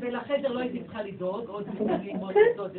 ולחדר 0.00 0.52
לא 0.52 0.60
הייתי 0.60 0.82
צריכה 0.82 1.02
לדאוג, 1.02 1.48
עוד 1.48 1.66
ללמוד 1.80 2.34
לדאוג. 2.52 2.70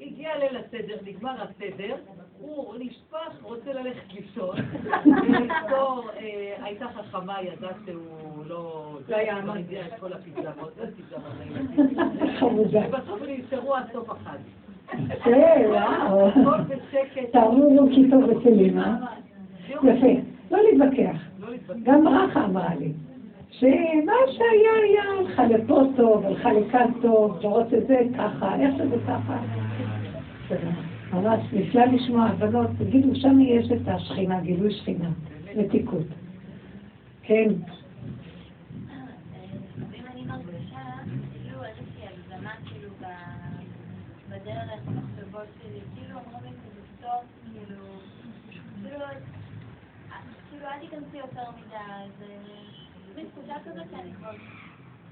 הגיע 0.00 0.38
ליל 0.38 0.56
הסדר, 0.56 0.96
נגמר 1.06 1.34
הסדר, 1.42 1.94
הוא 2.40 2.74
נשפך, 2.78 3.42
רוצה 3.42 3.72
ללכת 3.72 4.12
לישון. 4.14 4.56
ואשתו 5.04 6.02
אה, 6.16 6.54
הייתה 6.62 6.86
חכמה, 6.88 7.42
ידעה 7.42 7.70
שהוא 7.86 8.44
לא... 8.46 8.92
לא 9.08 9.16
היה 9.16 9.42
כבר 9.42 9.52
אמן. 9.52 9.60
הביאה 9.60 9.86
את 9.86 10.00
כל 10.00 10.12
הפיג'מות, 10.12 10.72
לא 10.78 11.18
לילדים. 11.38 11.98
חמודה. 12.38 12.80
ובסוף 12.88 13.20
נשארו 13.28 13.74
עד 13.74 13.84
סוף 13.92 14.10
החג. 14.10 14.38
הכל 14.90 16.60
בשקט. 16.68 17.32
תארו 17.32 17.88
כי 17.94 18.10
טוב 18.10 18.30
אצל 18.30 18.60
אמא. 18.60 18.88
יפה. 19.68 20.20
לא 20.50 20.58
להתווכח. 20.62 21.20
לא 21.40 21.50
להתבטא. 21.50 21.78
גם 21.82 22.04
ברכה 22.04 22.44
אמרה 22.44 22.74
לי, 22.74 22.92
שמה 23.50 24.12
שהיה 24.26 24.72
היה, 24.84 25.02
הלכה 25.18 25.46
לפה 25.46 25.82
טוב, 25.96 26.26
הלכה 26.26 26.52
לכאן 26.52 26.90
טוב, 27.02 27.38
לראות 27.42 27.74
את 27.74 27.86
זה 27.86 28.00
ככה, 28.18 28.60
איך 28.60 28.74
שזה 28.78 28.96
ככה. 29.08 29.40
ממש 31.12 31.40
נפלא 31.52 31.84
לשמוע, 31.84 32.24
הבנות, 32.24 32.70
תגידו, 32.78 33.14
שם 33.14 33.40
יש 33.40 33.70
את 33.72 33.88
השכינה, 33.88 34.40
גילוי 34.40 34.74
שכינה, 34.74 35.08
מתיקות. 35.56 36.06
כן, 37.22 37.48
כאילו 50.50 50.66
אל 50.66 50.80
תיכנסי 50.80 51.16
יותר 51.16 51.50
מדי, 51.50 52.67
מין 53.18 53.26
תחושה 53.34 53.54
כזאת 53.64 53.86
שאני 53.90 54.12
כבר, 54.18 54.30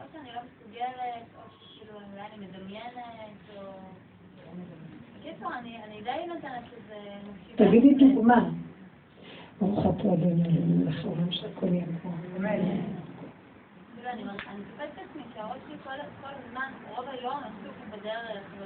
או 0.00 0.04
שאני 0.12 0.28
לא 0.34 0.40
מסוגלת, 0.46 1.26
או 1.36 1.42
שכאילו 1.50 1.92
אולי 1.94 2.22
אני 2.32 2.46
מדמיינת, 2.46 3.40
או... 3.56 3.62
בקיצור, 5.18 5.50
אני 5.54 6.02
די 6.04 6.26
נותנת 6.28 6.64
לזה... 6.72 6.98
תגידי. 7.56 7.94
דוגמה. 8.14 8.48
ברוך 9.60 9.78
אתה 9.80 10.08
אדוני 10.12 10.42
אלוהים 10.42 10.86
לך 10.86 11.04
העולם 11.04 11.32
שהכל 11.32 11.66
יהיה 11.66 11.86
פה. 12.02 12.08
כאילו, 12.34 12.48
אני 14.10 14.22
תופסת 14.22 14.90
את 14.94 14.98
עצמי 15.10 15.22
שהראש 15.34 15.58
שלי 15.68 15.76
כל 15.84 16.28
הזמן, 16.28 16.72
רוב 16.96 17.04
היום 17.08 17.38
עסוק 17.38 17.98
בדרך. 17.98 18.56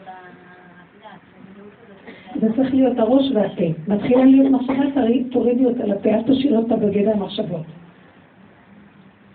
זה 2.40 2.46
צריך 2.56 2.74
להיות 2.74 2.98
הראש 2.98 3.30
והפה. 3.34 3.62
מתחילה 3.88 4.24
להיות 4.24 4.50
מחשבה, 4.50 5.02
תורידי 5.32 5.64
אותה 5.64 5.86
לפה, 5.86 6.08
אל 6.08 6.22
תשאיר 6.22 6.58
אותה 6.58 6.76
בגדר 6.76 7.12
המחשבות. 7.12 7.66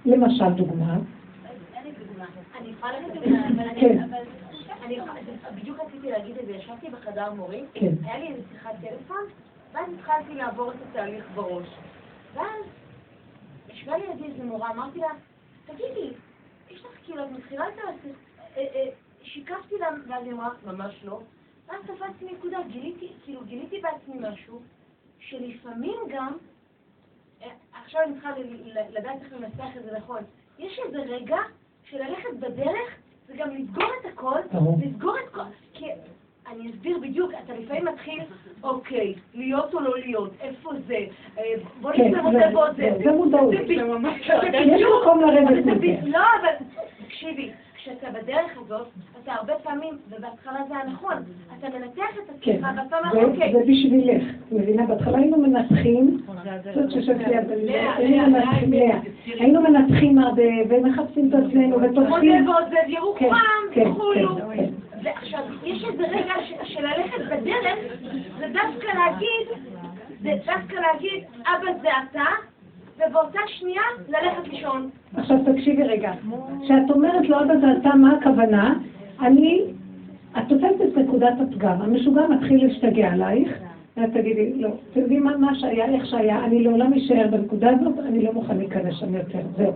למשל, 0.05 0.49
דוגמה. 0.49 0.97
אני 4.85 4.95
יכולה. 4.95 5.13
כן. 5.15 5.55
בדיוק 5.55 5.79
רציתי 5.79 6.11
להגיד 6.11 6.37
את 6.37 6.45
זה, 6.45 6.51
ישבתי 6.51 6.89
בחדר 6.89 7.33
מורים, 7.33 7.65
כן. 7.73 7.93
היה 8.03 8.17
לי 8.17 8.27
איזה 8.27 8.41
שיחת 8.51 8.71
טלפון, 8.81 9.23
ואז 9.73 9.85
התחלתי 9.93 10.33
לעבור 10.33 10.71
את 10.71 10.77
התהליך 10.89 11.25
בראש. 11.35 11.67
ואז 12.33 12.65
ישבה 13.69 13.97
לידי 13.97 14.23
איזה 14.23 14.43
מורה, 14.43 14.71
אמרתי 14.71 14.99
לה, 14.99 15.07
תגידי, 15.65 16.13
יש 16.69 16.81
לך 16.81 16.91
כאילו, 17.03 17.23
את 17.23 17.31
מתחילה 17.31 17.67
את 17.67 17.73
השיח... 17.73 18.15
אה, 18.57 18.65
אה, 18.75 18.89
שיקפתי 19.23 19.77
לה, 19.77 19.87
ואז 20.07 20.23
היא 20.23 20.33
אמרה, 20.33 20.49
ממש 20.65 20.95
לא. 21.03 21.21
ואז 21.67 21.81
תפסתי 21.81 22.25
נקודה, 22.33 22.57
גיליתי, 22.71 23.13
כאילו, 23.23 23.41
גיליתי 23.45 23.81
בעצמי 23.81 24.29
משהו, 24.29 24.61
שלפעמים 25.19 25.97
גם, 26.09 26.37
עכשיו 27.85 28.01
אני 28.05 28.13
צריכה 28.13 28.29
לדעת 28.91 29.15
איך 29.23 29.33
לנסח 29.33 29.77
את 29.77 29.83
זה 29.83 29.97
נכון, 29.97 30.19
יש 30.59 30.79
איזה 30.85 30.97
רגע 31.01 31.37
של 31.83 31.97
ללכת 31.97 32.33
בדרך, 32.39 32.95
זה 33.27 33.33
גם 33.37 33.49
לסגור 33.55 33.83
את 34.01 34.13
הכל, 34.13 34.39
ברור. 34.51 34.77
לסגור 34.85 35.15
את 35.19 35.33
כל... 35.33 35.41
כי 35.73 35.85
אני 36.47 36.69
אסביר 36.71 36.97
בדיוק, 36.97 37.31
אתה 37.43 37.53
לפעמים 37.53 37.85
מתחיל, 37.85 38.23
אוקיי, 38.63 39.13
להיות 39.33 39.73
או 39.73 39.79
לא 39.79 39.97
להיות, 39.99 40.31
איפה 40.41 40.71
זה, 40.87 40.97
אה, 41.37 41.43
בוא 41.81 41.91
כן, 41.91 42.01
נצא 42.07 42.15
זה- 42.17 42.21
מוצא 42.21 42.49
בעוד 42.53 42.75
זה. 42.75 42.91
זה- 43.03 43.11
מודעות. 43.11 43.51
זה 43.51 43.57
זה 43.57 43.63
יש 43.63 43.69
בדיוק. 43.69 45.01
מקום 45.01 45.21
לרדת 45.21 45.63
זה 45.65 45.71
מזה. 45.71 46.07
לא, 46.07 46.19
אבל 46.41 46.49
תקשיבי, 47.05 47.51
כשאתה 47.85 48.07
בדרך 48.09 48.57
הזאת, 48.57 48.87
אתה 49.23 49.33
הרבה 49.33 49.53
פעמים, 49.63 49.97
ובהתחלה 50.09 50.59
זה 50.67 50.75
הנכון, 50.75 51.13
אתה 51.59 51.67
מנתח 51.69 52.17
את 52.17 52.31
כן, 52.41 52.51
עצמך 52.51 52.67
ואתה 52.77 52.97
אומר, 52.97 53.11
זה 53.11 53.23
אוקיי, 53.23 53.53
זה 53.53 53.59
בשבילך. 53.59 54.23
מבינה? 54.51 54.85
בהתחלה 54.85 55.17
היינו 55.17 55.37
מנתחים, 55.37 56.21
זאת 56.75 56.91
שיושבת 56.91 57.27
ליד 57.27 57.47
לאה, 57.63 57.95
היינו 59.39 59.61
מנתחים, 59.61 60.17
הרבה 60.17 60.43
ומחפשים 60.69 61.29
את 61.29 61.33
עצמנו 61.33 61.81
ותופסים. 61.81 62.49
ועוזב 62.49 62.87
ירוחם, 62.87 63.25
כן, 63.73 63.83
כן, 63.83 63.89
וכולו. 63.89 64.35
כן. 64.55 64.69
ועכשיו, 65.03 65.43
יש 65.63 65.83
איזה 65.83 66.03
רגע 66.07 66.33
של 66.63 66.81
ללכת 66.81 67.21
בדרך, 67.31 67.79
זה 68.39 68.45
דווקא 68.53 68.87
להגיד, 68.97 69.47
זה 70.21 70.31
דווקא 70.45 70.75
להגיד, 70.75 71.23
אבא 71.41 71.71
זה 71.81 71.89
אתה, 72.11 72.25
ובאותה 72.97 73.39
שנייה 73.47 73.81
ללכת 74.09 74.47
לישון. 74.47 74.89
עכשיו 75.17 75.37
תקשיבי 75.45 75.83
רגע, 75.83 76.11
כשאת 76.63 76.89
אומרת 76.89 77.29
אבא 77.29 77.57
זה 77.61 77.67
אתה, 77.81 77.95
מה 77.95 78.17
הכוונה? 78.17 78.73
אני, 79.21 79.61
את 80.37 80.43
תופסת 80.49 80.81
את 80.81 80.97
נקודת 80.97 81.33
הפגם, 81.41 81.81
המשוגע 81.81 82.27
מתחיל 82.27 82.65
להשתגע 82.65 83.11
עלייך, 83.11 83.49
ואת 83.97 84.09
תגידי, 84.13 84.53
לא, 84.53 84.69
אתם 84.91 84.99
יודעים 84.99 85.23
מה, 85.23 85.37
מה 85.37 85.55
שהיה, 85.55 85.85
איך 85.85 86.05
שהיה, 86.05 86.45
אני 86.45 86.63
לעולם 86.63 86.93
אשאר 86.93 87.27
בנקודה 87.31 87.69
הזאת, 87.69 87.99
אני 87.99 88.23
לא 88.23 88.33
מוכן 88.33 88.57
להיכנס 88.57 88.95
שם 88.99 89.15
יותר, 89.15 89.41
זהו. 89.57 89.73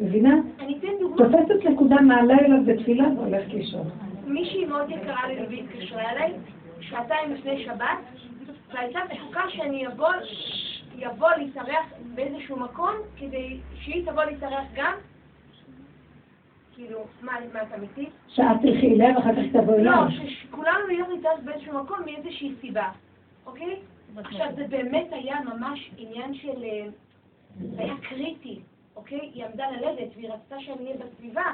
מבינה? 0.00 0.34
אני 0.60 0.78
אתן 0.78 0.88
דוגמא, 1.00 1.16
תופסת 1.16 1.70
נקודה, 1.70 2.00
מעלה 2.00 2.34
אליו 2.38 2.64
בתפילה 2.64 3.04
והולכת 3.16 3.52
לישון. 3.52 3.86
מישהי 4.26 4.64
מאוד 4.64 4.90
יקרה 4.90 5.28
לליבי 5.28 5.60
התקשרה 5.60 6.10
אליי, 6.10 6.32
שעתיים 6.80 7.32
לפני 7.32 7.64
שבת, 7.64 7.98
והייתה 8.74 9.00
תשוקה 9.10 9.40
שאני 9.48 9.86
אבוא, 9.86 10.08
יבוא 10.98 11.28
להתארח 11.38 11.92
באיזשהו 12.14 12.56
מקום, 12.56 12.92
כדי 13.16 13.60
שהיא 13.74 14.06
תבוא 14.06 14.24
להתארח 14.24 14.64
גם. 14.74 14.94
כאילו, 16.74 17.06
מה, 17.22 17.32
מה 17.52 17.62
את 17.62 17.68
אמיתית? 17.78 18.08
שאת 18.28 18.46
תלכי 18.62 18.94
אליה 18.94 19.16
ואחר 19.16 19.34
כך 19.34 19.52
תבואי 19.52 19.84
לא, 19.84 19.90
אליו. 19.90 20.28
שכולנו 20.28 20.86
נהיה 20.86 21.08
להתארח 21.08 21.40
באיזשהו 21.44 21.84
מקום 21.84 21.98
מאיזושהי 22.04 22.54
סיבה, 22.60 22.90
אוקיי? 23.46 23.80
עכשיו, 24.16 24.46
זה 24.56 24.66
באמת 24.68 25.06
היה 25.10 25.40
ממש 25.40 25.90
עניין 25.96 26.34
של... 26.34 26.64
אה, 26.64 26.86
זה 27.76 27.82
היה 27.82 27.94
קריטי, 28.02 28.60
אוקיי? 28.96 29.30
היא 29.34 29.44
עמדה 29.44 29.70
ללדת 29.70 30.08
והיא 30.16 30.30
רצתה 30.30 30.60
שאני 30.60 30.84
אהיה 30.84 30.96
בסביבה, 30.96 31.44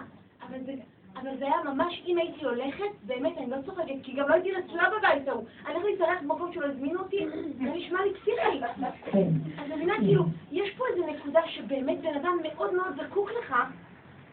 אבל 0.49 0.59
זה... 0.67 0.73
אבל 1.17 1.31
זה 1.39 1.45
היה 1.45 1.57
ממש, 1.65 2.03
אם 2.07 2.19
הייתי 2.19 2.45
הולכת, 2.45 2.85
באמת, 3.03 3.39
אני 3.39 3.51
לא 3.51 3.57
צוחקת, 3.67 3.95
כי 4.03 4.13
גם 4.13 4.29
לא 4.29 4.35
הייתי 4.35 4.53
רצויה 4.53 4.85
בבית 4.99 5.29
ההוא. 5.29 5.45
אני 5.67 5.75
הולכת 5.75 5.89
להתארח 5.91 6.19
במקום 6.23 6.53
שלא 6.53 6.67
הזמינו 6.67 7.01
אותי, 7.01 7.27
זה 7.59 7.65
נשמע 7.65 8.05
לי 8.05 8.15
פסיכי. 8.15 8.61
כן. 9.05 9.29
אז 9.59 9.71
מבינה, 9.71 9.95
כאילו, 9.97 10.25
יש 10.53 10.71
פה 10.77 10.85
איזו 10.87 11.07
נקודה 11.07 11.41
שבאמת 11.47 12.01
בן 12.01 12.15
אדם 12.15 12.39
מאוד 12.43 12.75
מאוד 12.75 13.01
זקוק 13.03 13.31
לך, 13.39 13.55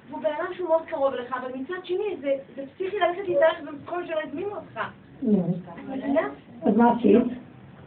והוא 0.09 0.21
בן 0.21 0.29
אדם 0.39 0.53
שהוא 0.53 0.69
מאוד 0.69 0.85
קרוב 0.85 1.13
לך, 1.13 1.33
אבל 1.33 1.51
מצד 1.53 1.85
שני, 1.85 2.17
זה 2.21 2.35
זה 2.55 2.63
פסיכי 2.75 2.99
ללכת 2.99 3.27
להתארח 3.27 3.57
במקום 3.65 4.07
שלא 4.07 4.19
הזמינו 4.23 4.55
אותך. 4.55 4.79
מבינה? 5.87 6.29
אז 6.63 6.77
מה 6.77 6.91
עשית? 6.91 7.17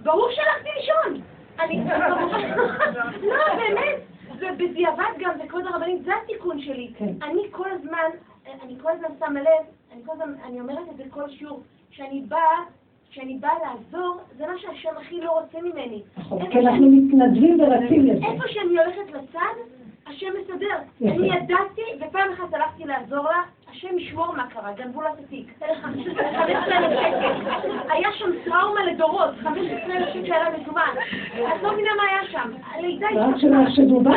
ברור 0.03 0.31
שהלכתי 0.31 0.69
לישון. 0.77 1.23
אני... 1.61 1.85
לא, 3.29 3.55
באמת. 3.57 4.01
ובדיעבד 4.39 5.05
גם, 5.19 5.31
זה 5.39 5.49
כבוד 5.49 5.67
הרבנית, 5.67 6.05
זה 6.05 6.13
התיקון 6.25 6.61
שלי. 6.61 6.93
כן. 6.99 7.13
אני 7.23 7.43
כל 7.51 7.71
הזמן, 7.71 8.11
אני 8.63 8.75
כל 8.83 8.91
הזמן 8.91 9.09
שמה 9.19 9.41
לב, 9.41 9.67
אני 9.93 10.03
כל 10.07 10.13
הזמן, 10.13 10.35
אני 10.45 10.61
אומרת 10.61 10.89
את 10.91 10.97
זה 10.97 11.05
כל 11.11 11.31
שיעור, 11.31 11.61
כשאני 11.91 12.21
באה, 12.21 12.59
כשאני 13.11 13.39
באה 13.39 13.55
לעזור, 13.65 14.17
זה 14.37 14.47
מה 14.47 14.59
שהשם 14.59 14.97
הכי 14.97 15.21
לא 15.21 15.41
רוצה 15.41 15.59
ממני. 15.63 16.03
נכון, 16.17 16.51
כי 16.51 16.59
אנחנו 16.59 16.91
מתנדבים 16.91 17.61
ורצים 17.61 18.07
לזה. 18.07 18.27
איפה 18.27 18.49
שאני 18.49 18.79
הולכת 18.79 19.11
לצד, 19.11 19.55
השם 20.07 20.27
מסדר. 20.41 20.79
אני 21.03 21.37
ידעתי, 21.37 21.83
ופעם 22.01 22.33
אחת 22.33 22.55
הלכתי 22.55 22.85
לעזור 22.85 23.25
לה, 23.25 23.43
השם 23.73 23.99
ישמור 23.99 24.33
מה 24.37 24.47
קרה, 24.47 24.73
גנבו 24.73 25.03
לה 25.03 25.09
את 25.13 25.19
התיק. 25.19 25.53
15,000 25.83 26.57
שקל. 26.65 27.93
היה 27.93 28.13
שם 28.13 28.31
טראומה 28.45 28.85
לדורות, 28.85 29.31
15,000 29.43 30.09
שקל 30.13 30.33
היה 30.33 30.51
מזומן. 30.61 30.91
את 31.35 31.63
לא 31.63 31.73
מבינה 31.73 31.91
מה 31.97 32.03
היה 32.11 32.31
שם. 32.31 32.51
הלידה 32.75 33.07
רק 33.15 33.37
שלא 33.37 33.63
יחשדו 33.63 34.01
בך. 34.01 34.13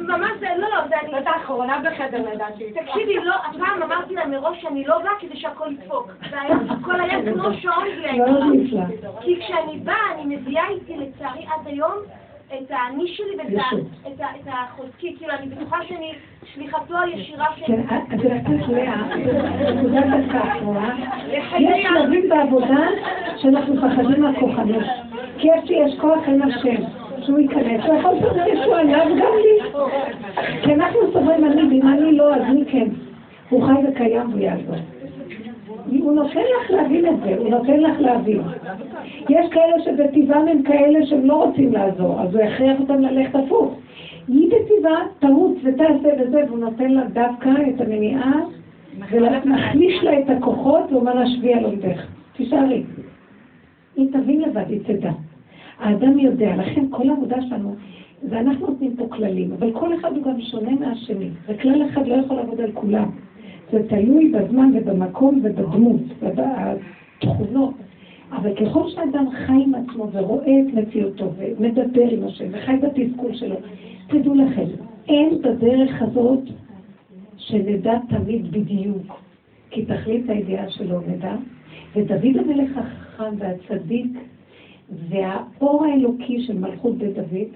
ממש 0.00 0.30
זה, 0.40 0.46
לא, 0.58 0.68
לא, 0.68 0.88
זה 0.88 1.00
אני... 1.00 1.10
זאת 1.10 1.26
האחרונה 1.26 1.78
בחדר 1.84 2.32
לדעתי. 2.32 2.72
תקשיבי, 2.72 3.14
לא, 3.14 3.34
הפעם 3.34 3.82
אמרתי 3.82 4.14
לה 4.14 4.26
מראש 4.26 4.62
שאני 4.62 4.84
לא 4.84 4.98
באה 4.98 5.12
כדי 5.20 5.36
שהכל 5.36 5.72
ידפוק. 5.72 6.10
זה 6.30 6.40
היה, 6.40 6.54
כמו 7.34 7.54
שעון 7.60 7.86
לה. 7.86 8.86
כי 9.20 9.40
כשאני 9.40 9.78
באה, 9.78 10.12
אני 10.14 10.36
מביאה 10.36 10.68
איתי 10.68 10.96
לצערי 10.96 11.46
עד 11.46 11.66
היום 11.66 11.94
את 12.56 12.70
האני 12.70 13.08
שלי 13.08 13.36
ואת 14.18 14.46
החוזקי, 14.46 15.16
כאילו 15.18 15.32
אני 15.32 15.46
בטוחה 15.46 15.78
שאני 15.88 16.12
שליחתו 16.54 16.98
הישירה 16.98 17.46
של... 17.56 17.64
כן, 17.66 17.80
את 18.14 18.22
יודעת, 18.24 18.68
לאה, 18.68 19.06
נקודת 19.74 20.04
הקרקע, 20.28 20.94
יש 21.58 21.86
שלבים 21.88 22.28
בעבודה 22.28 22.86
שאנחנו 23.36 23.74
מפחדים 23.74 24.22
מהכוחנות. 24.22 24.84
כי 25.38 25.48
יש 25.48 25.70
לי, 25.70 25.76
יש 25.76 25.98
כוח 26.00 26.28
עם 26.28 26.42
השם, 26.42 26.82
שהוא 27.22 27.38
ייכנס, 27.38 27.84
הוא 27.84 27.98
יכול 27.98 28.14
לעשות 28.14 28.36
משהו 28.52 28.74
עליו 28.74 29.06
גם 29.06 29.32
לי. 29.42 29.70
כי 30.62 30.74
אנחנו 30.74 31.00
סוברים 31.12 31.44
אני, 31.44 31.62
ואם 31.62 31.88
אני 31.88 32.16
לא, 32.16 32.34
אז 32.34 32.42
מי 32.54 32.64
כן? 32.64 32.88
הוא 33.48 33.66
חי 33.66 33.88
וקיים 33.88 34.30
והוא 34.30 34.40
יעזור. 34.40 34.97
הוא 35.90 36.12
נותן 36.12 36.40
לך 36.40 36.70
להבין 36.70 37.06
את 37.06 37.20
זה, 37.24 37.36
הוא 37.38 37.48
נותן 37.48 37.80
לך 37.80 38.00
להבין. 38.00 38.40
יש 39.28 39.46
כאלה 39.50 39.82
שבטבעם 39.84 40.48
הם 40.48 40.62
כאלה 40.62 41.06
שהם 41.06 41.24
לא 41.24 41.44
רוצים 41.44 41.72
לעזור, 41.72 42.20
אז 42.20 42.34
הוא 42.34 42.42
יכריח 42.42 42.80
אותם 42.80 43.00
ללכת 43.00 43.34
הפוך. 43.34 43.74
היא 44.28 44.48
בטבעה 44.48 45.02
תרוץ 45.18 45.58
ותעשה 45.64 46.08
וזה, 46.20 46.42
והוא 46.48 46.58
נותן 46.58 46.90
לה 46.90 47.02
דווקא 47.12 47.48
את 47.48 47.80
המניעה, 47.80 48.32
ומחליש 49.12 50.04
לה 50.04 50.18
את 50.18 50.30
הכוחות, 50.30 50.92
ואומר 50.92 51.14
לה 51.14 51.26
שבי 51.26 51.54
על 51.54 51.64
עומדך. 51.64 52.06
תישארי. 52.36 52.82
היא 53.96 54.08
תבין 54.12 54.40
לבד, 54.40 54.64
היא 54.68 54.80
תדע. 54.84 55.10
האדם 55.78 56.18
יודע, 56.18 56.56
לכן 56.56 56.84
כל 56.90 57.10
העבודה 57.10 57.36
שלנו, 57.42 57.74
זה 58.22 58.40
אנחנו 58.40 58.66
נותנים 58.66 58.96
פה 58.96 59.06
כללים, 59.08 59.52
אבל 59.58 59.72
כל 59.72 59.94
אחד 59.94 60.16
הוא 60.16 60.24
גם 60.24 60.40
שונה 60.40 60.70
מהשני, 60.70 61.28
וכלל 61.46 61.82
אחד 61.86 62.06
לא 62.06 62.14
יכול 62.14 62.36
לעבוד 62.36 62.60
על 62.60 62.72
כולם. 62.74 63.10
זה 63.72 63.88
תלוי 63.88 64.32
בזמן 64.32 64.70
ובמקום 64.74 65.40
ובדמות 65.42 66.00
ובתכונות. 66.22 67.74
אבל 68.32 68.54
ככל 68.54 68.90
שאדם 68.90 69.30
חי 69.30 69.52
עם 69.52 69.74
עצמו 69.74 70.08
ורואה 70.12 70.60
את 70.60 70.74
מציאותו 70.74 71.30
ומדבר 71.36 72.08
עם 72.10 72.24
השם 72.24 72.44
וחי 72.50 72.76
בתסכול 72.76 73.34
שלו, 73.34 73.56
תדעו 74.08 74.34
לכם, 74.34 74.64
אין 75.08 75.42
בדרך 75.42 76.02
הזאת 76.02 76.40
שנדע 77.36 77.98
תמיד 78.08 78.52
בדיוק, 78.52 79.20
כי 79.70 79.84
תכלית 79.84 80.30
הידיעה 80.30 80.70
שלו 80.70 81.00
נדע, 81.00 81.34
ודוד 81.96 82.36
המלך 82.36 82.78
החכם 82.78 83.34
והצדיק 83.38 84.18
והאור 85.08 85.84
האלוקי 85.84 86.42
של 86.42 86.58
מלכות 86.58 86.98
בית 86.98 87.14
דוד, 87.14 87.48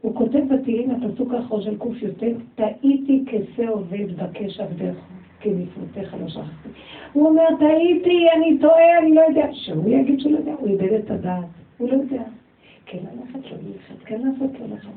הוא 0.00 0.14
כותב 0.14 0.40
בתהילים, 0.50 0.90
הפסוק 0.90 1.32
האחרון 1.32 1.62
של 1.62 1.78
קי"ט, 1.78 2.24
טעיתי 2.54 3.24
כשה 3.26 3.68
עובד 3.68 4.16
בקש 4.16 4.60
עבדך, 4.60 4.94
כי 5.40 5.50
מפרותיך 5.50 6.14
לא 6.20 6.28
שכחתי. 6.28 6.68
הוא 7.12 7.28
אומר, 7.28 7.44
טעיתי, 7.58 8.26
אני 8.36 8.58
טועה, 8.58 8.98
אני 8.98 9.14
לא 9.14 9.20
יודע. 9.28 9.46
שהוא 9.52 9.90
יגיד 9.90 10.20
שהוא 10.20 10.32
לא 10.32 10.38
יודע, 10.38 10.52
הוא 10.58 10.68
איבד 10.68 10.92
את 10.92 11.10
הדעת, 11.10 11.44
הוא 11.78 11.88
לא 11.88 11.92
יודע. 11.92 12.22
כן 12.86 12.98
ללכת, 12.98 13.50
לא 13.50 13.56
ללכת, 13.66 14.04
כן 14.04 14.20
לעשות, 14.24 14.60
לא 14.60 14.66
ללכת. 14.66 14.88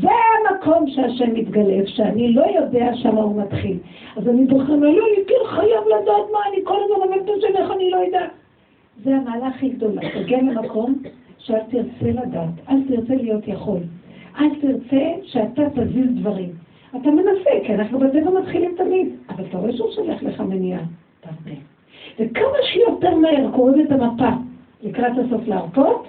זה 0.00 0.08
המקום 0.50 0.86
שהשם 0.88 1.34
מתגלה, 1.34 1.86
שאני 1.86 2.32
לא 2.32 2.44
יודע 2.60 2.94
שם 2.94 3.16
הוא 3.16 3.42
מתחיל. 3.42 3.78
אז 4.16 4.28
אני 4.28 4.44
בוחר, 4.46 4.76
לא, 4.76 4.88
אני 4.88 5.24
כן 5.26 5.56
חייב 5.56 5.84
לדעת 5.86 6.26
מה, 6.32 6.38
אני 6.52 6.64
כל 6.64 6.76
הזמן 6.84 7.04
אומרת 7.04 7.24
את 7.24 7.30
השם, 7.38 7.56
איך 7.56 7.70
אני 7.70 7.90
לא 7.90 7.96
יודע. 7.96 8.26
זה 9.04 9.16
המעלה 9.16 9.46
הכי 9.46 9.68
גדולה, 9.68 10.00
תגיע 10.14 10.38
למקום 10.38 11.02
שאל 11.38 11.60
תרצה 11.70 12.10
לדעת, 12.22 12.68
אל 12.68 12.76
תרצה 12.88 13.14
להיות 13.14 13.48
יכול. 13.48 13.80
אל 14.40 14.48
תרצה 14.60 15.06
שאתה 15.22 15.62
תזיז 15.70 16.06
דברים. 16.20 16.52
אתה 16.96 17.10
מנסה, 17.10 17.50
כי 17.66 17.74
אנחנו 17.74 17.98
בטבע 17.98 18.30
מתחילים 18.40 18.74
תמיד, 18.76 19.08
אבל 19.28 19.44
אתה 19.44 19.58
רואה 19.58 19.72
שהוא 19.72 19.92
שולח 19.92 20.22
לך 20.22 20.40
מניעה. 20.40 20.82
תרפה. 21.20 21.60
וכמה 22.20 22.58
שיותר 22.62 23.14
מהר 23.16 23.50
קוראים 23.52 23.86
את 23.86 23.92
המפה 23.92 24.30
לקראת 24.82 25.12
הסוף 25.18 25.48
להרפות, 25.48 26.06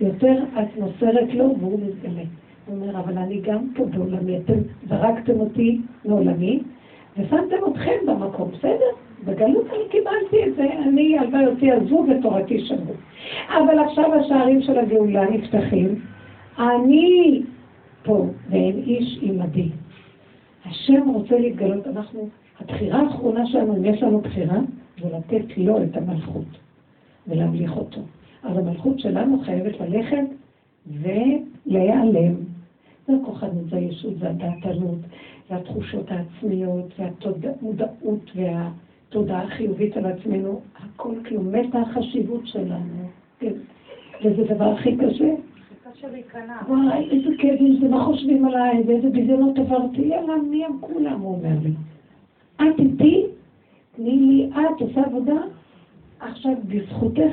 יותר 0.00 0.42
את 0.60 0.78
מוסרת 0.80 1.34
לו 1.34 1.54
והוא 1.60 1.80
מתגלה. 1.86 2.22
הוא 2.66 2.76
אומר, 2.76 2.98
אבל 2.98 3.18
אני 3.18 3.40
גם 3.40 3.68
פה 3.74 3.84
בעולמי, 3.84 4.36
אתם 4.36 4.58
זרקתם 4.88 5.40
אותי 5.40 5.80
מעולמי, 6.04 6.60
ושמתם 7.16 7.56
אתכם 7.72 8.06
במקום, 8.06 8.50
בסדר? 8.50 8.90
בגלות 9.24 9.66
אני 9.70 9.88
קיבלתי 9.90 10.44
את 10.48 10.54
זה, 10.56 10.64
אני, 10.82 11.18
הלוואי 11.18 11.46
אותי 11.46 11.70
עזבו 11.70 12.06
ותורתי 12.08 12.60
שמרו. 12.60 12.94
אבל 13.48 13.78
עכשיו 13.78 14.14
השערים 14.14 14.62
של 14.62 14.78
הגאולה 14.78 15.30
נפתחים, 15.30 16.00
אני 16.58 17.42
פה, 18.02 18.26
ואין 18.50 18.82
איש 18.86 19.18
עמדי. 19.22 19.68
השם 20.64 21.08
רוצה 21.08 21.38
להתגלות, 21.38 21.86
אנחנו, 21.86 22.28
הבחירה 22.60 23.00
האחרונה 23.00 23.46
שלנו, 23.46 23.76
אם 23.76 23.84
יש 23.84 24.02
לנו 24.02 24.20
בחירה, 24.20 24.58
זה 25.02 25.08
לתת 25.16 25.56
לו 25.56 25.82
את 25.82 25.96
המלכות 25.96 26.46
ולהמליך 27.28 27.76
אותו. 27.76 28.00
אז 28.42 28.58
המלכות 28.58 28.98
שלנו 28.98 29.40
חייבת 29.40 29.80
ללכת 29.80 30.24
ולהיעלם. 30.86 32.34
זה 33.06 33.12
הכוחנות, 33.22 33.70
זה 33.70 33.76
הישות, 33.76 34.18
זה 34.18 34.30
הדעתנות, 34.30 34.98
זה 35.48 35.56
התחושות 35.56 36.10
העצמיות, 36.10 36.94
זה 36.98 37.04
המודעות 37.60 38.32
והתודעה 38.34 39.42
החיובית 39.42 39.96
על 39.96 40.06
עצמנו. 40.06 40.60
הכל 40.76 41.14
כאילו 41.24 41.42
מתה 41.42 41.78
החשיבות 41.78 42.46
שלנו. 42.46 43.08
כן. 43.38 43.52
וזה 44.24 44.54
דבר 44.54 44.72
הכי 44.72 44.96
קשה. 44.96 45.34
וואי, 46.68 47.08
איזה 47.10 47.28
כאבים 47.38 47.78
זה, 47.80 47.88
מה 47.88 48.04
חושבים 48.04 48.44
עליי, 48.44 48.82
ואיזה 48.86 49.10
ביזיונות 49.10 49.58
עברתי, 49.58 50.02
יאללה, 50.02 50.36
מי 50.50 50.64
הם 50.64 50.72
כולם, 50.80 51.20
הוא 51.20 51.34
אומר 51.34 51.56
לי. 51.62 51.72
את 52.56 52.78
איתי, 52.78 53.26
תני 53.96 54.16
לי, 54.16 54.50
את 54.54 54.80
עושה 54.80 55.00
עבודה, 55.06 55.40
עכשיו 56.20 56.52
בזכותך 56.68 57.32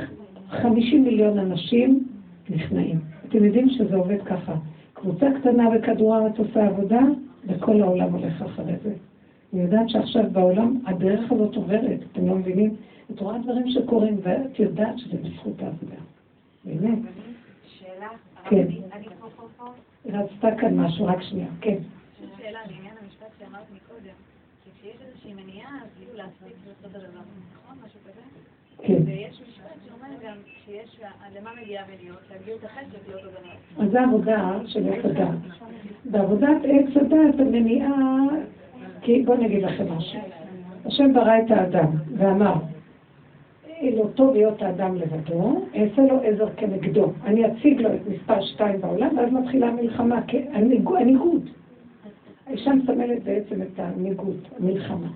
50 0.50 1.04
מיליון 1.04 1.40
אנשים 1.40 2.04
נכנעים. 2.50 3.00
אתם 3.30 3.46
יודעים 3.46 3.70
שזה 3.70 3.96
עובד 3.96 4.22
ככה. 4.26 4.56
קבוצה 4.94 5.28
קטנה 5.40 5.70
בכדור 5.70 6.16
הארץ 6.16 6.34
עושה 6.38 6.68
עבודה, 6.68 7.02
וכל 7.48 7.82
העולם 7.82 8.14
הולך 8.14 8.42
אחרי 8.42 8.74
זה. 8.84 8.94
אני 9.54 9.62
יודעת 9.62 9.90
שעכשיו 9.90 10.24
בעולם 10.32 10.80
הדרך 10.86 11.32
הזאת 11.32 11.56
עוברת, 11.56 12.00
אתם 12.12 12.28
לא 12.28 12.36
מבינים? 12.36 12.76
את 13.12 13.20
רואה 13.20 13.38
דברים 13.38 13.70
שקורים, 13.70 14.18
ואת 14.24 14.60
יודעת 14.60 14.98
שזה 15.00 15.18
בזכות 15.18 15.62
העבודה. 15.62 15.96
באמת. 16.66 17.00
כן. 18.46 18.66
רצתה 20.06 20.48
כאן 20.62 20.80
משהו, 20.80 21.06
רק 21.06 21.22
שנייה, 21.22 21.48
כן. 21.62 21.78
שאלה 22.38 22.60
לעניין 22.66 22.96
המשפט 23.04 23.28
שאמרת 23.40 23.66
מקודם, 23.76 24.16
שכשיש 24.66 24.96
איזושהי 25.08 25.34
מניעה, 25.34 25.70
אז 25.84 25.88
כאילו 25.98 26.18
להפסיק 26.18 26.58
לעשות 26.68 26.96
הדבר, 26.96 27.20
נכון? 27.54 27.78
משהו 27.86 28.00
כזה? 28.04 28.22
כן. 28.84 29.04
ויש 29.06 29.42
משפט 29.42 29.80
שאומר 29.88 30.16
גם 30.26 30.36
שיש, 30.66 31.00
למה 31.36 31.50
מגיעה 31.62 31.84
מניעות? 31.96 32.20
להגביר 32.32 32.56
את 32.56 32.64
החשק 32.64 33.08
להיות 33.08 33.22
עוגנות. 33.24 33.58
אז 33.80 33.92
זה 33.92 34.02
עבודה 34.02 34.52
של 34.66 34.94
עץ 34.94 35.06
הדת. 35.06 35.38
בעבודת 36.06 36.58
עץ 36.64 36.98
הדת 36.98 37.40
המניעה, 37.40 37.96
כי 39.02 39.24
בואו 39.26 39.38
נגיד 39.38 39.64
לכם 39.64 39.92
משהו. 39.92 40.20
השם 40.86 41.14
ברא 41.14 41.38
את 41.46 41.52
האדם 41.52 41.88
ואמר, 42.18 42.54
טוב 44.16 44.34
להיות 44.34 44.62
האדם 44.62 44.96
לבדו, 44.96 45.62
אעשה 45.76 46.02
לו 46.02 46.22
עזר 46.24 46.50
כנגדו. 46.58 47.12
אני 47.26 47.48
אציג 47.48 47.82
לו 47.82 47.90
את 47.90 48.00
מספר 48.10 48.42
שתיים 48.42 48.82
בעולם, 48.82 49.18
ואז 49.18 49.34
מתחילה 49.34 49.68
המלחמה, 49.68 50.20
הניגוד. 50.54 51.50
האישה 52.48 52.74
מסמלת 52.74 53.24
בעצם 53.24 53.62
את 53.62 53.80
הניגוד, 53.80 54.38
המלחמה. 54.60 55.08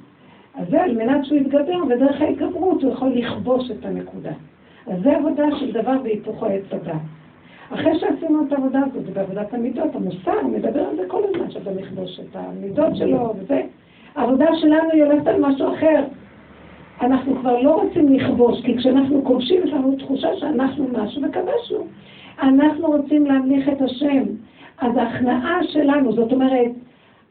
אז 0.55 0.67
זה 0.69 0.81
על 0.81 0.97
מנת 0.97 1.25
שהוא 1.25 1.37
יתגבר, 1.37 1.83
ודרך 1.89 2.21
ההתגברות 2.21 2.83
הוא 2.83 2.91
יכול 2.91 3.09
לכבוש 3.09 3.71
את 3.71 3.85
הנקודה. 3.85 4.31
אז 4.87 5.03
זה 5.03 5.17
עבודה 5.17 5.45
של 5.59 5.71
דבר 5.71 5.97
בהיפוכו 6.03 6.45
עץ 6.45 6.63
הדת. 6.71 6.93
אחרי 7.69 7.99
שעשינו 7.99 8.43
את 8.47 8.53
העבודה 8.53 8.79
הזאת, 8.79 9.09
בעבודת 9.13 9.53
המידות, 9.53 9.95
המוסר 9.95 10.47
מדבר 10.47 10.79
על 10.79 10.95
זה 10.95 11.03
כל 11.07 11.21
הזמן, 11.29 11.51
שאתה 11.51 11.71
מכבוש 11.71 12.19
את 12.19 12.35
המידות 12.35 12.95
שלו 12.95 13.33
וזה. 13.37 13.61
העבודה 14.15 14.45
שלנו 14.55 14.89
היא 14.93 15.03
הולכת 15.03 15.27
על 15.27 15.41
משהו 15.41 15.73
אחר. 15.73 16.03
אנחנו 17.01 17.35
כבר 17.35 17.61
לא 17.61 17.81
רוצים 17.81 18.13
לכבוש, 18.13 18.61
כי 18.61 18.77
כשאנחנו 18.77 19.23
כובשים 19.23 19.61
יש 19.63 19.73
לנו 19.73 19.95
תחושה 19.95 20.37
שאנחנו 20.37 20.87
משהו 20.93 21.21
וכבשנו. 21.23 21.85
אנחנו 22.41 22.87
רוצים 22.87 23.25
להמליך 23.25 23.69
את 23.69 23.81
השם. 23.81 24.23
אז 24.77 24.97
ההכנעה 24.97 25.63
שלנו, 25.63 26.13
זאת 26.13 26.31
אומרת, 26.31 26.71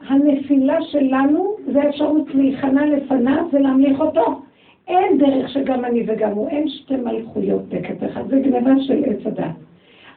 הנפילה 0.08 0.82
שלנו 0.82 1.56
זה 1.72 1.82
האפשרות 1.82 2.34
להיכנע 2.34 2.86
לפניו 2.86 3.44
ולהמליך 3.52 4.00
אותו. 4.00 4.40
אין 4.88 5.18
דרך 5.18 5.48
שגם 5.48 5.84
אני 5.84 6.04
וגם 6.06 6.30
הוא, 6.30 6.48
אין 6.48 6.68
שתי 6.68 6.96
מלכויות 6.96 7.62
בקט 7.68 8.04
אחד, 8.10 8.28
זה 8.28 8.40
גניבה 8.40 8.70
של 8.80 9.04
עץ 9.04 9.26
הדת. 9.26 9.54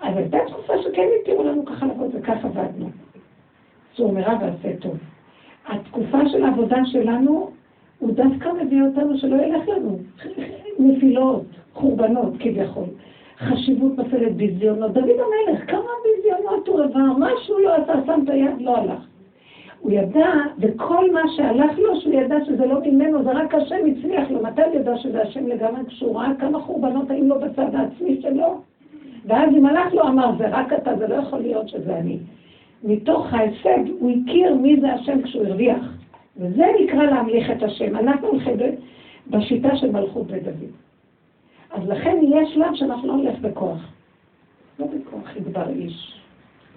אז 0.01 0.17
הייתה 0.17 0.37
תקופה 0.47 0.73
שכן 0.83 1.07
התירו 1.21 1.43
לנו 1.43 1.65
ככה 1.65 1.85
לעבוד 1.85 2.09
וכך 2.13 2.45
עבדנו. 2.45 2.89
צור 3.95 4.11
מרע 4.11 4.33
ועשה 4.41 4.77
טוב. 4.79 4.97
התקופה 5.67 6.29
של 6.29 6.43
העבודה 6.43 6.77
שלנו, 6.85 7.49
הוא 8.05 8.13
דווקא 8.13 8.49
מביא 8.61 8.81
אותנו 8.83 9.17
שלא 9.17 9.35
ילך 9.35 9.69
לנו. 9.69 9.97
נפילות, 10.79 11.43
חורבנות 11.73 12.33
כביכול. 12.39 12.83
חשיבות 13.39 13.97
נופלת 13.97 14.35
ביזיונות. 14.35 14.93
דוד 14.93 15.09
המלך, 15.09 15.71
כמה 15.71 15.89
ביזיונות 16.03 16.67
הוא 16.67 16.83
עבר, 16.83 17.13
משהו 17.19 17.59
לא 17.59 17.75
עשה, 17.75 17.93
שם 18.05 18.19
את 18.23 18.29
היד, 18.29 18.61
לא 18.61 18.77
הלך. 18.77 19.05
הוא 19.79 19.91
ידע, 19.91 20.31
וכל 20.59 21.11
מה 21.11 21.21
שהלך 21.35 21.79
לו, 21.79 22.01
שהוא 22.01 22.13
ידע 22.13 22.35
שזה 22.45 22.65
לא 22.65 22.79
ממנו, 22.85 23.23
זה 23.23 23.31
רק 23.31 23.55
השם 23.55 23.75
הצליח 23.91 24.31
לו. 24.31 24.43
מתי 24.43 24.61
הוא 24.61 24.75
ידע 24.75 24.97
שזה 24.97 25.21
השם 25.21 25.47
לגמרי? 25.47 25.81
כשהוא 25.87 26.15
ראה 26.15 26.35
כמה 26.39 26.59
חורבנות 26.59 27.11
היו 27.11 27.27
לו 27.27 27.39
בצד 27.39 27.75
העצמי 27.75 28.21
שלו. 28.21 28.61
ואז 29.25 29.49
אם 29.55 29.65
הלך 29.65 29.93
לו, 29.93 30.03
אמר, 30.07 30.31
זה 30.37 30.47
רק 30.49 30.73
אתה, 30.73 30.97
זה 30.97 31.07
לא 31.07 31.15
יכול 31.15 31.39
להיות 31.39 31.69
שזה 31.69 31.97
אני. 31.97 32.17
מתוך 32.83 33.33
ההישג 33.33 33.79
הוא 33.99 34.11
הכיר 34.11 34.55
מי 34.55 34.79
זה 34.81 34.93
השם 34.93 35.21
כשהוא 35.21 35.45
הרוויח. 35.45 36.04
וזה 36.37 36.65
נקרא 36.83 37.03
להמליך 37.03 37.51
את 37.51 37.63
השם. 37.63 37.95
אנחנו 37.95 38.27
הולכים 38.27 38.57
בשיטה 39.27 39.75
של 39.75 39.91
מלכות 39.91 40.27
בית 40.27 40.43
דוד. 40.43 40.71
אז 41.71 41.87
לכן 41.87 42.17
יש 42.23 42.53
שלב 42.53 42.75
שאנחנו 42.75 43.07
לא 43.07 43.15
נלך 43.15 43.39
בכוח. 43.39 43.79
לא 44.79 44.85
בכוח 44.85 45.35
יגבר 45.35 45.69
איש. 45.69 46.21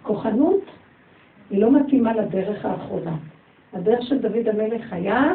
כוחנות 0.03 0.61
היא 1.51 1.61
לא 1.61 1.73
מתאימה 1.73 2.13
לדרך 2.13 2.65
האחרונה. 2.65 3.17
הדרך 3.73 4.03
של 4.03 4.19
דוד 4.19 4.49
המלך 4.49 4.93
היה 4.93 5.33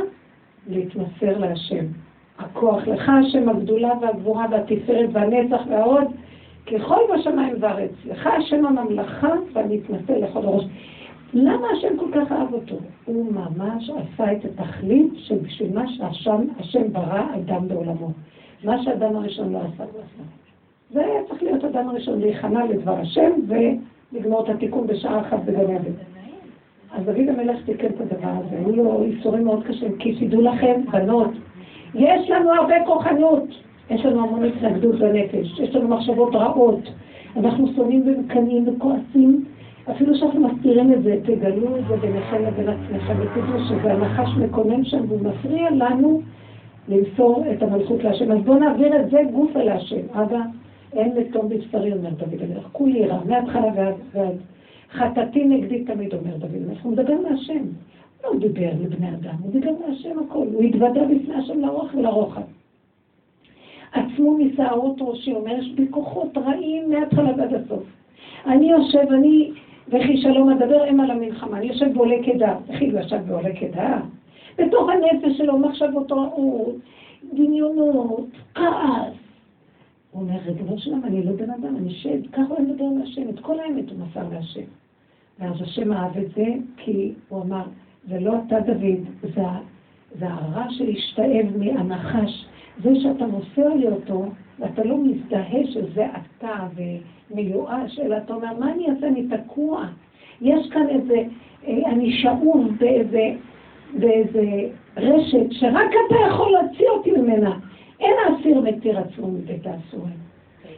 להתמסר 0.67 1.37
להשם. 1.37 1.85
הכוח 2.39 2.87
לך, 2.87 3.09
השם 3.09 3.49
הגדולה 3.49 3.91
והגבורה 4.01 4.45
והתפארת 4.51 5.09
והנצח 5.13 5.61
וההוד, 5.69 6.07
ככל 6.71 6.99
בשמיים 7.13 7.55
וארץ. 7.59 7.91
לך 8.05 8.27
השם 8.27 8.65
הממלכה 8.65 9.33
ואני 9.53 9.79
אתנשא 9.79 10.11
לכל 10.11 10.39
הראש. 10.39 10.63
למה 11.33 11.67
השם 11.77 11.97
כל 11.97 12.05
כך 12.13 12.31
אהב 12.31 12.53
אותו? 12.53 12.75
הוא 13.05 13.33
ממש 13.33 13.89
עשה 13.89 14.31
את 14.31 14.45
התכלית 14.45 15.13
שבשביל 15.15 15.73
מה 15.73 15.83
שהשם 15.87 16.91
ברא 16.91 17.23
אדם 17.35 17.67
בעולמו. 17.67 18.11
מה 18.63 18.83
שאדם 18.83 19.15
הראשון 19.15 19.53
לא 19.53 19.57
עשה, 19.57 19.83
הוא 19.83 20.01
עשה. 20.01 20.23
זה 20.91 21.05
היה 21.05 21.23
צריך 21.29 21.43
להיות 21.43 21.63
אדם 21.63 21.89
הראשון, 21.89 22.19
להיכנע 22.19 22.65
לדבר 22.65 22.99
השם 22.99 23.31
ולגמור 23.47 24.43
את 24.43 24.49
התיקון 24.49 24.87
בשעה 24.87 25.21
אחת 25.21 25.39
בגן 25.45 25.75
עדן. 25.75 25.91
אז 26.91 27.05
דוד 27.05 27.29
המלך 27.29 27.65
תיקן 27.65 27.87
את 27.87 28.01
הדבר 28.01 28.29
הזה, 28.45 28.57
היו 28.57 28.75
לו 28.75 29.03
איסורים 29.03 29.43
מאוד 29.43 29.63
קשים, 29.63 29.97
כי 29.97 30.15
תדעו 30.15 30.41
לכם, 30.41 30.81
בנות, 30.91 31.31
יש 31.95 32.29
לנו 32.29 32.51
הרבה 32.53 32.75
כוחנות, 32.85 33.43
יש 33.89 34.05
לנו 34.05 34.23
המון 34.23 34.43
התנגדות 34.43 34.99
בנפש, 34.99 35.59
יש 35.59 35.75
לנו 35.75 35.87
מחשבות 35.87 36.35
רעות, 36.35 36.89
אנחנו 37.37 37.67
שונאים 37.75 38.03
ומקנאים 38.05 38.67
וכועסים, 38.67 39.45
אפילו 39.91 40.15
שאנחנו 40.15 40.47
מסתירים 40.47 40.93
את 40.93 41.03
זה, 41.03 41.19
תגלו 41.23 41.77
את 41.77 41.87
זה 41.87 41.97
ביניכם 41.97 42.43
לבין 42.43 42.69
עצמכם, 42.69 43.13
ותדעו 43.19 43.59
שזה 43.69 43.93
הנחש 43.93 44.29
מקונן 44.37 44.85
שם 44.85 45.05
והוא 45.07 45.21
מפריע 45.21 45.69
לנו 45.71 46.21
למסור 46.87 47.43
את 47.51 47.63
המלכות 47.63 48.03
להשם. 48.03 48.31
אז 48.31 48.37
בואו 48.45 48.59
נעביר 48.59 48.99
את 48.99 49.09
זה 49.09 49.21
גוף 49.33 49.57
אל 49.57 49.69
השם. 49.69 50.01
אבא, 50.13 50.39
אין 50.93 51.15
לתום 51.15 51.49
בבשרי, 51.49 51.93
אומר 51.93 52.09
דוד 52.09 52.41
המלך, 52.41 52.67
כולי 52.71 53.05
רע, 53.05 53.19
מההתחלה 53.25 53.71
ועד. 53.75 54.35
חטאתי 54.91 55.45
נגדי 55.45 55.83
תמיד, 55.83 56.13
אומר 56.13 56.37
דוד 56.37 56.55
המלך. 56.55 56.83
הוא 56.83 56.91
מדבר 56.91 57.15
מהשם. 57.29 57.63
לא 58.23 58.29
הוא 58.29 58.39
דיבר 58.39 58.69
לבני 58.81 59.09
אדם, 59.09 59.35
הוא 59.41 59.51
דיבר 59.51 59.71
מהשם 59.87 60.19
הכל. 60.19 60.47
הוא 60.53 60.63
התוודה 60.63 61.01
בפני 61.05 61.35
השם 61.35 61.59
לאורך 61.59 61.95
ולרוחב. 61.95 62.41
עצמו 63.93 64.37
משערות 64.37 64.95
ראשי, 65.01 65.33
אומר, 65.33 65.59
יש 65.59 65.71
בי 65.75 65.87
כוחות 65.89 66.37
רעים 66.37 66.89
מההתחלה 66.89 67.31
ועד 67.37 67.53
הסוף. 67.53 67.83
אני 68.45 68.71
יושב, 68.71 69.11
אני, 69.11 69.51
וכי 69.87 70.17
שלום 70.17 70.49
אדבר 70.49 70.89
אם 70.89 70.99
על 70.99 71.11
המלחמה, 71.11 71.57
אני 71.57 71.65
יושב 71.65 71.93
בעולה 71.93 72.15
קדה. 72.25 72.57
וכי 72.67 72.91
הוא 72.91 72.99
ישב 72.99 73.19
בעולה 73.27 73.55
קדה? 73.55 73.99
בתוך 74.57 74.89
הנפש 74.89 75.37
שלו 75.37 75.57
מחשבות 75.57 76.11
רעות, 76.11 76.75
דמיונות, 77.33 78.27
כעס. 78.55 79.13
הוא 80.11 80.21
אומר, 80.21 80.37
ריבונו 80.45 80.79
שלם, 80.79 81.03
אני 81.03 81.23
לא 81.23 81.31
בן 81.31 81.49
אדם, 81.49 81.75
אני 81.75 81.93
שד, 81.93 82.27
ככה 82.31 82.53
הוא 82.53 82.67
מדבר 82.67 82.85
להשם, 82.99 83.29
את 83.29 83.39
כל 83.39 83.59
האמת 83.59 83.89
הוא 83.89 83.99
מסר 83.99 84.29
להשם. 84.31 84.65
ואז 85.39 85.61
השם 85.61 85.93
אהב 85.93 86.17
את 86.17 86.31
זה, 86.35 86.45
כי 86.77 87.11
הוא 87.29 87.43
אמר, 87.43 87.63
זה 88.09 88.19
לא 88.19 88.33
אתה 88.47 88.59
דוד, 88.59 88.99
זה, 89.21 89.41
זה 90.19 90.25
הרע 90.29 90.65
שהשתאב 90.69 91.57
מהנחש. 91.57 92.45
זה 92.83 92.89
שאתה 92.95 93.25
מוסר 93.27 93.73
לי 93.73 93.87
אותו, 93.87 94.25
ואתה 94.59 94.83
לא 94.83 94.97
מזדהה 94.97 95.67
שזה 95.67 96.05
אתה 96.05 96.67
ומיואש, 97.33 97.99
אלא 97.99 98.17
אתה 98.17 98.33
אומר, 98.33 98.53
מה 98.59 98.71
אני 98.71 98.87
אעשה? 98.89 99.07
אני 99.07 99.27
תקוע. 99.27 99.85
יש 100.41 100.69
כאן 100.69 100.89
איזה, 100.89 101.23
אה, 101.67 101.91
אני 101.91 102.11
שאוב 102.11 102.67
באיזה 102.79 103.33
באיזה 103.99 104.41
רשת 104.97 105.51
שרק 105.51 105.91
אתה 106.07 106.15
יכול 106.27 106.51
להוציא 106.51 106.89
אותי 106.89 107.11
ממנה. 107.11 107.59
אין 107.99 108.13
האסיר 108.25 108.61
מתיר 108.61 108.99
עצמו 108.99 109.27
מבית 109.27 109.67
האסורים. 109.67 110.23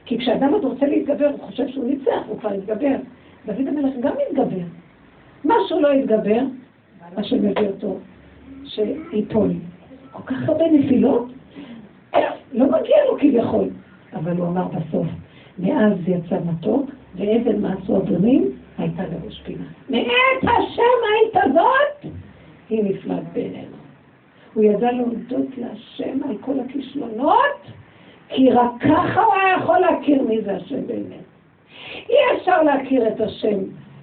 כי 0.05 0.17
כשאדם 0.17 0.53
עוד 0.53 0.65
רוצה 0.65 0.85
להתגבר, 0.85 1.27
הוא 1.27 1.39
חושב 1.39 1.67
שהוא 1.67 1.85
ניצח, 1.85 2.21
הוא 2.27 2.39
כבר 2.39 2.51
התגבר. 2.51 2.95
דוד 3.45 3.67
המלך 3.67 3.93
גם 3.99 4.13
התגבר. 4.29 4.65
מה 5.43 5.55
שהוא 5.67 5.81
לא 5.81 5.91
התגבר, 5.91 6.41
מה 7.17 7.23
שמביא 7.23 7.67
אותו, 7.67 7.97
שיפול. 8.65 9.51
כל 10.11 10.23
כך 10.25 10.49
הרבה 10.49 10.65
נפילות, 10.71 11.27
לא 12.53 12.65
מגיע 12.65 12.97
לו 13.09 13.17
כביכול. 13.19 13.69
אבל 14.13 14.37
הוא 14.37 14.47
אמר 14.47 14.67
בסוף, 14.67 15.07
מאז 15.59 15.93
יצא 16.07 16.37
מתוק, 16.45 16.89
ואבן 17.15 17.61
מעשו 17.61 17.97
אדונים, 17.97 18.51
הייתה 18.77 19.03
לראש 19.03 19.41
פינה. 19.41 19.65
מאת 19.89 20.43
השם 20.43 20.81
היית 21.11 21.53
זאת, 21.53 22.13
היא 22.69 22.83
נפלט 22.83 23.23
בינינו. 23.33 23.75
הוא 24.53 24.63
ידע 24.63 24.91
להודות 24.91 25.57
להשם 25.57 26.23
על 26.29 26.37
כל 26.41 26.59
הכישלונות, 26.59 27.71
כי 28.29 28.51
רק 28.51 28.71
ככה 28.79 29.21
הוא 29.23 29.33
היה 29.33 29.57
יכול 29.57 29.79
להכיר 29.79 30.21
מי 30.23 30.41
זה 30.41 30.55
השם 30.55 30.87
באמת. 30.87 31.25
אי 32.09 32.15
אפשר 32.37 32.63
להכיר 32.63 33.07
את 33.07 33.21
השם 33.21 33.59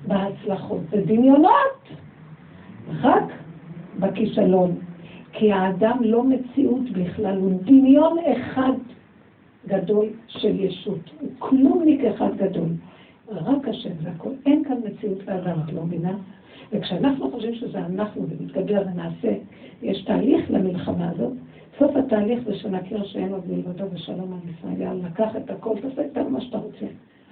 בהצלחות 0.06 0.80
בדמיונות, 0.90 1.88
רק 3.02 3.24
בכישלון. 3.98 4.74
כי 5.32 5.52
האדם 5.52 5.98
לא 6.00 6.24
מציאות 6.24 6.90
בכלל, 6.92 7.36
הוא 7.36 7.58
דמיון 7.62 8.16
אחד 8.18 8.72
גדול 9.66 10.06
של 10.28 10.60
ישות. 10.60 11.10
כלומניק 11.38 12.04
אחד 12.04 12.36
גדול. 12.36 12.68
רק 13.28 13.68
השם 13.68 13.90
זה 14.02 14.10
הכול. 14.10 14.32
אין 14.46 14.64
כאן 14.64 14.76
מציאות 14.84 15.26
לאדם, 15.26 15.58
את 15.64 15.72
לא 15.72 15.82
מבינה? 15.82 16.16
וכשאנחנו 16.72 17.30
חושבים 17.30 17.54
שזה 17.54 17.78
אנחנו 17.78 18.26
ונתגבר 18.28 18.82
ונעשה, 18.86 19.32
יש 19.82 20.04
תהליך 20.04 20.50
למלחמה 20.50 21.10
הזאת, 21.10 21.32
סוף 21.78 21.96
התהליך 21.96 22.40
זה 22.46 22.54
שנכיר 22.54 23.04
שאין 23.04 23.32
עוד 23.32 23.50
מלבדו 23.50 23.84
ושלום 23.92 24.32
על 24.32 24.48
ישראל, 24.48 24.80
יאללה, 24.80 25.08
לקח 25.08 25.36
את 25.36 25.50
הכל, 25.50 25.74
תעשה 25.80 26.02
איתנו 26.02 26.30
מה 26.30 26.40
שאתה 26.40 26.58
רוצה. 26.58 26.86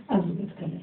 אז 0.09 0.23
הוא 0.25 0.35
מתגלה. 0.45 0.81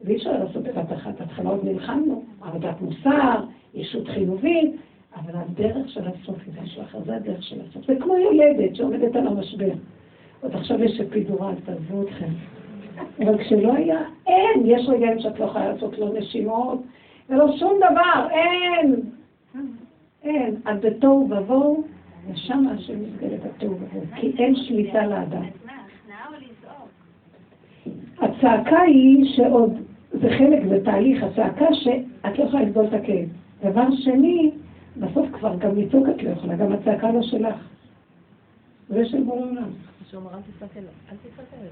ואי 0.00 0.16
אפשר 0.16 0.44
לעשות 0.44 0.62
בבת 0.62 0.92
אחת, 0.92 1.20
התחלה 1.20 1.50
עוד 1.50 1.64
נלחמנו, 1.64 2.22
עבודת 2.42 2.80
מוסר, 2.80 3.44
ישות 3.74 4.08
חיובית, 4.08 4.76
אבל 5.16 5.32
הדרך 5.34 5.88
של 5.88 6.08
הסוף 6.08 6.36
היא 6.46 6.62
משהו 6.62 6.82
אחר, 6.82 6.98
זה 7.06 7.16
הדרך 7.16 7.42
של 7.42 7.60
הסוף. 7.60 7.86
זה 7.86 7.94
כמו 8.00 8.16
יולדת 8.16 8.76
שעומדת 8.76 9.16
על 9.16 9.26
המשבר. 9.26 9.72
עוד 10.40 10.54
עכשיו 10.54 10.84
יש 10.84 11.00
אפידורל, 11.00 11.54
תעזבו 11.64 12.02
אתכם. 12.02 12.28
אבל 13.20 13.38
כשלא 13.38 13.74
היה, 13.74 14.00
אין, 14.26 14.62
יש 14.64 14.88
רגעים 14.88 15.20
שאת 15.20 15.40
לא 15.40 15.44
יכולה 15.44 15.72
לעשות 15.72 15.98
לו 15.98 16.12
נשימות, 16.18 16.82
ולא 17.28 17.56
שום 17.56 17.72
דבר, 17.76 18.28
אין. 18.30 19.00
אין. 20.22 20.56
אז 20.64 20.80
בתוהו 20.80 21.28
ובוהו, 21.30 21.84
ושם 22.32 22.66
השם 22.68 23.02
מסגל 23.02 23.34
את 23.34 23.40
התוהו 23.44 23.72
ובוהו, 23.72 24.04
כי 24.16 24.32
אין 24.38 24.56
שליטה 24.56 25.06
לאדם. 25.06 25.44
הצעקה 28.18 28.80
היא 28.80 29.36
שעוד, 29.36 29.74
זה 30.12 30.28
חלק, 30.38 30.62
זה 30.68 30.84
תהליך, 30.84 31.22
הצעקה 31.22 31.74
שאת 31.74 32.38
לא 32.38 32.44
יכולה 32.44 32.62
לסבול 32.62 32.86
את 32.86 32.92
הכאב. 32.92 33.28
דבר 33.62 33.86
שני, 33.96 34.50
בסוף 34.96 35.26
כבר 35.32 35.56
גם 35.56 35.76
לצעוק 35.76 36.08
את 36.08 36.22
לא 36.22 36.30
יכולה, 36.30 36.56
גם 36.56 36.72
הצעקה 36.72 37.12
לא 37.12 37.22
שלך. 37.22 37.54
זה 38.88 39.06
של 39.06 39.22
בורא 39.22 39.40
עולם. 39.40 39.70
שאומר, 40.10 40.30
אל 40.34 40.40
תצעק 40.42 40.76
אליי, 40.76 40.88
אל 41.12 41.16
תצעק 41.16 41.46
אליי. 41.58 41.70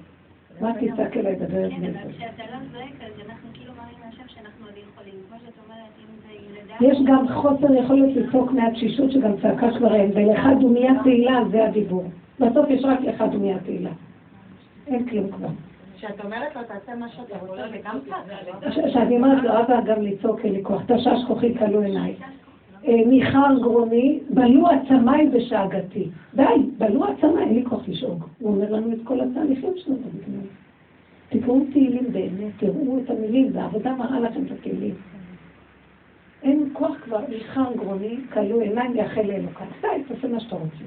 מה 0.60 0.72
תצעק 0.80 1.16
אליי 1.16 1.34
בדרך 1.36 1.72
כן, 1.72 1.84
אבל 1.84 1.90
נפש? 1.92 2.16
כשאתה 2.16 2.42
לא 2.52 2.58
זועק, 2.72 2.92
אז 3.06 3.12
אנחנו 3.28 3.48
כאילו 3.54 3.72
מאמינים 3.76 4.00
להשם 4.06 4.28
שאנחנו 4.28 4.66
עוד 4.66 4.74
יכולים. 4.76 5.14
כמו 5.28 5.36
שאת 5.44 5.54
אומרת, 5.64 5.92
אם 6.00 6.10
זה 6.22 6.32
ילדה... 6.60 6.74
יש 6.92 6.98
גם 7.06 7.28
חוסר 7.28 7.74
יכולת 7.74 8.16
לצעוק 8.16 8.50
מהתשישות 8.52 9.10
שגם 9.12 9.32
צעקה 9.42 9.66
כבר 9.78 9.94
אין, 9.94 10.10
ולך 10.14 10.40
דומיה 10.60 10.92
תהילה 11.02 11.40
זה 11.50 11.64
הדיבור. 11.64 12.04
בסוף 12.40 12.66
יש 12.70 12.84
רק 12.84 13.00
לך 13.00 13.24
דומיה 13.32 13.58
תהילה. 13.58 13.90
אין 14.86 15.08
כלום 15.08 15.30
כבר. 15.32 15.48
כשאת 15.96 16.24
אומרת 16.24 16.56
לו, 16.56 16.62
תעשה 16.64 16.94
מה 16.94 17.08
שאתה 17.08 17.38
רוצה, 17.38 17.68
זה 17.70 17.78
גם 17.84 17.98
צעקה. 18.08 18.72
ש- 18.72 18.92
שאני 18.92 19.16
אומרת 19.16 19.42
לו, 19.44 19.50
אבא 19.60 19.80
גם 19.80 20.02
לצעוק 20.02 20.40
אין 20.44 20.52
לי 20.52 20.64
כוח, 20.64 20.82
תשש 20.86 21.24
כוחי 21.28 21.54
כלו 21.58 21.80
עיניי. 21.80 22.14
אה, 22.86 23.04
ניחר 23.06 23.54
גרוני, 23.62 24.20
בלו 24.30 24.66
עצמיי 24.68 25.28
בשאגתי. 25.28 26.08
די, 26.34 26.44
בלו 26.78 27.04
עצמיי, 27.04 27.44
אין 27.44 27.54
לי 27.54 27.64
כוח 27.64 27.88
לשאוג. 27.88 28.24
הוא 28.38 28.54
אומר 28.54 28.72
לנו 28.72 28.92
את 28.92 28.98
כל 29.04 29.20
התהליכים 29.20 29.72
שלנו. 29.76 29.98
בגלל. 30.14 30.40
תקראו 31.28 31.60
תהילים 31.72 32.12
באמת, 32.12 32.52
תראו 32.56 32.98
את 33.04 33.10
המילים, 33.10 33.50
והעבודה 33.52 33.94
מראה 33.94 34.20
לכם 34.20 34.46
את 34.46 34.50
התהילים. 34.50 34.94
אין 36.42 36.68
כוח 36.72 36.96
כבר, 37.04 37.20
ניחר 37.28 37.72
גרוני, 37.76 38.16
כלו 38.32 38.60
עיניים, 38.60 38.96
יאחל 38.96 39.22
לאלוקם. 39.22 39.64
די, 39.82 39.88
תעשה 40.08 40.28
מה 40.28 40.40
שאתה 40.40 40.56
רוצה. 40.56 40.84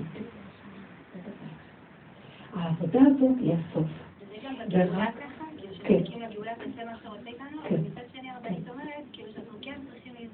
העבודה 2.54 3.00
הזאת 3.02 3.38
היא 3.40 3.54
הסוף. 3.54 3.88
וזה 4.22 4.36
גם 4.46 4.54
בגאולה 4.68 5.06
ככה, 5.12 5.44
כאילו 5.58 5.74
כן. 5.84 6.00
שמחכים 6.06 6.22
לגאולה 6.22 6.52
תעשה 6.56 6.86
מה 6.86 6.98
שאתה 6.98 7.10
רוצה 7.10 7.30
איתנו, 7.30 7.62
כן. 7.70 7.76
ומצד 7.76 8.02
שני 8.14 8.30
הרבנית 8.30 8.70
אומרת, 8.70 8.86
כאילו 8.86 8.88
שאנחנו 8.88 9.09
כן 9.09 9.09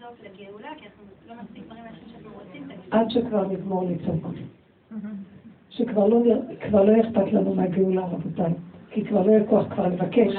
לזעוק 0.06 0.20
לגאולה, 0.24 0.70
כי 0.78 0.86
אנחנו 0.86 1.04
לא 1.28 1.34
מספיק 1.44 1.64
דברים 1.66 1.84
לאנשים 1.86 2.08
שאנחנו 2.12 2.30
רוצים. 2.34 2.68
עד 2.92 3.10
שכבר 3.10 3.48
נגמור 3.48 3.90
לצעוק. 3.90 4.28
שכבר 5.76 6.08
לא, 6.08 6.26
לא 6.72 7.02
אכפת 7.02 7.34
לנו 7.34 7.56
מהגאולה, 7.56 8.06
רבותיי. 8.06 8.54
כי 8.90 9.06
כבר 9.06 9.26
לא 9.26 9.32
יהיה 9.32 9.46
כוח 9.46 9.66
כבר 9.74 9.88
לבקש. 9.88 10.36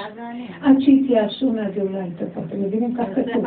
עד 0.63 0.81
שיתייאשו 0.81 1.53
מהגאולה 1.53 2.05
תבוא. 2.17 2.43
אתם 2.47 2.61
מבינים? 2.61 2.95
כך 2.95 3.07
כתוב. 3.15 3.45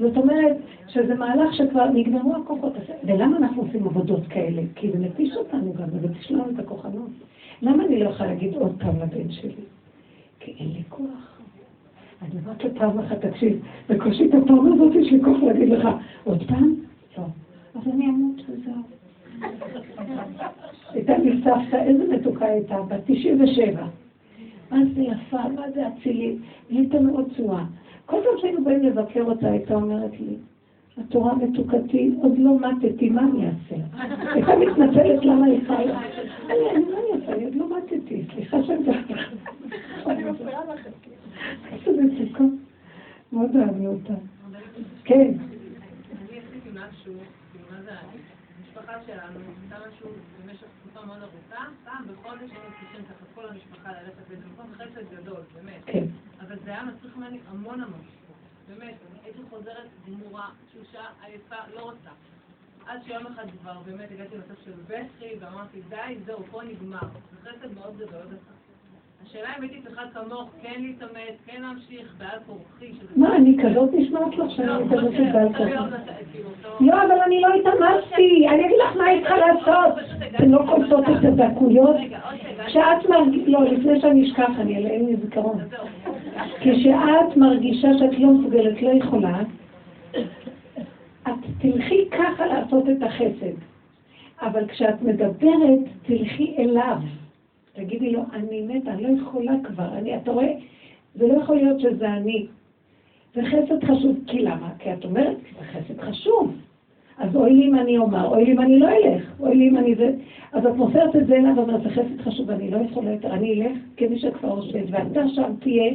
זאת 0.00 0.16
אומרת 0.16 0.56
שזה 0.88 1.14
מהלך 1.14 1.54
שכבר 1.54 1.84
נגמרו 1.84 2.36
הכוחות. 2.36 2.72
ולמה 3.04 3.36
אנחנו 3.36 3.62
עושים 3.62 3.84
עבודות 3.84 4.26
כאלה? 4.28 4.62
כי 4.74 4.92
זה 4.92 4.98
מתיש 4.98 5.36
אותנו 5.36 5.72
גם, 5.74 5.90
זה 5.90 6.08
מתיש 6.08 6.30
לנו 6.30 6.50
את 6.50 6.58
הכוחנות. 6.58 7.10
למה 7.62 7.84
אני 7.84 7.98
לא 7.98 8.08
יכולה 8.08 8.28
להגיד 8.28 8.54
עוד 8.54 8.76
פעם 8.80 8.96
לבן 8.96 9.30
שלי? 9.30 9.64
כי 10.40 10.54
אין 10.60 10.68
לי 10.68 10.82
כוח. 10.88 11.39
אני 12.22 12.30
אומרת 12.40 12.64
לו 12.64 12.70
פעם 12.74 12.98
אחת, 12.98 13.24
תקשיב, 13.24 13.62
בקושי 13.88 14.24
את 14.24 14.34
הפעם 14.34 14.72
הזאת 14.72 14.94
יש 14.94 15.12
לי 15.12 15.20
כוח 15.24 15.42
להגיד 15.42 15.68
לך, 15.68 15.88
עוד 16.24 16.42
פעם? 16.48 16.74
לא. 17.18 17.24
אז 17.74 17.88
אני 17.94 18.06
אמות 18.06 18.40
וזהו. 18.48 18.82
הייתה 20.90 21.18
לי 21.18 21.40
סבתא, 21.44 21.76
איזה 21.76 22.04
מתוקה 22.14 22.46
הייתה, 22.46 22.82
בת 22.82 23.00
97. 23.06 23.86
מה 24.70 24.78
זה 24.94 25.02
יפה, 25.02 25.48
מה 25.48 25.70
זה 25.74 25.88
אצילית, 25.88 26.38
הייתה 26.70 27.00
מאוד 27.00 27.28
צנועה. 27.36 27.66
כל 28.06 28.16
פעם 28.24 28.40
שהיינו 28.40 28.64
באים 28.64 28.82
לבקר 28.82 29.22
אותה, 29.22 29.50
הייתה 29.50 29.74
אומרת 29.74 30.20
לי, 30.20 30.36
התורה 30.98 31.34
מתוקתי, 31.34 32.10
עוד 32.22 32.38
לא 32.38 32.56
מתתי, 32.58 33.10
מה 33.10 33.22
אני 33.22 33.46
אעשה? 33.46 33.84
הייתה 34.34 34.52
מתנצלת 34.56 35.24
למה 35.24 35.46
היא 35.46 35.60
חיה. 35.66 36.00
אני, 36.46 36.64
אעשה? 37.14 37.32
אני 37.32 37.44
עוד 37.44 37.54
לא 37.54 37.66
מתתי, 37.78 38.22
סליחה 38.34 38.62
שאני. 38.62 38.88
אני 40.06 40.24
מפריעה 40.24 40.60
לכם. 40.74 40.90
איזה 41.72 42.02
מצוקה. 42.02 42.44
מאוד 43.32 43.56
אהבנו 43.56 43.92
אותה. 43.92 44.14
כן. 45.04 45.32
אני 46.20 46.38
עשיתי 46.38 46.68
משהו, 46.72 47.14
כאילו, 47.52 47.66
מה 47.70 47.82
זה, 47.82 47.90
המשפחה 48.58 48.92
שלנו 49.06 49.40
עשתה 49.64 49.76
משהו 49.88 50.08
במשך 50.42 50.66
תקופה 50.82 51.06
מאוד 51.06 51.18
ארוכה, 51.22 51.64
פעם 51.84 52.04
בחודש 52.08 52.50
היינו 52.50 52.74
צריכים 52.80 53.04
ככה 53.04 53.24
כל 53.34 53.48
המשפחה 53.48 53.92
ללכת 53.92 54.30
לאיזה 54.30 54.46
מקום 54.46 54.72
חסד 54.74 55.14
גדול, 55.16 55.40
באמת. 55.54 55.80
כן. 55.86 56.04
אבל 56.40 56.56
זה 56.64 56.70
היה 56.70 56.84
מצריך 56.84 57.16
ממני 57.16 57.38
המון 57.46 57.80
המון. 57.80 58.00
באמת, 58.68 58.94
הייתי 59.24 59.38
חוזרת 59.50 59.88
גמורה, 60.06 60.48
תשושה, 60.68 61.04
עייפה, 61.24 61.56
לא 61.74 61.80
רוצה. 61.80 62.10
עד 62.86 63.00
שיום 63.04 63.26
אחד 63.26 63.44
כבר 63.60 63.80
באמת 63.84 64.10
הגעתי 64.10 64.36
למצב 64.36 64.62
של 64.64 64.72
בכי, 64.86 65.34
ואמרתי, 65.40 65.80
די, 65.88 66.16
זהו, 66.26 66.44
פה 66.50 66.62
נגמר. 66.62 67.08
זה 67.32 67.50
חסד 67.50 67.74
מאוד 67.74 67.98
גדול. 67.98 68.26
השאלה 69.26 69.48
אם 69.58 69.62
הייתי 69.62 69.80
צריכה 69.86 70.02
כמוך 70.14 70.50
כן 70.62 70.80
להתאמץ, 70.82 71.36
כן 71.46 71.62
להמשיך, 71.62 72.14
בעל 72.18 72.38
כורחי. 72.46 72.92
מה, 73.16 73.36
אני 73.36 73.56
כזאת 73.62 73.90
נשמעת 73.92 74.38
לך 74.38 74.50
שאני 74.50 74.66
לא, 74.66 74.84
מתאמצת 74.84 75.00
כמו 75.16 75.26
ש- 75.28 75.32
בעל 75.32 75.46
אתה- 75.48 75.58
כאילו, 76.32 76.48
לא, 76.80 77.02
אבל 77.02 77.20
אני 77.26 77.40
לא 77.40 77.48
התאמצתי. 77.54 78.48
אני 78.48 78.66
אגיד 78.66 78.76
לך 78.88 78.96
מה 78.96 79.04
היית 79.04 79.22
צריכה 79.26 79.36
לעשות. 79.36 79.94
אתן 80.36 80.48
לא 80.50 80.62
קולטות 80.68 81.04
את 81.04 81.24
הדקויות. 81.24 81.96
כשאת 82.66 83.08
מרגישה, 83.10 83.50
לא, 83.50 83.64
לפני 83.64 84.00
שאני 84.00 84.26
אשכח, 84.30 84.50
אני 84.58 84.76
אין 84.76 85.06
לי 85.06 85.16
זיכרון. 85.16 85.58
כשאת 86.60 87.36
מרגישה 87.36 87.88
שאת 87.98 88.18
לא 88.18 88.28
מסוגלת, 88.32 88.82
לא 88.82 88.90
יכולה, 88.90 89.40
את 91.28 91.32
תלכי 91.60 92.08
ככה 92.10 92.46
לעשות 92.46 92.84
את 92.88 93.02
החסד. 93.02 93.56
אבל 94.42 94.66
כשאת 94.68 95.02
מדברת, 95.02 95.78
תלכי 96.02 96.54
אליו. 96.58 96.96
תגידי 97.84 98.10
לו, 98.10 98.22
אני 98.32 98.62
מתה, 98.62 98.90
אני 98.90 99.02
לא 99.02 99.08
יכולה 99.20 99.52
כבר. 99.64 99.88
אני, 99.98 100.16
אתה 100.16 100.30
רואה? 100.30 100.52
זה 101.14 101.26
לא 101.26 101.32
יכול 101.32 101.56
להיות 101.56 101.80
שזה 101.80 102.08
אני. 102.08 102.46
זה 103.34 103.42
חסד 103.44 103.84
חשוב. 103.84 104.16
כי 104.26 104.38
למה? 104.38 104.70
כי 104.78 104.92
את 104.92 105.04
אומרת, 105.04 105.36
זה 105.58 105.64
חסד 105.64 106.00
חשוב. 106.00 106.54
אז 107.18 107.36
אוי 107.36 107.54
לי 107.54 107.66
אם 107.68 107.74
אני 107.74 107.98
אומר, 107.98 108.28
אוי 108.28 108.44
לי 108.44 108.52
אם 108.52 108.60
אני 108.60 108.78
לא 108.78 108.88
אלך, 108.88 109.22
אוי 109.40 109.56
לי 109.56 109.68
אם 109.68 109.76
אני 109.76 109.94
זה. 109.94 110.12
אז 110.52 110.66
את 110.66 110.76
מוסרת 110.76 111.16
את 111.16 111.26
זה 111.26 111.36
אליו 111.36 111.52
ואומרת, 111.56 111.82
זה 111.82 111.90
חסד 111.90 112.20
חשוב 112.20 112.48
ואני 112.48 112.70
לא 112.70 112.78
יכולה 112.90 113.12
יותר, 113.12 113.32
אני 113.32 113.62
אלך 113.62 113.78
כמי 113.96 114.18
שכבר 114.18 114.50
עושה, 114.50 114.78
ואתה 114.90 115.28
שם 115.28 115.52
תהיה, 115.60 115.92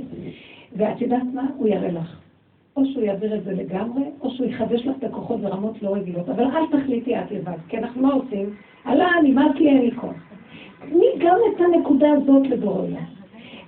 ואת 0.76 1.02
יודעת 1.02 1.24
מה? 1.34 1.48
הוא 1.58 1.68
יראה 1.68 1.92
לך. 1.92 2.20
או 2.78 2.86
שהוא 2.86 3.04
יעביר 3.04 3.36
את 3.36 3.44
זה 3.44 3.54
לגמרי, 3.54 4.04
או 4.22 4.32
שהוא 4.32 4.48
יחדש 4.48 4.86
לך 4.86 4.96
את 5.00 5.04
הכוחות 5.04 5.42
ברמות 5.42 5.84
לא 5.84 5.96
רגילות. 5.96 6.30
אבל 6.30 6.44
אל 6.44 6.80
תחליטי 6.80 7.20
את 7.20 7.32
לבד, 7.32 7.58
כי 7.68 7.78
אנחנו 7.78 8.02
מה 8.02 8.14
עושים? 8.14 8.50
עלה, 8.86 9.08
נמאס 9.24 9.56
לי, 9.56 9.70
אין 9.70 9.82
לי 9.82 9.92
כוח. 9.92 10.25
תני 10.90 11.06
גם 11.20 11.38
את 11.56 11.62
הנקודה 11.62 12.12
הזאת 12.12 12.48
לבורא 12.48 12.82
עולם. 12.82 13.16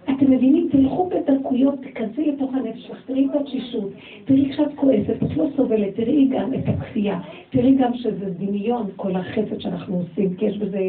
אתם 0.03 0.31
מבינים? 0.31 0.67
תלכו 0.71 1.09
בדקויות, 1.09 1.81
תיכנסי 1.81 2.31
לתוך 2.31 2.53
הנפש 2.53 2.79
שלך, 2.79 3.01
תראי 3.05 3.25
את 3.25 3.41
התשישות, 3.41 3.91
תראי 4.25 4.49
כשאת 4.51 4.75
כועסת, 4.75 5.23
את 5.23 5.37
לא 5.37 5.45
סובלת, 5.55 5.95
תראי 5.95 6.27
גם 6.27 6.53
את 6.53 6.63
הכפייה, 6.67 7.19
תראי 7.49 7.75
גם 7.75 7.93
שזה 7.93 8.25
דמיון, 8.39 8.87
כל 8.95 9.15
החסד 9.15 9.59
שאנחנו 9.59 9.95
עושים, 9.95 10.35
כי 10.35 10.45
יש 10.45 10.57
בזה... 10.57 10.79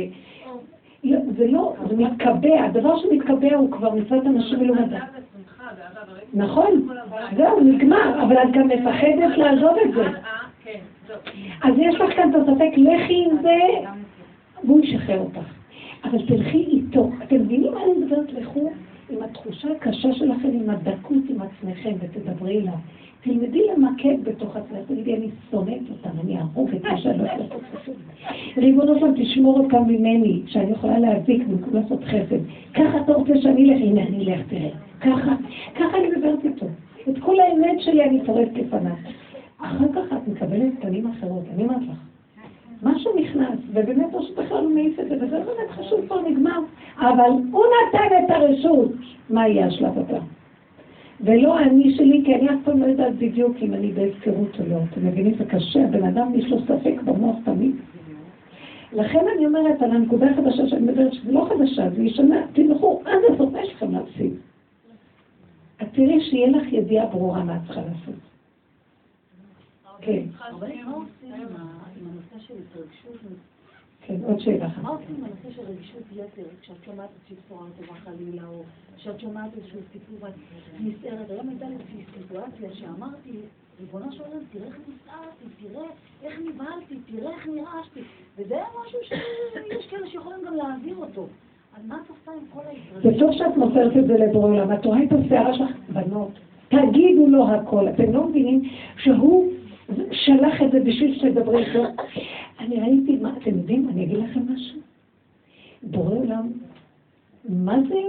לא, 1.04 1.18
זה 1.36 1.46
לא, 1.46 1.74
זה 1.88 1.96
מתקבע, 1.96 2.64
הדבר 2.64 2.98
שמתקבע 2.98 3.56
הוא 3.56 3.70
כבר 3.70 3.94
מצוות 3.94 4.26
אנשים 4.26 4.60
מלומדה. 4.60 4.98
נכון, 6.34 6.88
זהו, 7.36 7.60
נגמר, 7.60 8.22
אבל 8.22 8.36
את 8.38 8.48
גם 8.52 8.68
מפחדת 8.68 9.36
לעזוב 9.36 9.76
את 9.84 9.94
זה. 9.94 10.02
אה, 10.02 10.12
כן, 10.64 10.78
זהו. 11.06 11.16
אז 11.62 11.74
יש 11.78 11.94
לך 11.94 12.16
כאן 12.16 12.30
את 12.30 12.34
הספק, 12.34 12.70
לכי 12.76 13.24
עם 13.24 13.36
זה, 13.42 13.58
והוא 14.64 14.80
ישחרר 14.84 15.18
אותך. 15.18 15.57
אבל 16.04 16.26
תלכי 16.26 16.58
איתו. 16.58 17.10
אתם 17.22 17.36
מבינים 17.36 17.72
מה 17.72 17.80
אני 17.84 17.92
מדברת? 18.04 18.32
לכו 18.32 18.70
עם 19.10 19.22
התחושה 19.22 19.68
הקשה 19.76 20.12
שלכם, 20.12 20.48
עם 20.52 20.70
הדקות 20.70 21.22
עם 21.28 21.36
עצמכם, 21.42 21.92
ותדברי 22.00 22.60
אליו. 22.60 22.72
תלמדי 23.20 23.62
למקד 23.76 24.24
בתוך 24.24 24.56
עצמך, 24.56 24.78
תגידי, 24.88 25.16
אני 25.16 25.28
שונאת 25.50 25.82
אותם, 25.90 26.18
אני 26.24 26.36
אהרוג 26.36 26.70
את 26.74 26.84
מה 26.84 26.98
שאני 26.98 27.18
לא 27.18 27.24
יכולה 27.24 27.60
חסד. 27.72 27.92
ריבונו 28.56 28.98
שלם, 28.98 29.12
תשמור 29.16 29.58
אותם 29.60 29.82
ממני, 29.86 30.42
שאני 30.46 30.70
יכולה 30.70 30.98
להזיק 30.98 31.46
במקום 31.46 31.74
לעשות 31.74 32.04
חסד. 32.04 32.38
ככה 32.74 33.00
אתה 33.04 33.12
רוצה 33.12 33.32
שאני 33.42 33.70
אלך? 33.70 33.82
הנה, 33.82 34.02
אני 34.02 34.24
אלך, 34.24 34.40
תראה. 34.48 34.70
ככה, 35.00 35.34
ככה 35.74 35.98
אני 35.98 36.08
מדברת 36.16 36.44
איתו. 36.44 36.66
את 37.08 37.18
כל 37.18 37.40
האמת 37.40 37.80
שלי 37.80 38.04
אני 38.04 38.20
פורט 38.26 38.48
לפניו. 38.54 38.92
אחר 39.58 39.92
כך 39.94 40.12
את 40.12 40.28
מקבלת 40.28 40.72
פנים 40.80 41.06
אחרות, 41.06 41.44
אני 41.54 41.64
אומרת 41.64 41.82
לך. 41.82 42.07
משהו 42.82 43.12
נכנס, 43.20 43.58
ובאמת 43.72 44.14
או 44.14 44.22
שבכלל 44.22 44.64
הוא 44.64 44.74
מעיף 44.74 45.00
את 45.00 45.08
זה, 45.08 45.14
וזה 45.16 45.26
באמת 45.38 45.70
חשוב, 45.70 46.06
כבר 46.06 46.28
נגמר. 46.28 46.58
אבל 46.98 47.30
הוא 47.52 47.64
נתן 47.88 48.04
את 48.24 48.30
הרשות. 48.30 48.90
מה 49.30 49.48
יהיה 49.48 49.66
השלב 49.66 49.98
הבא? 49.98 50.18
ולא 51.20 51.58
אני 51.58 51.94
שלי, 51.96 52.22
כי 52.24 52.34
אני 52.34 52.48
אף 52.50 52.54
פעם 52.64 52.80
לא 52.80 52.86
יודעת 52.86 53.14
בדיוק 53.14 53.56
אם 53.62 53.74
אני 53.74 53.92
בהפקרות 53.92 54.60
או 54.60 54.64
לא. 54.70 54.76
אתם 54.92 55.06
מבינים? 55.06 55.34
זה 55.38 55.44
קשה, 55.44 55.84
הבן 55.84 56.04
אדם 56.04 56.34
יש 56.34 56.44
לו 56.50 56.58
ספק 56.62 56.94
במוח 57.04 57.36
תמיד. 57.44 57.76
לכן 58.92 59.24
אני 59.36 59.46
אומרת 59.46 59.82
על 59.82 59.90
הנקודה 59.90 60.26
החדשה 60.30 60.66
שאני 60.68 60.82
מדברת, 60.82 61.12
שזה 61.12 61.32
לא 61.32 61.48
חדשה, 61.48 61.90
זה 61.90 62.02
ישנה, 62.02 62.36
תלכו 62.52 63.02
עד 63.04 63.18
הסוף, 63.34 63.50
יש 63.62 63.72
לכם 63.74 63.92
להפסיד? 63.92 64.32
את 65.82 65.86
תראי 65.92 66.20
שיהיה 66.20 66.48
לך 66.48 66.72
ידיעה 66.72 67.06
ברורה 67.06 67.44
מה 67.44 67.56
את 67.56 67.60
צריכה 67.66 67.80
לעשות. 67.80 68.14
כן, 68.14 68.22
אבל 69.84 69.87
מה 69.87 69.87
עושים 69.87 69.87
עם 69.87 69.87
ה- 69.87 69.87
עם 69.87 69.87
הנושא 69.87 69.87
של 69.87 69.87
התרגשות? 72.54 73.16
כן, 74.00 74.16
עוד 74.24 74.40
שאלה 74.40 74.66
אחת. 74.66 74.82
מה 74.82 74.88
עושים 74.88 75.14
עם 75.18 75.24
הנושא 75.24 75.56
של 75.56 75.62
רגישות 75.62 76.02
יתר, 76.12 76.48
כשאת 76.60 76.76
שומעת 76.84 77.08
איזושהי 77.14 77.36
בשורה 77.46 77.66
טובה 77.80 78.00
חלילה, 78.00 78.42
או 78.48 78.62
כשאת 78.96 79.20
שומעת 79.20 79.50
איזשהו 79.56 79.80
סיפור 79.92 80.16
ואת 80.20 80.34
נסערת? 80.80 81.30
היום 81.30 81.48
הייתה 81.48 81.68
לי 81.68 81.74
איזושהי 81.74 82.04
סיטואציה 82.14 82.72
שאמרתי, 82.72 83.30
ריבונו 83.80 84.12
של 84.12 84.22
עולם, 84.22 84.40
תראה 84.52 84.66
איך 84.66 84.76
נסערתי, 84.88 85.44
תראה 85.60 85.86
איך 86.22 86.40
נבהלתי, 86.48 86.94
תראה 87.06 87.30
איך 87.30 87.46
נרעשתי. 87.46 88.00
וזה 88.38 88.54
היה 88.54 88.66
משהו 88.86 88.98
שיש 89.08 89.86
כאלה 89.90 90.06
שיכולים 90.06 90.40
גם 90.46 90.54
להעביר 90.54 90.96
אותו. 90.96 91.26
אז 91.76 91.86
מה 91.86 91.98
את 92.04 92.10
עושה 92.10 92.30
עם 92.40 92.46
כל 92.52 92.60
ההתרגשות? 92.66 93.12
זה 93.12 93.18
טוב 93.18 93.30
שאת 93.32 93.56
מוסרת 93.56 93.96
את 93.96 94.06
זה 94.06 94.14
לבורא 94.14 94.50
עולם. 94.50 94.72
את 94.72 94.84
רואה 94.84 95.02
את 95.02 95.12
השערה 95.12 95.54
שלך, 95.54 95.70
בנות, 95.88 96.30
תגידו 96.68 97.26
לו 97.26 97.48
הכל. 97.48 97.88
אתם 97.88 98.12
לא 98.12 98.28
מבינים 98.28 98.62
שהוא 98.96 99.52
שלח 100.12 100.62
את 100.62 100.70
זה 100.72 100.80
בשביל 100.80 101.18
שתדברי 101.18 101.64
איתו. 101.66 101.84
אני 102.60 102.80
ראיתי, 102.80 103.16
מה, 103.16 103.32
אתם 103.42 103.50
יודעים, 103.50 103.88
אני 103.88 104.04
אגיד 104.04 104.18
לכם 104.18 104.40
משהו. 104.54 104.80
בורא 105.82 106.14
עולם, 106.14 106.50
מה 107.48 107.78
זה 107.88 108.00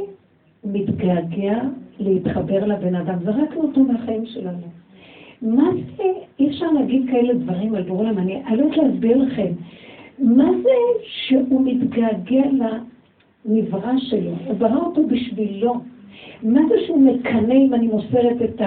מתגעגע 0.63 1.61
להתחבר 1.99 2.65
לבן 2.65 2.95
אדם? 2.95 3.15
זרקנו 3.23 3.61
אותו 3.61 3.83
מהחיים 3.83 4.25
שלנו. 4.25 4.67
מה 5.41 5.69
זה, 5.97 6.03
אי 6.39 6.49
אפשר 6.49 6.71
להגיד 6.71 7.05
כאלה 7.11 7.33
דברים 7.33 7.75
על 7.75 7.83
בורא 7.83 7.99
עולם, 7.99 8.17
אני 8.17 8.57
לא 8.57 8.63
יודעת 8.63 8.77
להסביר 8.77 9.17
לכם. 9.17 9.53
מה 10.19 10.49
זה 10.63 10.69
שהוא 11.03 11.61
מתגעגע 11.65 12.43
לנברא 13.45 13.93
שלו? 13.97 14.31
הוא 14.45 14.53
ברא 14.57 14.77
אותו 14.77 15.07
בשבילו. 15.07 15.75
מה 16.43 16.61
זה 16.69 16.75
שהוא 16.85 17.01
מקנא 17.01 17.53
אם 17.53 17.73
אני 17.73 17.87
מוסרת 17.87 18.41
את 18.43 18.61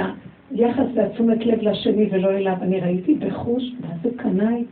היחס 0.54 0.86
והתשומת 0.94 1.46
לב 1.46 1.62
לשני 1.62 2.08
ולא 2.10 2.30
אליו? 2.30 2.54
אני 2.62 2.80
ראיתי 2.80 3.14
בחוש, 3.14 3.72
מה 3.80 3.88
זה 4.02 4.08
קנאי? 4.16 4.64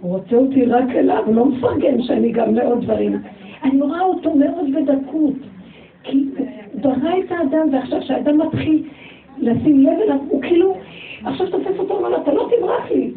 הוא 0.00 0.18
רוצה 0.18 0.36
אותי 0.36 0.64
רק 0.64 0.90
אליו, 0.90 1.22
הוא 1.26 1.34
לא 1.34 1.44
מפרגן 1.44 2.02
שאני 2.02 2.32
גם 2.32 2.54
לעוד 2.54 2.80
דברים. 2.82 3.16
אני 3.62 3.80
רואה 3.80 4.00
אותו 4.00 4.34
מאוד 4.34 4.66
בדקות. 4.74 5.34
כי 6.02 6.24
ברא 6.74 7.18
את 7.24 7.32
האדם, 7.32 7.68
ועכשיו 7.72 8.00
כשהאדם 8.00 8.38
מתחיל 8.38 8.82
לשים 9.38 9.80
לב 9.80 9.98
אליו, 10.04 10.18
הוא 10.28 10.42
כאילו, 10.42 10.74
עכשיו 11.24 11.50
תופס 11.50 11.78
אותו, 11.78 11.94
אומר 11.94 12.08
לו, 12.08 12.22
אתה 12.22 12.32
לא 12.32 12.48
תברח 12.56 12.90
לי. 12.90 13.10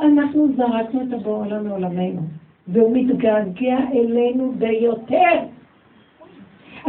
אנחנו 0.00 0.48
זרקנו 0.56 1.02
את 1.02 1.12
הבוא 1.12 1.44
עולם 1.44 1.66
מעולמנו, 1.66 2.20
והוא 2.68 2.96
מתגעגע 2.96 3.78
אלינו 3.92 4.52
ביותר. 4.58 5.38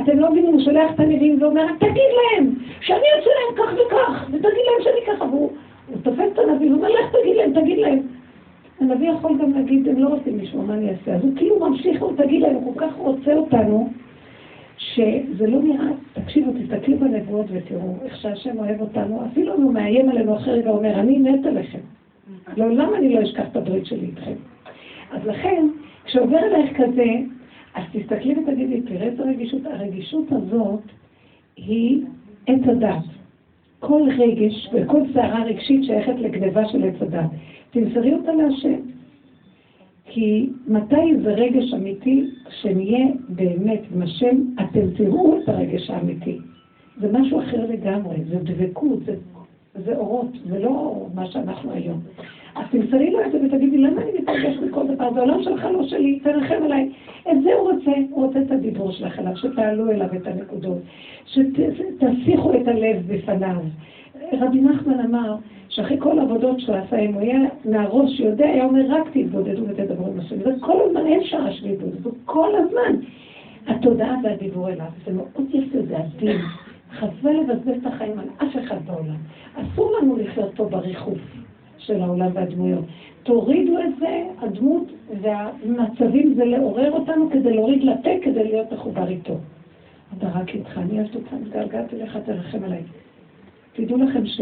אתם 0.04 0.20
לא 0.20 0.32
מבינים, 0.32 0.54
הוא 0.54 0.62
שולח 0.62 0.92
את 0.96 1.00
הנביאים 1.00 1.42
ואומר, 1.42 1.66
תגיד 1.78 2.12
להם 2.20 2.54
שאני 2.82 3.06
אעשה 3.16 3.30
להם 3.30 3.56
כך 3.58 3.74
וכך, 3.74 4.26
ותגיד 4.28 4.66
להם 4.66 4.84
שאני 4.84 5.16
ככה, 5.16 5.26
והוא 5.26 5.52
תופס 6.04 6.30
את 6.34 6.40
הנביא 6.40 6.72
ואומר, 6.72 6.88
לך 6.88 7.16
תגיד 7.22 7.36
להם, 7.36 7.62
תגיד 7.62 7.78
להם. 7.78 8.00
הנביא 8.80 9.10
יכול 9.10 9.38
גם 9.42 9.54
להגיד, 9.54 9.88
הם 9.88 10.00
לא 10.00 10.08
רוצים 10.08 10.40
לשמוע 10.40 10.66
מה 10.66 10.74
אני 10.74 10.90
אעשה. 10.90 11.16
אז 11.16 11.24
הוא 11.24 11.32
כאילו 11.36 11.60
ממשיך, 11.60 12.02
הוא 12.02 12.12
תגיד 12.18 12.42
להם, 12.42 12.56
הוא 12.56 12.74
כל 12.74 12.80
כך 12.80 12.96
רוצה 12.96 13.34
אותנו, 13.34 13.90
שזה 14.78 15.48
לא 15.48 15.60
נראה, 15.64 15.88
תקשיבו, 16.14 16.52
תסתכלו 16.52 16.98
בנבואות 16.98 17.46
ותראו 17.52 17.96
איך 18.06 18.18
שהשם 18.18 18.60
אוהב 18.60 18.82
אותנו, 18.82 19.22
אפילו 19.32 19.54
הוא 19.54 19.74
מאיים 19.74 20.10
עלינו 20.10 20.36
אחרי 20.36 20.54
רגע, 20.54 20.70
אומר, 20.70 21.00
אני 21.00 21.18
מת 21.18 21.46
עליכם. 21.46 21.80
לעולם 22.58 22.96
אני 22.96 23.14
לא 23.14 23.24
אשכח 23.24 23.44
את 23.52 23.56
הברית 23.56 23.86
שלי 23.86 24.06
איתכם. 24.06 24.34
אז 25.12 25.26
לכן, 25.26 25.68
כשעובר 26.06 26.38
אלייך 26.38 26.82
כזה, 26.82 27.06
אז 27.74 27.84
תסתכלי 27.92 28.36
ותגידי, 28.40 28.82
תראה 28.82 29.04
איזה 29.04 29.24
רגישות, 29.24 29.62
הרגישות 29.66 30.32
הזאת 30.32 30.82
היא 31.56 32.02
עץ 32.48 32.62
הדת. 32.66 33.04
כל 33.80 34.02
רגש 34.18 34.70
וכל 34.74 35.02
סערה 35.14 35.44
רגשית 35.44 35.84
שייכת 35.84 36.16
לגניבה 36.20 36.68
של 36.68 36.84
עץ 36.84 37.02
הדת. 37.02 37.30
תמסרי 37.72 38.14
אותה 38.14 38.32
להשם. 38.34 38.80
כי 40.06 40.50
מתי 40.68 41.18
זה 41.24 41.34
רגש 41.34 41.74
אמיתי, 41.74 42.26
כשנהיה 42.50 43.06
באמת 43.30 43.82
עם 43.96 44.02
השם, 44.02 44.36
אתם 44.56 44.92
תראו 44.98 45.38
את 45.38 45.50
הרגש 45.50 45.90
האמיתי. 45.90 46.38
זה 47.00 47.12
משהו 47.12 47.40
אחר 47.40 47.66
לגמרי, 47.66 48.18
זה 48.30 48.36
דבקות, 48.44 49.00
זה, 49.06 49.16
זה 49.86 49.98
אורות, 49.98 50.32
זה 50.50 50.60
לא 50.60 51.06
מה 51.14 51.32
שאנחנו 51.32 51.72
היום. 51.72 52.00
אז 52.56 52.66
תמסרי 52.72 53.12
לו 53.12 53.26
את 53.26 53.32
זה 53.32 53.38
ותגידי, 53.46 53.78
למה 53.78 54.02
אני 54.02 54.12
מתרגש 54.20 54.58
מכל 54.58 54.88
דבר? 54.88 55.14
זה 55.14 55.20
עולם 55.20 55.44
שלך, 55.44 55.66
לא 55.74 55.84
שלי, 55.84 56.20
תרחם 56.20 56.64
עליי. 56.64 56.90
את 57.32 57.44
זה 57.44 57.54
הוא 57.54 57.72
רוצה, 57.72 57.92
הוא 58.10 58.26
רוצה 58.26 58.42
את 58.42 58.52
הדיבור 58.52 58.92
שלך 58.92 59.20
אליו, 59.20 59.38
שתעלו 59.38 59.92
אליו 59.92 60.08
את 60.16 60.28
הנקודות, 60.28 60.78
שתסיחו 61.26 62.54
את 62.54 62.68
הלב 62.68 63.04
בפניו. 63.08 63.62
רבי 64.34 64.62
נחמן 64.62 65.00
אמר, 65.00 65.36
שאחרי 65.70 65.98
כל 66.00 66.20
העבודות 66.20 66.60
שהוא 66.60 66.76
עשה, 66.76 67.00
אם 67.00 67.14
הוא 67.14 67.22
היה 67.22 67.40
מהראש 67.66 68.18
שיודע, 68.18 68.46
היה 68.46 68.66
אומר, 68.66 68.86
רק 68.90 69.08
תתבודדו 69.14 69.64
ותדברו 69.68 70.08
עם 70.08 70.20
השם. 70.20 70.36
זה 70.44 70.52
כל 70.60 70.78
הזמן, 70.86 71.06
אין 71.06 71.24
שעה 71.24 71.52
של 71.52 71.68
התבודדות, 71.68 72.16
כל 72.26 72.56
הזמן. 72.56 72.96
התודעה 73.68 74.16
והדיבור 74.24 74.70
אליו, 74.70 74.86
זה 75.06 75.14
מאוד 75.14 75.50
יפה, 75.54 75.78
זה 75.88 75.98
עדין. 75.98 76.38
חבל 76.92 77.32
לבזבז 77.32 77.78
את 77.82 77.86
החיים 77.86 78.20
על 78.20 78.26
אף 78.38 78.58
אחד 78.64 78.78
בעולם. 78.86 79.18
אסור 79.56 79.92
לנו 79.98 80.18
לחיות 80.18 80.56
פה 80.56 80.64
בריחוף 80.66 81.18
של 81.80 82.02
העולם 82.02 82.30
והדמויות. 82.34 82.86
תורידו 83.24 83.80
את 83.80 84.00
זה, 84.00 84.24
הדמות 84.42 84.92
והמצבים 85.22 86.34
זה 86.34 86.46
לעורר 86.46 86.92
אותנו 86.92 87.30
כדי 87.30 87.54
להוריד 87.54 87.84
לפה, 87.84 88.10
כדי 88.22 88.44
להיות 88.44 88.74
מחובר 88.74 89.08
איתו. 89.08 89.34
אתה 90.18 90.28
רק 90.28 90.56
איתך, 90.56 90.78
אני 90.78 91.00
אוהבת 91.00 91.16
אותך, 91.16 91.34
מתגעגעת 91.34 91.94
אליך, 91.94 92.18
תרחם 92.26 92.64
עליי. 92.64 92.82
תדעו 93.74 93.98
לכם 93.98 94.26
ש... 94.26 94.42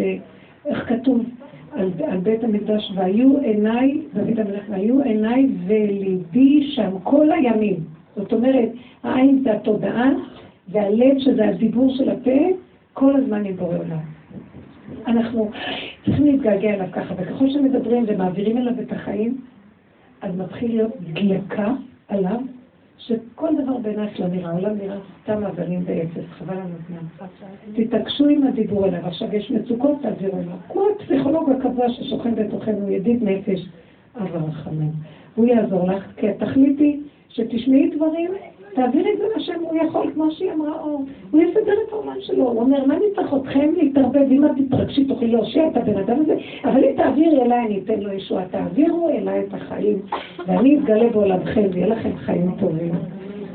איך 0.65 0.89
כתוב 0.89 1.23
על, 1.71 1.91
על 2.07 2.17
בית 2.17 2.43
המקדש, 2.43 2.91
והיו 2.95 3.39
עיניי, 3.39 4.01
דוד 4.13 4.39
המלך, 4.39 4.63
והיו 4.69 5.01
עיניי 5.01 5.47
וליבי 5.67 6.71
שם 6.75 6.91
כל 7.03 7.31
הימים. 7.31 7.75
זאת 8.15 8.33
אומרת, 8.33 8.69
העין 9.03 9.41
זה 9.43 9.53
התודעה, 9.53 10.09
והלב 10.69 11.19
שזה 11.19 11.47
הדיבור 11.47 11.95
של 11.97 12.09
הפה, 12.09 12.47
כל 12.93 13.15
הזמן 13.15 13.45
עם 13.45 13.55
בורא 13.55 13.77
עולם. 13.77 14.16
אנחנו 15.07 15.51
צריכים 16.05 16.25
להתגעגע 16.25 16.73
אליו 16.73 16.87
ככה, 16.91 17.13
וככל 17.17 17.49
שמדברים 17.49 18.05
ומעבירים 18.07 18.57
אליו 18.57 18.73
את 18.81 18.91
החיים, 18.91 19.37
אז 20.21 20.35
מתחיל 20.37 20.71
להיות 20.75 20.91
דלקה 21.13 21.73
עליו, 22.07 22.39
שכל 22.97 23.49
דבר 23.63 23.77
בעינייך 23.77 24.19
לא 24.19 24.27
נראה, 24.27 24.49
העולם 24.49 24.77
נראה 24.77 24.97
סתם 25.23 25.43
אבנים 25.43 25.83
ואפס, 25.85 26.29
חבל 26.29 26.55
לנו 26.55 26.75
זמן. 26.87 27.25
תתעקשו 27.75 28.27
עם 28.27 28.47
הדיבור 28.47 28.85
אליו. 28.87 29.05
עכשיו 29.05 29.35
יש 29.35 29.51
מצוקות, 29.51 30.01
תעבירו 30.01 30.37
אליו. 30.37 30.57
כמו 30.69 30.83
הפסיכולוג 30.95 31.51
הקבוע 31.51 31.89
ששוכן 31.89 32.35
בתוכנו, 32.35 32.89
ידיד 32.89 33.23
נפש, 33.23 33.65
אב 34.15 34.35
הרחמים. 34.35 34.91
הוא 35.35 35.45
יעזור 35.45 35.87
לך, 35.87 36.03
כי 36.17 36.29
התכלית 36.29 36.79
היא 36.79 37.01
שתשמעי 37.29 37.89
דברים, 37.95 38.31
תעבירי 38.77 39.13
את 39.13 39.17
זה 39.17 39.25
לשם, 39.35 39.59
הוא 39.59 39.77
יכול, 39.77 40.11
כמו 40.13 40.31
שהיא 40.31 40.51
אמרה, 40.51 40.81
או, 40.81 41.01
הוא 41.31 41.41
יסדר 41.41 41.73
את 41.87 41.93
העולם 41.93 42.15
שלו. 42.19 42.43
הוא 42.43 42.61
אומר, 42.61 42.85
מה 42.85 42.93
אני 42.93 43.05
צריך 43.15 43.33
אתכם 43.33 43.73
להתערבב? 43.77 44.31
אם 44.31 44.45
את 44.45 44.51
תתרגשי, 44.57 45.05
תוכלי 45.05 45.27
להושיע 45.27 45.67
את 45.67 45.77
הבן 45.77 45.97
אדם 45.97 46.17
הזה, 46.21 46.35
אבל 46.63 46.83
אם 46.83 46.93
תעבירי 46.97 47.41
אליי, 47.41 47.65
אני 47.65 47.79
אתן 47.85 47.99
לו 47.99 48.13
ישועה. 48.13 48.45
תעבירו 48.45 49.09
אליי 49.09 49.39
את 49.39 49.53
החיים, 49.53 49.99
ואני 50.47 50.77
אתגלה 50.77 51.09
בעולמכם, 51.09 51.63
ויהיה 51.71 51.87
לכם 51.87 52.17
חיים 52.17 52.51
טובים. 52.59 52.91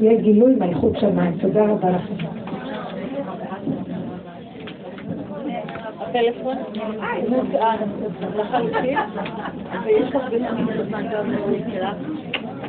יהיה 0.01 0.21
גילוי 0.21 0.55
מלכות 0.55 0.93
שמיים. 1.01 1.33
תודה 1.41 1.65
רבה 1.67 1.91
לכם. 1.91 2.15
הטלפון 6.01 6.57
מותאם 7.29 7.89
לחלוטין, 8.37 8.99
ויש 9.85 10.15
לך 10.15 10.23
בזמן 10.33 10.67
בזמן 10.67 11.07